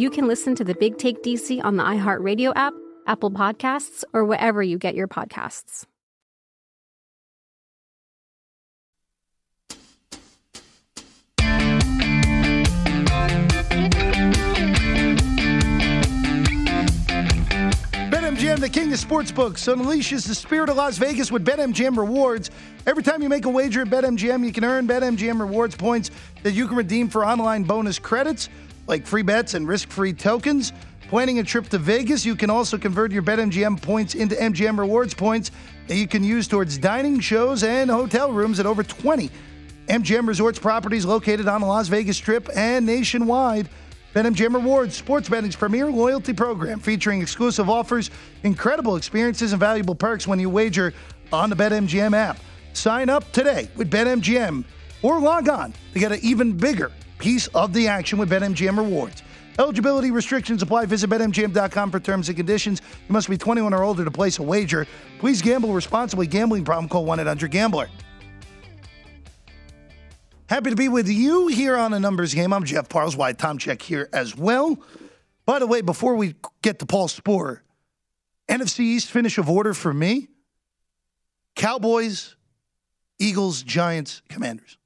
you 0.00 0.08
can 0.08 0.26
listen 0.26 0.54
to 0.54 0.64
the 0.64 0.74
Big 0.74 0.96
Take 0.96 1.22
DC 1.22 1.62
on 1.62 1.76
the 1.76 1.82
iHeartRadio 1.82 2.54
app, 2.56 2.72
Apple 3.06 3.30
Podcasts, 3.30 4.02
or 4.14 4.24
wherever 4.24 4.62
you 4.62 4.78
get 4.78 4.94
your 4.94 5.06
podcasts. 5.06 5.84
BetMGM, 18.08 18.60
the 18.60 18.70
king 18.70 18.90
of 18.90 18.98
sportsbooks, 18.98 19.70
unleashes 19.70 20.26
the 20.26 20.34
spirit 20.34 20.70
of 20.70 20.76
Las 20.76 20.96
Vegas 20.96 21.30
with 21.30 21.44
BetMGM 21.44 21.98
rewards. 21.98 22.50
Every 22.86 23.02
time 23.02 23.22
you 23.22 23.28
make 23.28 23.44
a 23.44 23.50
wager 23.50 23.82
at 23.82 23.88
BetMGM, 23.88 24.46
you 24.46 24.52
can 24.52 24.64
earn 24.64 24.88
BetMGM 24.88 25.38
rewards 25.38 25.76
points 25.76 26.10
that 26.42 26.52
you 26.52 26.66
can 26.66 26.78
redeem 26.78 27.10
for 27.10 27.26
online 27.26 27.64
bonus 27.64 27.98
credits 27.98 28.48
like 28.86 29.06
free 29.06 29.22
bets 29.22 29.54
and 29.54 29.66
risk-free 29.66 30.14
tokens. 30.14 30.72
Planning 31.08 31.40
a 31.40 31.42
trip 31.42 31.68
to 31.70 31.78
Vegas, 31.78 32.24
you 32.24 32.36
can 32.36 32.50
also 32.50 32.78
convert 32.78 33.10
your 33.10 33.22
BetMGM 33.22 33.82
points 33.82 34.14
into 34.14 34.36
MGM 34.36 34.78
rewards 34.78 35.12
points 35.12 35.50
that 35.88 35.96
you 35.96 36.06
can 36.06 36.22
use 36.22 36.46
towards 36.46 36.78
dining, 36.78 37.18
shows, 37.18 37.64
and 37.64 37.90
hotel 37.90 38.30
rooms 38.30 38.60
at 38.60 38.66
over 38.66 38.84
20 38.84 39.28
MGM 39.88 40.28
Resorts 40.28 40.56
properties 40.56 41.04
located 41.04 41.48
on 41.48 41.60
the 41.60 41.66
Las 41.66 41.88
Vegas 41.88 42.16
Strip 42.16 42.48
and 42.54 42.86
nationwide. 42.86 43.68
BetMGM 44.14 44.54
Rewards, 44.54 44.96
sports 44.96 45.28
betting's 45.28 45.56
premier 45.56 45.90
loyalty 45.90 46.32
program 46.32 46.78
featuring 46.78 47.20
exclusive 47.20 47.68
offers, 47.68 48.10
incredible 48.44 48.94
experiences, 48.94 49.52
and 49.52 49.58
valuable 49.58 49.96
perks 49.96 50.28
when 50.28 50.38
you 50.38 50.48
wager 50.48 50.94
on 51.32 51.50
the 51.50 51.56
BetMGM 51.56 52.14
app. 52.14 52.38
Sign 52.72 53.08
up 53.08 53.30
today 53.32 53.68
with 53.76 53.90
BetMGM 53.90 54.64
or 55.02 55.18
log 55.18 55.48
on 55.48 55.74
to 55.92 55.98
get 55.98 56.12
an 56.12 56.20
even 56.22 56.56
bigger 56.56 56.92
piece 57.20 57.46
of 57.48 57.72
the 57.72 57.86
action 57.86 58.18
with 58.18 58.30
BetMGM 58.30 58.76
Rewards. 58.76 59.22
Eligibility 59.58 60.10
restrictions 60.10 60.62
apply. 60.62 60.86
Visit 60.86 61.10
BetMGM.com 61.10 61.90
for 61.90 62.00
terms 62.00 62.28
and 62.28 62.36
conditions. 62.36 62.80
You 63.08 63.12
must 63.12 63.28
be 63.28 63.36
21 63.36 63.74
or 63.74 63.84
older 63.84 64.04
to 64.04 64.10
place 64.10 64.38
a 64.38 64.42
wager. 64.42 64.86
Please 65.18 65.42
gamble 65.42 65.72
responsibly. 65.74 66.26
Gambling 66.26 66.64
problem, 66.64 66.88
call 66.88 67.04
1 67.04 67.20
800 67.20 67.50
Gambler. 67.50 67.88
Happy 70.48 70.70
to 70.70 70.76
be 70.76 70.88
with 70.88 71.08
you 71.08 71.46
here 71.46 71.76
on 71.76 71.92
a 71.92 72.00
numbers 72.00 72.34
game. 72.34 72.52
I'm 72.52 72.64
Jeff 72.64 72.88
Parles, 72.88 73.16
White 73.16 73.38
Tom 73.38 73.58
Check 73.58 73.82
here 73.82 74.08
as 74.12 74.36
well. 74.36 74.82
By 75.46 75.60
the 75.60 75.66
way, 75.66 75.80
before 75.80 76.16
we 76.16 76.34
get 76.62 76.80
to 76.80 76.86
Paul 76.86 77.06
Sporer, 77.06 77.60
NFC 78.48 78.80
East 78.80 79.10
finish 79.10 79.38
of 79.38 79.48
order 79.48 79.74
for 79.74 79.94
me 79.94 80.28
Cowboys, 81.54 82.34
Eagles, 83.18 83.62
Giants, 83.62 84.22
Commanders. 84.28 84.78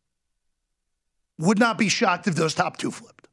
Would 1.38 1.58
not 1.58 1.78
be 1.78 1.88
shocked 1.88 2.26
if 2.28 2.34
those 2.34 2.54
top 2.54 2.76
two 2.76 2.90
flipped. 2.90 3.28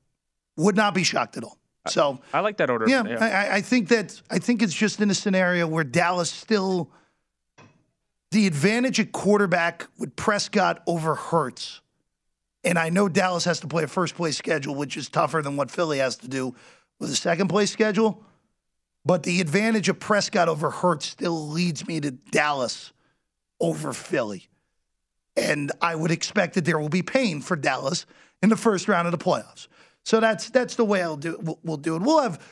Would 0.57 0.75
not 0.75 0.93
be 0.93 1.03
shocked 1.03 1.37
at 1.37 1.43
all. 1.43 1.57
So 1.87 2.19
I 2.33 2.41
like 2.41 2.57
that 2.57 2.69
order. 2.69 2.87
Yeah, 2.87 3.03
I, 3.19 3.57
I 3.57 3.61
think 3.61 3.87
that 3.89 4.21
I 4.29 4.37
think 4.39 4.61
it's 4.61 4.73
just 4.73 5.01
in 5.01 5.09
a 5.09 5.15
scenario 5.15 5.67
where 5.67 5.83
Dallas 5.83 6.29
still 6.29 6.91
the 8.31 8.47
advantage 8.47 8.99
at 8.99 9.11
quarterback 9.11 9.87
with 9.97 10.15
Prescott 10.15 10.83
over 10.87 11.15
Hurts. 11.15 11.81
And 12.63 12.77
I 12.77 12.89
know 12.89 13.09
Dallas 13.09 13.45
has 13.45 13.59
to 13.61 13.67
play 13.67 13.83
a 13.83 13.87
first 13.87 14.15
place 14.15 14.37
schedule, 14.37 14.75
which 14.75 14.95
is 14.95 15.09
tougher 15.09 15.41
than 15.41 15.57
what 15.57 15.71
Philly 15.71 15.97
has 15.97 16.17
to 16.17 16.27
do 16.27 16.55
with 16.99 17.09
a 17.09 17.15
second 17.15 17.47
place 17.47 17.71
schedule. 17.71 18.23
But 19.03 19.23
the 19.23 19.41
advantage 19.41 19.89
of 19.89 19.99
Prescott 19.99 20.47
over 20.47 20.69
Hurts 20.69 21.07
still 21.07 21.47
leads 21.47 21.87
me 21.87 21.99
to 22.01 22.11
Dallas 22.11 22.93
over 23.59 23.93
Philly. 23.93 24.47
And 25.35 25.71
I 25.81 25.95
would 25.95 26.11
expect 26.11 26.55
that 26.55 26.65
there 26.65 26.77
will 26.79 26.89
be 26.89 27.01
pain 27.01 27.41
for 27.41 27.55
Dallas 27.55 28.05
in 28.41 28.49
the 28.49 28.57
first 28.57 28.87
round 28.87 29.07
of 29.07 29.11
the 29.11 29.17
playoffs. 29.17 29.67
So 30.03 30.19
that's 30.19 30.49
that's 30.49 30.75
the 30.75 30.85
way 30.85 31.01
I'll 31.01 31.17
do. 31.17 31.37
We'll, 31.41 31.59
we'll 31.63 31.77
do 31.77 31.95
it. 31.95 32.01
We'll 32.01 32.21
have 32.21 32.43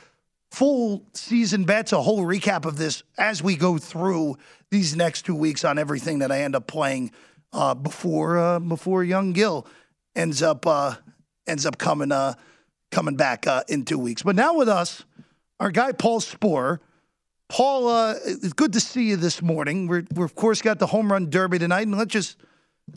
full 0.50 1.04
season 1.14 1.64
bets, 1.64 1.92
a 1.92 2.00
whole 2.00 2.24
recap 2.24 2.64
of 2.64 2.76
this 2.76 3.02
as 3.18 3.42
we 3.42 3.56
go 3.56 3.78
through 3.78 4.36
these 4.70 4.96
next 4.96 5.22
two 5.22 5.34
weeks 5.34 5.64
on 5.64 5.78
everything 5.78 6.20
that 6.20 6.32
I 6.32 6.42
end 6.42 6.54
up 6.54 6.66
playing 6.66 7.12
uh, 7.52 7.74
before 7.74 8.38
uh, 8.38 8.58
before 8.60 9.04
Young 9.04 9.32
Gill 9.32 9.66
ends 10.14 10.42
up 10.42 10.66
uh, 10.66 10.94
ends 11.46 11.66
up 11.66 11.78
coming 11.78 12.12
uh, 12.12 12.34
coming 12.90 13.16
back 13.16 13.46
uh, 13.46 13.62
in 13.68 13.84
two 13.84 13.98
weeks. 13.98 14.22
But 14.22 14.36
now 14.36 14.54
with 14.54 14.68
us, 14.68 15.04
our 15.58 15.70
guy 15.70 15.92
Paul 15.92 16.20
Sporer. 16.20 16.78
Paul, 17.48 17.88
uh, 17.88 18.14
it's 18.24 18.52
good 18.52 18.72
to 18.74 18.80
see 18.80 19.08
you 19.08 19.16
this 19.16 19.42
morning. 19.42 19.88
We're, 19.88 20.04
we're 20.14 20.24
of 20.24 20.36
course 20.36 20.62
got 20.62 20.78
the 20.78 20.86
home 20.86 21.10
run 21.10 21.30
derby 21.30 21.58
tonight, 21.58 21.88
and 21.88 21.98
let's 21.98 22.12
just 22.12 22.36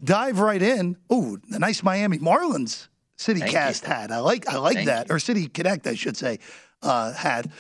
dive 0.04 0.40
right 0.40 0.62
in. 0.62 0.98
Ooh, 1.12 1.40
the 1.50 1.60
nice 1.60 1.84
Miami 1.84 2.20
Marlins 2.20 2.88
City 3.18 3.42
Thank 3.42 3.52
Cast 3.52 3.84
you. 3.84 3.90
hat. 3.90 4.12
I 4.12 4.20
like 4.20 4.48
I 4.48 4.58
like 4.58 4.76
Thank 4.76 4.88
that, 4.88 5.12
or 5.12 5.20
City 5.20 5.48
Connect, 5.48 5.88
I 5.88 5.96
should 5.96 6.18
say, 6.18 6.40
uh, 6.82 7.14
had. 7.14 7.52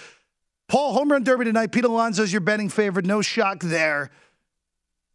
Paul, 0.67 0.93
home 0.93 1.11
run 1.11 1.23
derby 1.23 1.45
tonight. 1.45 1.71
Pete 1.71 1.83
Alonso's 1.83 2.31
your 2.31 2.41
betting 2.41 2.69
favorite. 2.69 3.05
No 3.05 3.21
shock 3.21 3.59
there. 3.59 4.11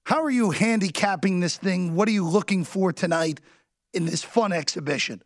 How 0.05 0.23
are 0.23 0.31
you 0.31 0.51
handicapping 0.51 1.41
this 1.41 1.57
thing? 1.57 1.95
What 1.95 2.09
are 2.09 2.13
you 2.13 2.27
looking 2.27 2.65
for 2.65 2.93
tonight 2.93 3.41
in 3.93 4.07
this 4.07 4.23
fun 4.23 4.53
exhibition? 4.53 5.23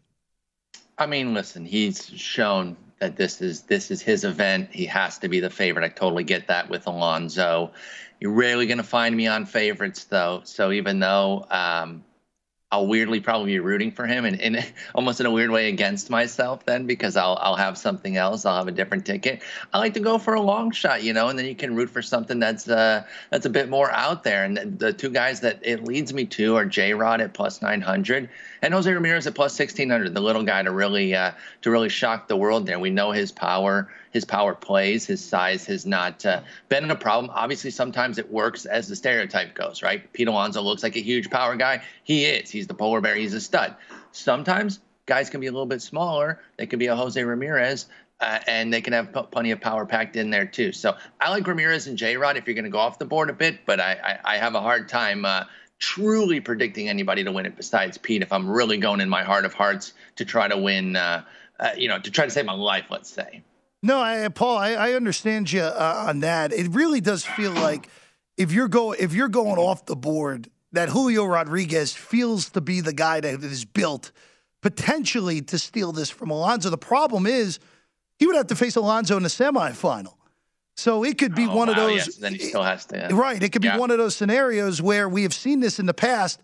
I 0.98 1.06
mean, 1.06 1.34
listen, 1.34 1.64
he's 1.64 2.06
shown 2.08 2.76
that 3.02 3.16
this 3.16 3.42
is 3.42 3.62
this 3.62 3.90
is 3.90 4.00
his 4.00 4.22
event. 4.22 4.68
He 4.70 4.86
has 4.86 5.18
to 5.18 5.28
be 5.28 5.40
the 5.40 5.50
favorite. 5.50 5.84
I 5.84 5.88
totally 5.88 6.22
get 6.22 6.46
that 6.46 6.70
with 6.70 6.86
Alonso. 6.86 7.72
You're 8.20 8.30
rarely 8.30 8.66
going 8.66 8.78
to 8.78 8.84
find 8.84 9.16
me 9.16 9.26
on 9.26 9.44
favorites 9.44 10.04
though. 10.04 10.42
So 10.44 10.70
even 10.70 11.00
though 11.00 11.44
um, 11.50 12.04
I'll 12.72 12.86
weirdly 12.86 13.20
probably 13.20 13.52
be 13.52 13.58
rooting 13.58 13.92
for 13.92 14.06
him 14.06 14.24
and, 14.24 14.40
and 14.40 14.72
almost 14.94 15.20
in 15.20 15.26
a 15.26 15.30
weird 15.30 15.50
way 15.50 15.68
against 15.68 16.08
myself 16.08 16.64
then 16.64 16.86
because 16.86 17.18
I'll 17.18 17.38
I'll 17.40 17.56
have 17.56 17.76
something 17.76 18.16
else. 18.16 18.46
I'll 18.46 18.56
have 18.56 18.66
a 18.66 18.72
different 18.72 19.04
ticket. 19.04 19.42
I 19.74 19.78
like 19.78 19.94
to 19.94 20.00
go 20.00 20.16
for 20.16 20.32
a 20.34 20.40
long 20.40 20.70
shot, 20.70 21.02
you 21.02 21.12
know, 21.12 21.28
and 21.28 21.38
then 21.38 21.44
you 21.44 21.54
can 21.54 21.76
root 21.76 21.90
for 21.90 22.00
something 22.00 22.38
that's 22.38 22.66
uh 22.68 23.04
that's 23.30 23.44
a 23.44 23.50
bit 23.50 23.68
more 23.68 23.92
out 23.92 24.24
there. 24.24 24.44
And 24.44 24.78
the, 24.78 24.92
two 24.92 25.10
guys 25.10 25.40
that 25.40 25.58
it 25.62 25.84
leads 25.84 26.14
me 26.14 26.24
to 26.26 26.56
are 26.56 26.64
J 26.64 26.94
Rod 26.94 27.20
at 27.20 27.34
plus 27.34 27.60
nine 27.60 27.82
hundred 27.82 28.30
and 28.62 28.72
Jose 28.72 28.90
Ramirez 28.90 29.26
at 29.26 29.34
plus 29.34 29.54
sixteen 29.54 29.90
hundred. 29.90 30.14
The 30.14 30.20
little 30.20 30.42
guy 30.42 30.62
to 30.62 30.70
really 30.70 31.14
uh 31.14 31.32
to 31.60 31.70
really 31.70 31.90
shock 31.90 32.26
the 32.26 32.36
world 32.36 32.66
there. 32.66 32.78
We 32.78 32.90
know 32.90 33.10
his 33.10 33.32
power 33.32 33.90
his 34.12 34.24
power 34.24 34.54
plays, 34.54 35.06
his 35.06 35.24
size 35.24 35.66
has 35.66 35.86
not 35.86 36.24
uh, 36.24 36.42
been 36.68 36.90
a 36.90 36.96
problem. 36.96 37.32
Obviously, 37.34 37.70
sometimes 37.70 38.18
it 38.18 38.30
works 38.30 38.66
as 38.66 38.88
the 38.88 38.96
stereotype 38.96 39.54
goes, 39.54 39.82
right? 39.82 40.12
Pete 40.12 40.28
Alonso 40.28 40.60
looks 40.62 40.82
like 40.82 40.96
a 40.96 41.02
huge 41.02 41.30
power 41.30 41.56
guy. 41.56 41.82
He 42.04 42.24
is. 42.24 42.50
He's 42.50 42.66
the 42.66 42.74
polar 42.74 43.00
bear. 43.00 43.16
He's 43.16 43.34
a 43.34 43.40
stud. 43.40 43.74
Sometimes 44.12 44.80
guys 45.06 45.30
can 45.30 45.40
be 45.40 45.46
a 45.46 45.52
little 45.52 45.66
bit 45.66 45.82
smaller. 45.82 46.40
They 46.58 46.66
could 46.66 46.78
be 46.78 46.86
a 46.86 46.96
Jose 46.96 47.22
Ramirez. 47.22 47.86
Uh, 48.20 48.38
and 48.46 48.72
they 48.72 48.80
can 48.80 48.92
have 48.92 49.12
p- 49.12 49.22
plenty 49.32 49.50
of 49.50 49.60
power 49.60 49.84
packed 49.84 50.14
in 50.14 50.30
there 50.30 50.46
too. 50.46 50.70
So 50.70 50.96
I 51.20 51.30
like 51.30 51.44
Ramirez 51.44 51.88
and 51.88 51.98
J 51.98 52.16
Rod 52.16 52.36
if 52.36 52.46
you're 52.46 52.54
going 52.54 52.64
to 52.64 52.70
go 52.70 52.78
off 52.78 53.00
the 53.00 53.04
board 53.04 53.30
a 53.30 53.32
bit, 53.32 53.66
but 53.66 53.80
I, 53.80 54.18
I, 54.24 54.34
I 54.34 54.36
have 54.36 54.54
a 54.54 54.60
hard 54.60 54.88
time 54.88 55.24
uh, 55.24 55.42
truly 55.80 56.38
predicting 56.38 56.88
anybody 56.88 57.24
to 57.24 57.32
win 57.32 57.46
it 57.46 57.56
besides 57.56 57.98
Pete 57.98 58.22
if 58.22 58.32
I'm 58.32 58.48
really 58.48 58.76
going 58.76 59.00
in 59.00 59.08
my 59.08 59.24
heart 59.24 59.44
of 59.44 59.54
hearts 59.54 59.92
to 60.16 60.24
try 60.24 60.46
to 60.46 60.56
win, 60.56 60.94
uh, 60.94 61.24
uh, 61.58 61.70
you 61.76 61.88
know, 61.88 61.98
to 61.98 62.10
try 62.12 62.24
to 62.24 62.30
save 62.30 62.44
my 62.44 62.52
life, 62.52 62.86
let's 62.90 63.10
say. 63.10 63.42
No, 63.82 64.00
I, 64.00 64.28
Paul, 64.28 64.58
I, 64.58 64.72
I 64.72 64.92
understand 64.92 65.50
you 65.50 65.62
uh, 65.62 66.04
on 66.08 66.20
that. 66.20 66.52
It 66.52 66.68
really 66.74 67.00
does 67.00 67.24
feel 67.24 67.50
like 67.52 67.88
if 68.36 68.52
you're 68.52 68.68
go 68.68 68.92
if 68.92 69.12
you're 69.12 69.28
going 69.28 69.58
off 69.58 69.86
the 69.86 69.96
board, 69.96 70.48
that 70.72 70.88
Julio 70.88 71.24
Rodriguez 71.24 71.92
feels 71.92 72.50
to 72.50 72.60
be 72.60 72.80
the 72.80 72.92
guy 72.92 73.20
that 73.20 73.42
is 73.42 73.64
built 73.64 74.12
potentially 74.62 75.42
to 75.42 75.58
steal 75.58 75.90
this 75.92 76.08
from 76.10 76.30
Alonso. 76.30 76.70
The 76.70 76.78
problem 76.78 77.26
is 77.26 77.58
he 78.18 78.26
would 78.26 78.36
have 78.36 78.46
to 78.48 78.56
face 78.56 78.76
Alonso 78.76 79.16
in 79.16 79.24
the 79.24 79.28
semifinal. 79.28 80.14
So 80.76 81.04
it 81.04 81.18
could 81.18 81.34
be 81.34 81.46
Oh, 81.46 81.54
one 81.56 81.68
of 81.68 81.76
those 81.76 81.96
yes, 81.96 82.16
then 82.16 82.32
he 82.34 82.38
still 82.38 82.62
has 82.62 82.86
to. 82.86 83.12
uh, 83.12 83.14
Right. 83.14 83.42
It 83.42 83.50
could 83.50 83.60
be 83.62 83.68
yeah. 83.68 83.76
one 83.76 83.90
of 83.90 83.98
those 83.98 84.14
scenarios 84.16 84.80
where 84.80 85.08
we 85.08 85.24
have 85.24 85.34
seen 85.34 85.60
this 85.60 85.78
in 85.78 85.86
the 85.86 85.92
past. 85.94 86.40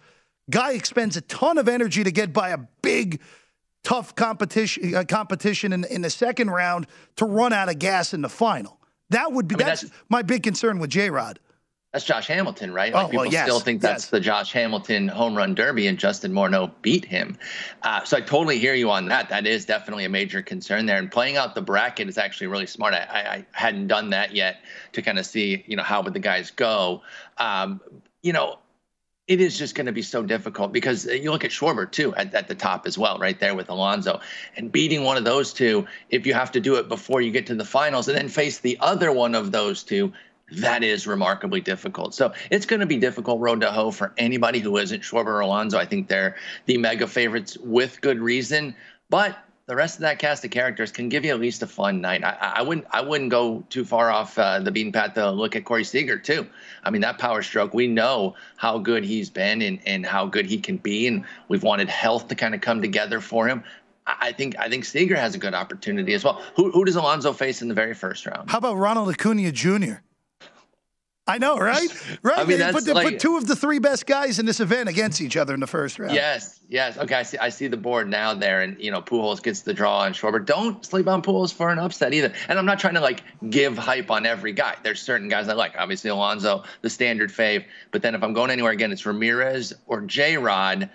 Guy 0.51 0.73
expends 0.73 1.17
a 1.17 1.21
ton 1.23 1.57
of 1.57 1.69
energy 1.69 2.03
to 2.05 2.11
get 2.11 2.33
by 2.33 2.51
a 2.51 2.59
big, 2.83 3.21
tough 3.89 4.15
competition 4.15 4.95
uh, 4.95 5.03
competition 5.05 5.73
in, 5.73 5.85
in 5.85 6.03
the 6.03 6.11
second 6.11 6.51
round 6.51 6.87
to 7.17 7.25
run 7.25 7.55
out 7.55 7.71
of 7.71 7.79
gas 7.79 8.13
in 8.13 8.21
the 8.21 8.29
final. 8.29 8.79
That 9.11 9.33
would 9.33 9.49
be 9.49 9.55
I 9.55 9.59
mean, 9.59 9.67
that's, 9.67 9.83
that's- 9.83 10.03
my 10.11 10.21
big 10.23 10.43
concern 10.43 10.79
with 10.79 10.91
J 10.91 11.09
Rod. 11.11 11.41
That's 11.95 12.05
Josh 12.05 12.27
Hamilton, 12.27 12.75
right? 12.75 12.93
Oh, 12.93 12.99
Like 12.99 13.07
people 13.07 13.25
well, 13.25 13.33
yes, 13.33 13.47
still 13.47 13.61
think 13.61 13.81
that's 13.81 14.05
yes. 14.05 14.11
the 14.11 14.21
Josh 14.21 14.53
Hamilton 14.53 15.09
home 15.09 15.35
run 15.35 15.55
derby, 15.55 15.87
and 15.87 15.99
Justin 15.99 16.33
Morneau 16.33 16.71
beat 16.83 17.07
him. 17.07 17.39
Uh, 17.83 18.05
so 18.05 18.19
I 18.19 18.21
totally 18.21 18.59
hear 18.59 18.75
you 18.75 18.91
on 18.91 19.07
that. 19.09 19.31
That 19.31 19.47
is 19.47 19.65
definitely 19.65 20.05
a 20.05 20.11
major 20.11 20.43
concern 20.43 20.85
there. 20.85 20.99
And 20.99 21.11
playing 21.11 21.39
out 21.39 21.55
the 21.55 21.63
bracket 21.63 22.07
is 22.07 22.19
actually 22.19 22.49
really 22.49 22.67
smart. 22.67 22.93
I, 22.93 22.99
I, 22.99 23.21
I 23.37 23.47
hadn't 23.53 23.87
done 23.87 24.11
that 24.11 24.35
yet 24.35 24.57
to 24.93 25.01
kind 25.01 25.19
of 25.19 25.25
see, 25.25 25.65
you 25.67 25.77
know, 25.77 25.83
how 25.83 26.03
would 26.03 26.13
the 26.13 26.21
guys 26.21 26.51
go. 26.51 27.01
Um, 27.39 27.81
you 28.23 28.35
know, 28.35 28.59
it 29.29 29.43
is 29.43 29.59
just 29.59 29.75
going 29.75 29.87
to 29.87 29.93
be 29.93 30.03
so 30.03 30.23
difficult 30.23 30.73
because 30.73 31.07
uh, 31.07 31.13
you 31.13 31.31
look 31.31 31.45
at 31.45 31.51
Schwarber 31.51 31.89
too 31.91 32.15
at, 32.17 32.35
at 32.35 32.49
the 32.49 32.55
top 32.55 32.87
as 32.87 32.99
well, 32.99 33.19
right 33.19 33.39
there 33.39 33.55
with 33.55 33.69
Alonso, 33.69 34.21
and 34.57 34.73
beating 34.73 35.05
one 35.05 35.19
of 35.19 35.25
those 35.25 35.53
two. 35.53 35.87
If 36.11 36.27
you 36.27 36.35
have 36.35 36.51
to 36.53 36.61
do 36.61 36.77
it 36.77 36.89
before 36.89 37.21
you 37.21 37.31
get 37.31 37.47
to 37.49 37.55
the 37.55 37.65
finals, 37.65 38.09
and 38.09 38.17
then 38.17 38.29
face 38.29 38.59
the 38.59 38.79
other 38.81 39.13
one 39.13 39.35
of 39.35 39.53
those 39.53 39.83
two, 39.85 40.13
that 40.53 40.83
is 40.83 41.07
remarkably 41.07 41.61
difficult. 41.61 42.15
So 42.15 42.33
it's 42.51 42.65
going 42.65 42.81
to 42.81 42.87
be 42.87 42.97
difficult 42.97 43.41
road 43.41 43.61
to 43.61 43.71
hoe 43.71 43.91
for 43.91 44.15
anybody 44.17 44.61
who 44.61 44.79
isn't 44.79 45.03
Schwarber 45.03 45.27
or 45.27 45.41
Alonso. 45.41 45.79
I 45.79 45.85
think 45.85 46.09
they're 46.09 46.37
the 46.65 46.79
mega 46.79 47.07
favorites 47.07 47.59
with 47.59 48.01
good 48.01 48.19
reason, 48.19 48.75
but 49.11 49.37
the 49.69 49.77
rest 49.77 49.97
of 49.97 50.01
that 50.01 50.19
cast 50.19 50.45
of 50.47 50.51
characters 50.51 50.91
can 50.91 51.11
give 51.11 51.27
you 51.27 51.31
at 51.31 51.39
least 51.39 51.63
a 51.63 51.67
fun 51.67 52.01
night. 52.01 52.25
I, 52.25 52.55
I 52.57 52.63
wouldn't 52.63 52.87
I 52.91 53.03
wouldn't 53.03 53.31
go 53.31 53.63
too 53.69 53.85
far 53.85 54.11
off 54.11 54.39
uh, 54.39 54.61
the 54.61 54.73
beaten 54.73 54.93
path 54.93 55.13
to 55.15 55.31
look 55.31 55.55
at 55.57 55.67
Corey 55.67 55.85
Seager 55.85 56.19
too. 56.19 56.47
I 56.85 56.91
mean 56.91 57.03
that 57.03 57.19
power 57.19 57.43
stroke. 57.43 57.75
We 57.75 57.87
know 57.87 58.35
how 58.57 58.79
good 58.79 59.05
he's 59.05 59.29
been 59.29 59.61
and, 59.61 59.79
and 59.85 60.07
how 60.07 60.27
good 60.27 60.47
he 60.47 60.59
can 60.59 60.79
be, 60.79 61.07
and 61.07 61.23
we've 61.49 61.63
wanted 61.63 61.91
health 61.91 62.29
to 62.29 62.35
kind 62.35 62.55
of 62.55 62.63
come 62.63 62.81
together 62.81 63.21
for 63.21 63.47
him. 63.47 63.63
I 64.07 64.33
think 64.33 64.59
I 64.59 64.71
think 64.71 64.87
Seager 64.87 65.17
has 65.17 65.35
a 65.35 65.39
good 65.39 65.53
opportunity 65.53 66.15
as 66.15 66.25
well. 66.25 66.43
Who 66.57 66.71
who 66.73 66.87
does 66.87 66.97
Alonso 66.97 67.35
face 67.35 67.61
in 67.61 67.69
the 67.69 67.75
very 67.75 67.95
first 67.95 68.25
round? 68.25 68.51
How 68.51 68.57
about 68.59 68.77
Ronald 68.77 69.11
Acuna 69.11 69.53
Jr.? 69.53 70.01
I 71.29 71.39
know, 71.39 71.59
right? 71.59 71.89
Right. 72.23 72.39
I 72.39 72.45
mean, 72.45 72.59
they 72.59 72.73
put, 72.73 72.85
they 72.85 72.93
put 72.93 73.21
two 73.21 73.37
of 73.37 73.47
the 73.47 73.55
three 73.55 73.79
best 73.79 74.07
guys 74.07 74.39
in 74.39 74.47
this 74.47 74.61
event 74.61 74.89
against 74.89 75.21
each 75.21 75.37
other 75.37 75.55
in 75.55 75.61
the 75.61 75.67
first 75.67 75.99
round. 75.99 76.15
Yes, 76.15 76.59
yes. 76.69 76.97
Okay, 76.99 77.15
I 77.15 77.23
see. 77.23 77.39
I 77.39 77.51
see 77.51 77.69
the 77.69 77.77
board 77.77 78.09
now 78.09 78.35
there, 78.35 78.61
and 78.63 78.81
you 78.81 78.91
know, 78.91 79.01
Pujols 79.01 79.43
gets 79.43 79.61
the 79.61 79.73
draw 79.75 80.01
on 80.01 80.15
Schwarber. 80.15 80.45
Don't 80.45 80.85
sleep 80.85 81.07
on 81.07 81.23
Pujols 81.23 81.53
for 81.53 81.71
an 81.71 81.79
upset 81.79 82.13
either. 82.15 82.33
And 82.49 82.59
I'm 82.59 82.67
not 82.67 82.81
trying 82.81 82.95
to 82.95 83.01
like 83.01 83.23
give 83.51 83.79
hype 83.79 84.11
on 84.11 84.27
every 84.27 84.53
guy. 84.53 84.77
There's 84.83 85.01
certain 85.01 85.29
guys 85.29 85.49
I 85.49 85.53
like. 85.53 85.75
Obviously, 85.79 86.11
Alonso, 86.11 86.65
the 86.81 86.91
standard 86.91 87.31
fave. 87.31 87.65
But 87.93 88.03
then 88.03 88.15
if 88.15 88.23
I'm 88.23 88.33
going 88.33 88.51
anywhere 88.51 88.73
again, 88.73 88.91
it's 88.91 89.07
Ramirez 89.07 89.75
or 89.87 90.01
J 90.01 90.39
Rod. 90.39 90.91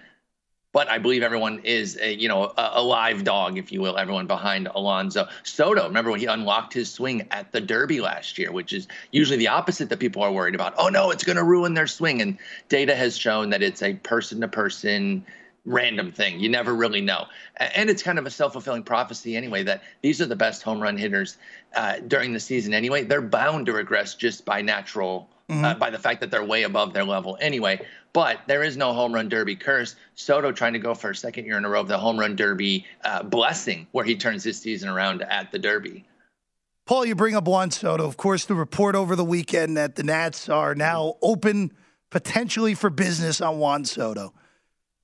But 0.74 0.90
I 0.90 0.98
believe 0.98 1.24
everyone 1.24 1.62
is, 1.64 1.98
a, 2.02 2.14
you 2.14 2.28
know, 2.28 2.52
a, 2.58 2.72
a 2.74 2.84
live 2.84 3.24
dog, 3.24 3.58
if 3.58 3.72
you 3.72 3.80
will. 3.80 3.98
Everyone 3.98 4.28
behind 4.28 4.68
Alonso 4.76 5.28
Soto. 5.44 5.88
Remember 5.88 6.12
when 6.12 6.20
he 6.20 6.26
unlocked 6.26 6.74
his 6.74 6.92
swing 6.92 7.26
at 7.32 7.52
the 7.52 7.62
Derby 7.62 8.02
last 8.02 8.38
year, 8.38 8.52
which 8.52 8.74
is 8.74 8.88
usually 9.12 9.38
the 9.38 9.48
opposite 9.48 9.90
that 9.90 10.00
people 10.00 10.22
are 10.22 10.32
worried 10.32 10.56
about. 10.56 10.74
Oh 10.78 10.90
no, 10.90 11.12
it's 11.12 11.24
going 11.24 11.38
to 11.38 11.44
ruin 11.44 11.76
their 11.76 11.88
swing. 11.88 12.22
And 12.22 12.38
data 12.68 12.96
has 12.96 13.16
shown 13.16 13.52
that 13.52 13.62
it's 13.64 13.82
a 13.82 13.94
person-to-person 13.94 15.26
random 15.66 16.12
thing. 16.12 16.40
You 16.40 16.50
never 16.50 16.74
really 16.76 17.02
know. 17.02 17.28
And 17.58 17.90
it's 17.90 18.04
kind 18.04 18.20
of 18.20 18.26
a 18.26 18.32
self 18.32 18.54
fulfilling 18.54 18.84
prophecy 18.84 19.38
anyway 19.38 19.64
that 19.64 19.84
these 20.02 20.20
are 20.22 20.26
the 20.26 20.36
best 20.36 20.64
home 20.64 20.82
run 20.82 20.98
hitters 20.98 21.38
uh, 21.76 22.00
during 22.08 22.34
the 22.34 22.40
season 22.40 22.74
anyway. 22.74 23.04
They're 23.04 23.22
bound 23.22 23.68
to 23.68 23.74
regress 23.74 24.16
just 24.16 24.44
by 24.44 24.62
natural, 24.62 25.30
mm-hmm. 25.56 25.66
uh, 25.66 25.74
by 25.76 25.90
the 25.90 26.00
fact 26.00 26.22
that 26.22 26.32
they're 26.32 26.44
way 26.44 26.64
above 26.64 26.94
their 26.94 27.04
level 27.04 27.38
anyway. 27.40 27.86
But 28.14 28.42
there 28.48 28.64
is 28.64 28.78
no 28.78 28.94
home 28.94 29.14
run 29.14 29.30
derby 29.30 29.56
curse. 29.56 29.96
Soto 30.16 30.52
trying 30.52 30.74
to 30.74 30.80
go 30.80 30.94
for 30.94 31.12
a 31.12 31.16
second 31.16 31.46
year 31.46 31.58
in 31.58 31.66
a 31.66 31.70
row 31.70 31.82
of 31.82 31.88
the 31.88 31.98
home 31.98 32.20
run 32.20 32.36
derby 32.36 32.86
uh, 33.04 33.24
blessing 33.24 33.88
where 33.92 34.06
he 34.06 34.16
turns 34.16 34.44
his 34.44 34.60
season 34.60 34.90
around 34.90 35.22
at 35.24 35.52
the 35.52 35.60
derby. 35.60 36.06
Paul, 36.86 37.06
you 37.06 37.16
bring 37.16 37.36
up 37.36 37.48
Juan 37.48 37.72
Soto. 37.72 38.06
Of 38.06 38.18
course, 38.18 38.46
the 38.46 38.56
report 38.56 38.96
over 38.96 39.16
the 39.16 39.24
weekend 39.24 39.78
that 39.78 39.96
the 39.96 40.04
Nats 40.04 40.50
are 40.50 40.76
now 40.76 41.16
open 41.22 41.72
potentially 42.10 42.76
for 42.76 42.90
business 42.90 43.42
on 43.42 43.58
Juan 43.58 43.86
Soto 43.86 44.34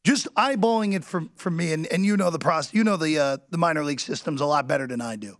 just 0.04 0.34
eyeballing 0.36 0.93
it 0.93 1.04
from 1.04 1.30
from 1.36 1.58
me, 1.58 1.74
and, 1.74 1.86
and 1.88 2.06
you 2.06 2.18
know 2.18 2.30
the 2.30 2.39
process, 2.39 2.74
you 2.74 2.84
know 2.84 2.97
the 2.97 3.20
uh, 3.20 3.38
the 3.50 3.58
minor 3.58 3.84
league 3.84 4.00
systems 4.00 4.41
a 4.41 4.45
lot 4.45 4.68
better 4.68 4.88
than 4.88 5.02
I 5.02 5.16
do. 5.16 5.38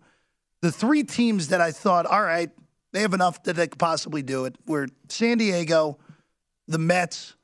The 0.62 0.72
three 0.72 1.04
teams 1.04 1.48
that 1.50 1.62
I 1.62 1.72
thought, 1.72 2.06
all 2.06 2.22
right, 2.22 2.50
they 2.92 3.02
have 3.02 3.14
enough 3.14 3.44
that 3.44 3.56
they 3.56 3.68
could 3.68 3.80
possibly 3.80 4.22
do 4.22 4.46
it, 4.46 4.56
were 4.66 4.88
San 5.10 5.38
Diego, 5.38 5.98
the 6.68 6.80
Mets, 6.80 7.36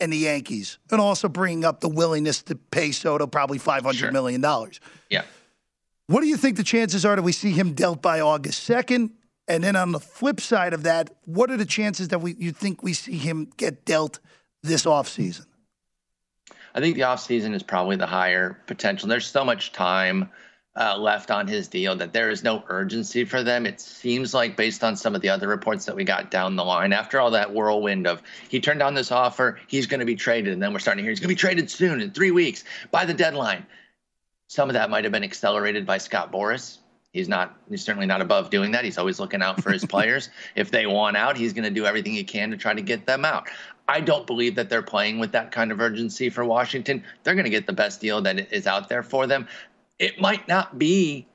and 0.00 0.12
the 0.12 0.18
Yankees, 0.18 0.78
and 0.90 1.00
also 1.00 1.28
bringing 1.28 1.64
up 1.64 1.80
the 1.80 1.88
willingness 1.88 2.42
to 2.42 2.54
pay 2.54 2.92
Soto 2.92 3.26
probably 3.26 3.58
five 3.58 3.82
hundred 3.84 3.98
sure. 3.98 4.12
million 4.12 4.40
dollars. 4.40 4.80
Yeah. 5.10 5.22
What 6.06 6.20
do 6.20 6.26
you 6.26 6.36
think 6.36 6.56
the 6.56 6.62
chances 6.62 7.04
are 7.04 7.16
that 7.16 7.22
we 7.22 7.32
see 7.32 7.50
him 7.50 7.72
dealt 7.72 8.02
by 8.02 8.20
August 8.20 8.62
second? 8.62 9.10
And 9.48 9.62
then 9.62 9.76
on 9.76 9.92
the 9.92 10.00
flip 10.00 10.40
side 10.40 10.72
of 10.74 10.82
that, 10.82 11.10
what 11.24 11.50
are 11.50 11.56
the 11.56 11.64
chances 11.64 12.08
that 12.08 12.20
we 12.20 12.34
you 12.38 12.52
think 12.52 12.82
we 12.82 12.92
see 12.92 13.16
him 13.16 13.50
get 13.56 13.84
dealt 13.84 14.18
this 14.62 14.84
offseason? 14.84 15.46
I 16.74 16.80
think 16.80 16.96
the 16.96 17.02
offseason 17.02 17.54
is 17.54 17.62
probably 17.62 17.96
the 17.96 18.06
higher 18.06 18.60
potential. 18.66 19.08
There's 19.08 19.26
so 19.26 19.44
much 19.44 19.72
time 19.72 20.28
uh, 20.76 20.96
left 20.96 21.30
on 21.30 21.46
his 21.46 21.68
deal 21.68 21.96
that 21.96 22.12
there 22.12 22.30
is 22.30 22.44
no 22.44 22.62
urgency 22.68 23.24
for 23.24 23.42
them. 23.42 23.64
It 23.66 23.80
seems 23.80 24.34
like, 24.34 24.56
based 24.56 24.84
on 24.84 24.96
some 24.96 25.14
of 25.14 25.22
the 25.22 25.28
other 25.28 25.48
reports 25.48 25.86
that 25.86 25.96
we 25.96 26.04
got 26.04 26.30
down 26.30 26.56
the 26.56 26.64
line, 26.64 26.92
after 26.92 27.18
all 27.18 27.30
that 27.30 27.52
whirlwind 27.52 28.06
of 28.06 28.22
he 28.48 28.60
turned 28.60 28.80
down 28.80 28.94
this 28.94 29.10
offer, 29.10 29.58
he's 29.66 29.86
going 29.86 30.00
to 30.00 30.06
be 30.06 30.16
traded, 30.16 30.52
and 30.52 30.62
then 30.62 30.72
we're 30.72 30.78
starting 30.78 30.98
to 30.98 31.02
hear 31.02 31.10
he's 31.10 31.20
going 31.20 31.28
to 31.28 31.34
be 31.34 31.38
traded 31.38 31.70
soon 31.70 32.00
in 32.00 32.10
three 32.10 32.30
weeks 32.30 32.64
by 32.90 33.04
the 33.04 33.14
deadline. 33.14 33.64
Some 34.48 34.68
of 34.68 34.74
that 34.74 34.90
might 34.90 35.04
have 35.04 35.12
been 35.12 35.24
accelerated 35.24 35.86
by 35.86 35.98
Scott 35.98 36.30
Boras. 36.30 36.78
He's 37.12 37.28
not. 37.28 37.56
He's 37.70 37.82
certainly 37.82 38.06
not 38.06 38.20
above 38.20 38.50
doing 38.50 38.72
that. 38.72 38.84
He's 38.84 38.98
always 38.98 39.18
looking 39.18 39.40
out 39.40 39.62
for 39.62 39.72
his 39.72 39.84
players. 39.88 40.28
If 40.54 40.70
they 40.70 40.86
want 40.86 41.16
out, 41.16 41.38
he's 41.38 41.54
going 41.54 41.64
to 41.64 41.70
do 41.70 41.86
everything 41.86 42.12
he 42.12 42.24
can 42.24 42.50
to 42.50 42.58
try 42.58 42.74
to 42.74 42.82
get 42.82 43.06
them 43.06 43.24
out. 43.24 43.48
I 43.88 44.00
don't 44.00 44.26
believe 44.26 44.56
that 44.56 44.68
they're 44.68 44.82
playing 44.82 45.18
with 45.18 45.32
that 45.32 45.52
kind 45.52 45.72
of 45.72 45.80
urgency 45.80 46.28
for 46.28 46.44
Washington. 46.44 47.04
They're 47.22 47.34
going 47.34 47.44
to 47.44 47.50
get 47.50 47.66
the 47.66 47.72
best 47.72 48.00
deal 48.00 48.20
that 48.22 48.52
is 48.52 48.66
out 48.66 48.88
there 48.88 49.02
for 49.02 49.26
them. 49.26 49.48
It 49.98 50.20
might 50.20 50.46
not 50.48 50.78
be, 50.78 51.26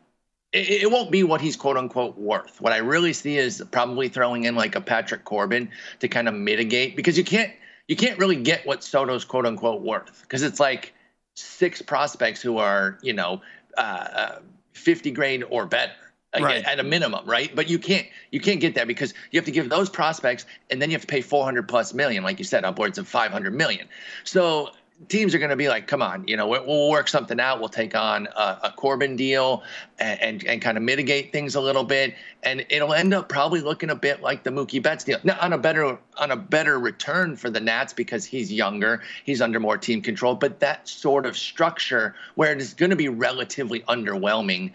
it, 0.53 0.91
won't 0.91 1.11
be 1.11 1.23
what 1.23 1.41
he's 1.41 1.55
quote 1.55 1.77
unquote 1.77 2.17
worth. 2.17 2.59
What 2.61 2.73
I 2.73 2.77
really 2.77 3.13
see 3.13 3.37
is 3.37 3.63
probably 3.71 4.09
throwing 4.09 4.43
in 4.43 4.55
like 4.55 4.75
a 4.75 4.81
Patrick 4.81 5.23
Corbin 5.23 5.69
to 5.99 6.07
kind 6.07 6.27
of 6.27 6.33
mitigate 6.33 6.95
because 6.95 7.17
you 7.17 7.23
can't, 7.23 7.51
you 7.87 7.95
can't 7.95 8.19
really 8.19 8.35
get 8.35 8.65
what 8.65 8.83
Soto's 8.83 9.25
quote 9.25 9.45
unquote 9.45 9.81
worth 9.81 10.21
because 10.21 10.43
it's 10.43 10.59
like 10.59 10.93
six 11.35 11.81
prospects 11.81 12.41
who 12.41 12.57
are, 12.57 12.99
you 13.01 13.13
know, 13.13 13.41
uh, 13.77 13.81
uh, 13.81 14.39
50 14.73 15.11
grade 15.11 15.43
or 15.49 15.65
better 15.65 15.93
right. 16.39 16.63
at 16.65 16.79
a 16.79 16.83
minimum, 16.83 17.25
right? 17.25 17.53
But 17.55 17.69
you 17.69 17.79
can't 17.79 18.07
you 18.31 18.39
can't 18.39 18.59
get 18.59 18.75
that 18.75 18.87
because 18.87 19.13
you 19.31 19.37
have 19.37 19.45
to 19.45 19.51
give 19.51 19.69
those 19.69 19.89
prospects, 19.89 20.45
and 20.69 20.81
then 20.81 20.89
you 20.89 20.95
have 20.95 21.01
to 21.01 21.07
pay 21.07 21.21
400 21.21 21.67
plus 21.67 21.93
million, 21.93 22.23
like 22.23 22.39
you 22.39 22.45
said, 22.45 22.63
upwards 22.63 22.97
of 22.97 23.07
500 23.07 23.53
million. 23.53 23.87
So 24.23 24.71
teams 25.07 25.33
are 25.33 25.39
going 25.39 25.49
to 25.49 25.55
be 25.55 25.67
like, 25.67 25.87
come 25.87 26.01
on, 26.01 26.27
you 26.27 26.37
know, 26.37 26.47
we'll 26.47 26.89
work 26.89 27.07
something 27.07 27.39
out. 27.39 27.59
We'll 27.59 27.69
take 27.69 27.95
on 27.95 28.27
a, 28.35 28.57
a 28.63 28.73
Corbin 28.75 29.15
deal 29.15 29.63
and, 29.99 30.21
and, 30.21 30.43
and 30.45 30.61
kind 30.61 30.77
of 30.77 30.83
mitigate 30.83 31.31
things 31.31 31.55
a 31.55 31.61
little 31.61 31.83
bit, 31.83 32.15
and 32.43 32.65
it'll 32.69 32.93
end 32.93 33.13
up 33.13 33.29
probably 33.29 33.61
looking 33.61 33.89
a 33.89 33.95
bit 33.95 34.21
like 34.21 34.43
the 34.43 34.49
Mookie 34.49 34.81
Betts 34.81 35.03
deal. 35.03 35.19
Now, 35.23 35.37
on 35.41 35.53
a 35.53 35.57
better 35.57 35.97
on 36.17 36.31
a 36.31 36.35
better 36.35 36.79
return 36.79 37.35
for 37.35 37.49
the 37.49 37.59
Nats 37.59 37.93
because 37.93 38.25
he's 38.25 38.51
younger, 38.51 39.01
he's 39.23 39.41
under 39.41 39.59
more 39.59 39.77
team 39.77 40.01
control, 40.01 40.35
but 40.35 40.59
that 40.59 40.87
sort 40.87 41.25
of 41.25 41.37
structure 41.37 42.15
where 42.35 42.51
it 42.51 42.61
is 42.61 42.73
going 42.73 42.91
to 42.91 42.95
be 42.95 43.09
relatively 43.09 43.81
underwhelming 43.81 44.71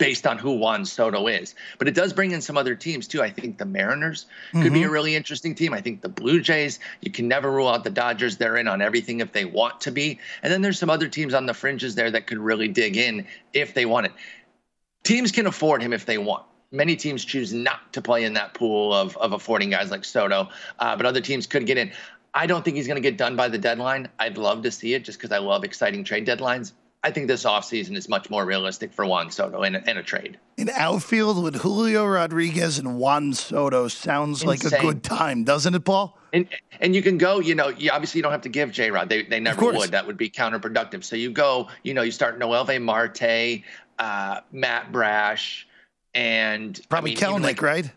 based 0.00 0.26
on 0.26 0.38
who 0.38 0.54
Juan 0.54 0.86
Soto 0.86 1.26
is. 1.26 1.54
But 1.78 1.86
it 1.86 1.94
does 1.94 2.14
bring 2.14 2.30
in 2.30 2.40
some 2.40 2.56
other 2.56 2.74
teams 2.74 3.06
too. 3.06 3.22
I 3.22 3.28
think 3.28 3.58
the 3.58 3.66
Mariners 3.66 4.24
could 4.50 4.60
mm-hmm. 4.60 4.72
be 4.72 4.80
a 4.80 4.84
mm-hmm. 4.84 4.92
really 4.92 5.14
interesting 5.14 5.54
team. 5.54 5.74
I 5.74 5.82
think 5.82 6.00
the 6.00 6.08
Blue 6.08 6.40
Jays, 6.40 6.80
you 7.02 7.12
can 7.12 7.28
never 7.28 7.52
rule 7.52 7.68
out 7.68 7.84
the 7.84 7.90
Dodgers. 7.90 8.38
They're 8.38 8.56
in 8.56 8.66
on 8.66 8.80
everything 8.80 9.20
if 9.20 9.32
they 9.32 9.44
want 9.44 9.78
to 9.82 9.92
be. 9.92 10.18
And 10.42 10.50
then 10.50 10.62
there's 10.62 10.78
some 10.78 10.88
other 10.88 11.06
teams 11.06 11.34
on 11.34 11.44
the 11.44 11.52
fringes 11.52 11.94
there 11.94 12.10
that 12.12 12.26
could 12.26 12.38
really 12.38 12.66
dig 12.66 12.96
in 12.96 13.26
if 13.52 13.74
they 13.74 13.84
want 13.84 14.06
it. 14.06 14.12
Teams 15.04 15.30
can 15.30 15.46
afford 15.46 15.82
him 15.82 15.92
if 15.92 16.06
they 16.06 16.16
want. 16.16 16.46
Many 16.72 16.96
teams 16.96 17.22
choose 17.22 17.52
not 17.52 17.92
to 17.92 18.00
play 18.00 18.24
in 18.24 18.32
that 18.34 18.54
pool 18.54 18.94
of, 18.94 19.18
of 19.18 19.34
affording 19.34 19.68
guys 19.68 19.90
like 19.90 20.06
Soto, 20.06 20.48
uh, 20.78 20.96
but 20.96 21.04
other 21.04 21.20
teams 21.20 21.46
could 21.46 21.66
get 21.66 21.76
in. 21.76 21.92
I 22.32 22.46
don't 22.46 22.64
think 22.64 22.76
he's 22.76 22.86
going 22.86 23.02
to 23.02 23.02
get 23.02 23.18
done 23.18 23.36
by 23.36 23.48
the 23.48 23.58
deadline. 23.58 24.08
I'd 24.18 24.38
love 24.38 24.62
to 24.62 24.70
see 24.70 24.94
it 24.94 25.04
just 25.04 25.18
because 25.18 25.32
I 25.32 25.38
love 25.38 25.62
exciting 25.64 26.04
trade 26.04 26.26
deadlines. 26.26 26.72
I 27.02 27.10
think 27.10 27.28
this 27.28 27.44
offseason 27.44 27.96
is 27.96 28.08
much 28.08 28.28
more 28.28 28.44
realistic 28.44 28.92
for 28.92 29.06
Juan 29.06 29.30
Soto 29.30 29.62
in 29.62 29.74
a, 29.74 29.78
in 29.90 29.96
a 29.96 30.02
trade. 30.02 30.38
In 30.58 30.68
outfield 30.68 31.42
with 31.42 31.56
Julio 31.56 32.04
Rodriguez 32.04 32.78
and 32.78 32.98
Juan 32.98 33.32
Soto 33.32 33.88
sounds 33.88 34.42
Insane. 34.42 34.48
like 34.48 34.80
a 34.80 34.82
good 34.82 35.02
time, 35.02 35.44
doesn't 35.44 35.74
it, 35.74 35.84
Paul? 35.84 36.18
And 36.32 36.46
and 36.80 36.94
you 36.94 37.02
can 37.02 37.16
go, 37.16 37.40
you 37.40 37.54
know, 37.54 37.68
you 37.68 37.90
obviously 37.90 38.18
you 38.18 38.22
don't 38.22 38.32
have 38.32 38.42
to 38.42 38.50
give 38.50 38.70
J 38.70 38.90
Rod. 38.90 39.08
They 39.08 39.22
they 39.22 39.40
never 39.40 39.64
would. 39.64 39.92
That 39.92 40.06
would 40.06 40.18
be 40.18 40.28
counterproductive. 40.28 41.02
So 41.02 41.16
you 41.16 41.30
go, 41.30 41.68
you 41.82 41.94
know, 41.94 42.02
you 42.02 42.12
start 42.12 42.38
Noelvi 42.38 42.80
Marte, 42.80 43.64
uh, 43.98 44.40
Matt 44.52 44.92
Brash, 44.92 45.66
and 46.14 46.78
probably 46.90 47.12
I 47.12 47.14
mean, 47.14 47.40
Kelenic, 47.40 47.42
like, 47.42 47.62
right? 47.62 47.90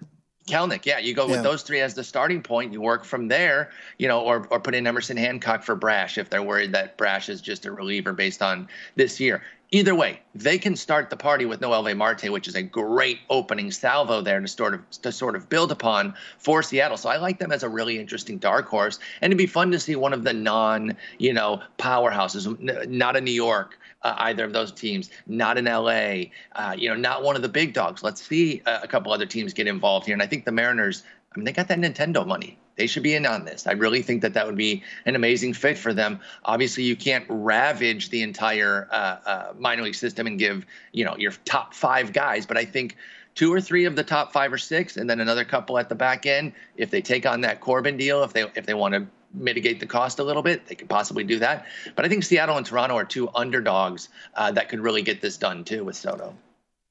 Kelenic, 0.47 0.85
yeah, 0.85 0.99
you 0.99 1.13
go 1.13 1.25
with 1.27 1.41
those 1.41 1.63
three 1.63 1.79
as 1.79 1.93
the 1.93 2.03
starting 2.03 2.41
point. 2.41 2.73
You 2.73 2.81
work 2.81 3.05
from 3.05 3.29
there, 3.29 3.71
you 3.97 4.09
know, 4.09 4.19
or 4.19 4.45
or 4.49 4.59
put 4.59 4.75
in 4.75 4.85
Emerson 4.85 5.15
Hancock 5.15 5.63
for 5.63 5.75
Brash 5.75 6.17
if 6.17 6.29
they're 6.29 6.43
worried 6.43 6.73
that 6.73 6.97
Brash 6.97 7.29
is 7.29 7.39
just 7.39 7.65
a 7.65 7.71
reliever 7.71 8.11
based 8.11 8.41
on 8.41 8.67
this 8.95 9.19
year. 9.19 9.41
Either 9.71 9.95
way, 9.95 10.19
they 10.35 10.59
can 10.59 10.75
start 10.75 11.09
the 11.09 11.17
party 11.17 11.45
with 11.45 11.59
Noelvi 11.59 11.95
Marte, 11.95 12.29
which 12.29 12.47
is 12.47 12.55
a 12.55 12.61
great 12.61 13.19
opening 13.29 13.71
salvo 13.71 14.21
there 14.21 14.39
to 14.39 14.47
sort 14.47 14.73
of 14.73 14.81
to 15.01 15.11
sort 15.11 15.35
of 15.35 15.47
build 15.47 15.71
upon 15.71 16.13
for 16.37 16.61
Seattle. 16.61 16.97
So 16.97 17.09
I 17.09 17.17
like 17.17 17.39
them 17.39 17.51
as 17.51 17.63
a 17.63 17.69
really 17.69 17.97
interesting 17.97 18.37
dark 18.37 18.67
horse, 18.67 18.99
and 19.21 19.31
it'd 19.31 19.37
be 19.37 19.47
fun 19.47 19.71
to 19.71 19.79
see 19.79 19.95
one 19.95 20.13
of 20.13 20.25
the 20.25 20.33
non, 20.33 20.97
you 21.19 21.33
know, 21.33 21.61
powerhouses, 21.79 22.59
not 22.89 23.15
a 23.15 23.21
New 23.21 23.31
York, 23.31 23.79
uh, 24.03 24.15
either 24.19 24.43
of 24.43 24.53
those 24.53 24.71
teams, 24.71 25.09
not 25.27 25.57
in 25.57 25.65
LA, 25.65 26.25
uh, 26.55 26.75
you 26.77 26.89
know, 26.89 26.95
not 26.95 27.23
one 27.23 27.35
of 27.35 27.41
the 27.41 27.49
big 27.49 27.73
dogs. 27.73 28.03
Let's 28.03 28.21
see 28.21 28.61
a, 28.65 28.81
a 28.83 28.87
couple 28.87 29.11
other 29.11 29.25
teams 29.25 29.53
get 29.53 29.67
involved 29.67 30.05
here. 30.05 30.13
And 30.13 30.21
I 30.21 30.27
think 30.27 30.45
the 30.45 30.51
Mariners, 30.51 31.03
I 31.33 31.37
mean, 31.37 31.45
they 31.45 31.53
got 31.53 31.67
that 31.69 31.79
Nintendo 31.79 32.25
money. 32.25 32.57
They 32.75 32.87
should 32.87 33.03
be 33.03 33.13
in 33.13 33.25
on 33.27 33.45
this. 33.45 33.67
I 33.67 33.73
really 33.73 34.01
think 34.01 34.23
that 34.23 34.33
that 34.33 34.47
would 34.47 34.57
be 34.57 34.83
an 35.05 35.15
amazing 35.15 35.53
fit 35.53 35.77
for 35.77 35.93
them. 35.93 36.19
Obviously, 36.43 36.83
you 36.83 36.95
can't 36.95 37.25
ravage 37.29 38.09
the 38.09 38.23
entire 38.23 38.87
uh, 38.91 39.17
uh 39.25 39.53
minor 39.57 39.83
league 39.83 39.95
system 39.95 40.25
and 40.25 40.39
give, 40.39 40.65
you 40.91 41.05
know, 41.05 41.15
your 41.17 41.33
top 41.45 41.75
five 41.75 42.13
guys, 42.13 42.47
but 42.47 42.57
I 42.57 42.65
think 42.65 42.97
two 43.35 43.53
or 43.53 43.61
three 43.61 43.85
of 43.85 43.95
the 43.95 44.03
top 44.03 44.31
five 44.31 44.51
or 44.51 44.57
six, 44.57 44.97
and 44.97 45.09
then 45.09 45.19
another 45.19 45.45
couple 45.45 45.77
at 45.77 45.89
the 45.89 45.95
back 45.95 46.25
end. 46.25 46.53
If 46.77 46.89
they 46.89 47.01
take 47.01 47.25
on 47.25 47.41
that 47.41 47.61
Corbin 47.61 47.97
deal, 47.97 48.23
if 48.23 48.33
they 48.33 48.43
if 48.55 48.65
they 48.65 48.73
want 48.73 48.93
to 48.95 49.07
mitigate 49.33 49.79
the 49.79 49.85
cost 49.85 50.19
a 50.19 50.23
little 50.23 50.43
bit, 50.43 50.65
they 50.67 50.75
could 50.75 50.89
possibly 50.89 51.23
do 51.23 51.39
that. 51.39 51.65
But 51.95 52.05
I 52.05 52.09
think 52.09 52.23
Seattle 52.23 52.57
and 52.57 52.65
Toronto 52.65 52.95
are 52.95 53.05
two 53.05 53.29
underdogs 53.33 54.09
uh, 54.35 54.51
that 54.51 54.69
could 54.69 54.79
really 54.79 55.01
get 55.01 55.21
this 55.21 55.37
done 55.37 55.63
too 55.63 55.83
with 55.83 55.95
Soto. 55.95 56.35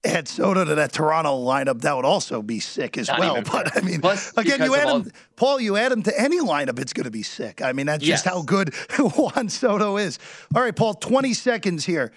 Add 0.05 0.26
Soto 0.26 0.64
to 0.64 0.74
that 0.74 0.93
Toronto 0.93 1.30
lineup, 1.45 1.82
that 1.82 1.95
would 1.95 2.05
also 2.05 2.43
be 2.43 2.59
sick 2.59 2.99
as 2.99 3.07
Not 3.07 3.20
well. 3.20 3.43
But 3.43 3.76
I 3.76 3.82
mean, 3.82 4.01
Plus, 4.01 4.36
again, 4.36 4.61
you 4.62 4.74
add 4.74 4.88
him, 4.88 5.12
Paul, 5.36 5.61
you 5.61 5.76
add 5.76 5.93
him 5.93 6.03
to 6.03 6.20
any 6.20 6.40
lineup, 6.40 6.80
it's 6.80 6.93
going 6.93 7.05
to 7.05 7.11
be 7.11 7.22
sick. 7.22 7.62
I 7.62 7.72
mean, 7.72 7.86
that's 7.86 8.05
yes. 8.05 8.22
just 8.22 8.34
how 8.34 8.43
good 8.43 8.74
Juan 8.99 9.49
Soto 9.49 9.97
is. 9.97 10.18
All 10.55 10.62
right, 10.62 10.74
Paul, 10.74 10.95
20 10.95 11.34
seconds 11.34 11.86
here. 11.86 12.12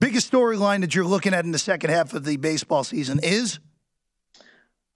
Biggest 0.00 0.30
storyline 0.30 0.80
that 0.80 0.94
you're 0.94 1.06
looking 1.06 1.32
at 1.32 1.44
in 1.44 1.52
the 1.52 1.58
second 1.58 1.90
half 1.90 2.12
of 2.12 2.24
the 2.24 2.36
baseball 2.36 2.84
season 2.84 3.20
is? 3.22 3.58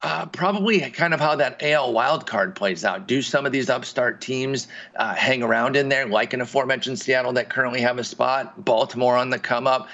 Uh, 0.04 0.26
probably 0.26 0.80
kind 0.90 1.14
of 1.14 1.18
how 1.18 1.34
that 1.34 1.62
AL 1.62 1.90
wild 1.94 2.26
card 2.26 2.54
plays 2.54 2.84
out. 2.84 3.06
Do 3.08 3.22
some 3.22 3.46
of 3.46 3.52
these 3.52 3.70
upstart 3.70 4.20
teams 4.20 4.68
uh, 4.96 5.14
hang 5.14 5.42
around 5.42 5.76
in 5.76 5.88
there, 5.88 6.06
like 6.06 6.34
an 6.34 6.42
aforementioned 6.42 6.98
Seattle 6.98 7.32
that 7.32 7.48
currently 7.48 7.80
have 7.80 7.96
a 7.96 8.04
spot, 8.04 8.66
Baltimore 8.66 9.16
on 9.16 9.30
the 9.30 9.38
come 9.38 9.66
up? 9.66 9.88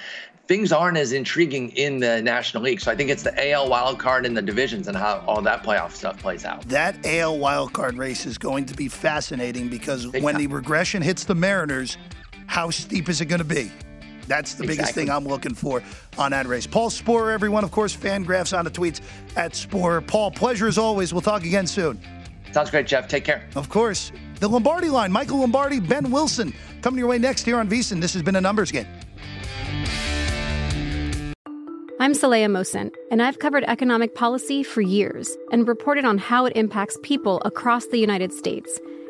Things 0.49 0.73
aren't 0.73 0.97
as 0.97 1.13
intriguing 1.13 1.69
in 1.77 2.01
the 2.01 2.21
National 2.23 2.65
League. 2.65 2.81
So 2.81 2.91
I 2.91 2.97
think 2.97 3.09
it's 3.09 3.23
the 3.23 3.53
AL 3.53 3.71
wild 3.71 4.01
card 4.01 4.27
in 4.27 4.35
the 4.35 4.43
divisions 4.43 4.89
and 4.89 4.97
how 4.97 5.23
all 5.29 5.41
that 5.43 5.63
playoff 5.63 5.93
stuff 5.93 6.21
plays 6.21 6.45
out. 6.45 6.63
That 6.63 6.97
AL 7.07 7.39
wild 7.39 7.73
card 7.73 7.97
race 7.97 8.27
is 8.27 8.37
going 8.37 8.67
to 8.67 8.75
be 8.75 8.89
fascinating 8.89 9.69
because 9.69 10.07
Big 10.07 10.25
when 10.25 10.35
time. 10.35 10.43
the 10.43 10.49
regression 10.49 11.03
hits 11.03 11.23
the 11.23 11.37
Mariners, 11.37 11.97
how 12.47 12.71
steep 12.71 13.09
is 13.09 13.21
it 13.21 13.27
going 13.27 13.39
to 13.39 13.45
be? 13.45 13.71
That's 14.31 14.55
the 14.55 14.62
exactly. 14.62 14.76
biggest 14.76 14.95
thing 14.95 15.11
I'm 15.11 15.24
looking 15.24 15.55
for 15.55 15.83
on 16.16 16.31
that 16.31 16.47
race. 16.47 16.64
Paul 16.64 16.89
Sporer, 16.89 17.33
everyone, 17.33 17.64
of 17.64 17.72
course, 17.72 17.97
Fangraphs 17.97 18.57
on 18.57 18.64
the 18.64 18.70
tweets 18.70 19.01
at 19.37 19.53
Sporer. 19.53 20.07
Paul, 20.07 20.31
pleasure 20.31 20.68
as 20.68 20.78
always. 20.78 21.12
We'll 21.12 21.20
talk 21.20 21.45
again 21.45 21.66
soon. 21.66 22.01
Sounds 22.53 22.70
great, 22.70 22.87
Jeff. 22.87 23.09
Take 23.09 23.24
care. 23.24 23.45
Of 23.57 23.68
course. 23.68 24.12
The 24.39 24.49
Lombardi 24.49 24.89
line, 24.89 25.11
Michael 25.11 25.39
Lombardi, 25.39 25.81
Ben 25.81 26.12
Wilson, 26.12 26.55
coming 26.81 26.99
your 27.01 27.09
way 27.09 27.18
next 27.18 27.45
here 27.45 27.59
on 27.59 27.68
VSIN. 27.68 28.01
This 28.01 28.14
has 28.14 28.22
been 28.22 28.37
a 28.37 28.41
numbers 28.41 28.70
game. 28.70 28.87
I'm 31.99 32.12
Saleha 32.12 32.47
Mohsin, 32.47 32.93
and 33.11 33.20
I've 33.20 33.41
covered 33.41 33.64
economic 33.64 34.14
policy 34.14 34.62
for 34.62 34.81
years 34.81 35.37
and 35.51 35.66
reported 35.66 36.05
on 36.05 36.18
how 36.18 36.47
it 36.47 36.53
impacts 36.57 36.97
people 37.03 37.43
across 37.45 37.87
the 37.89 37.99
United 37.99 38.33
States. 38.33 38.78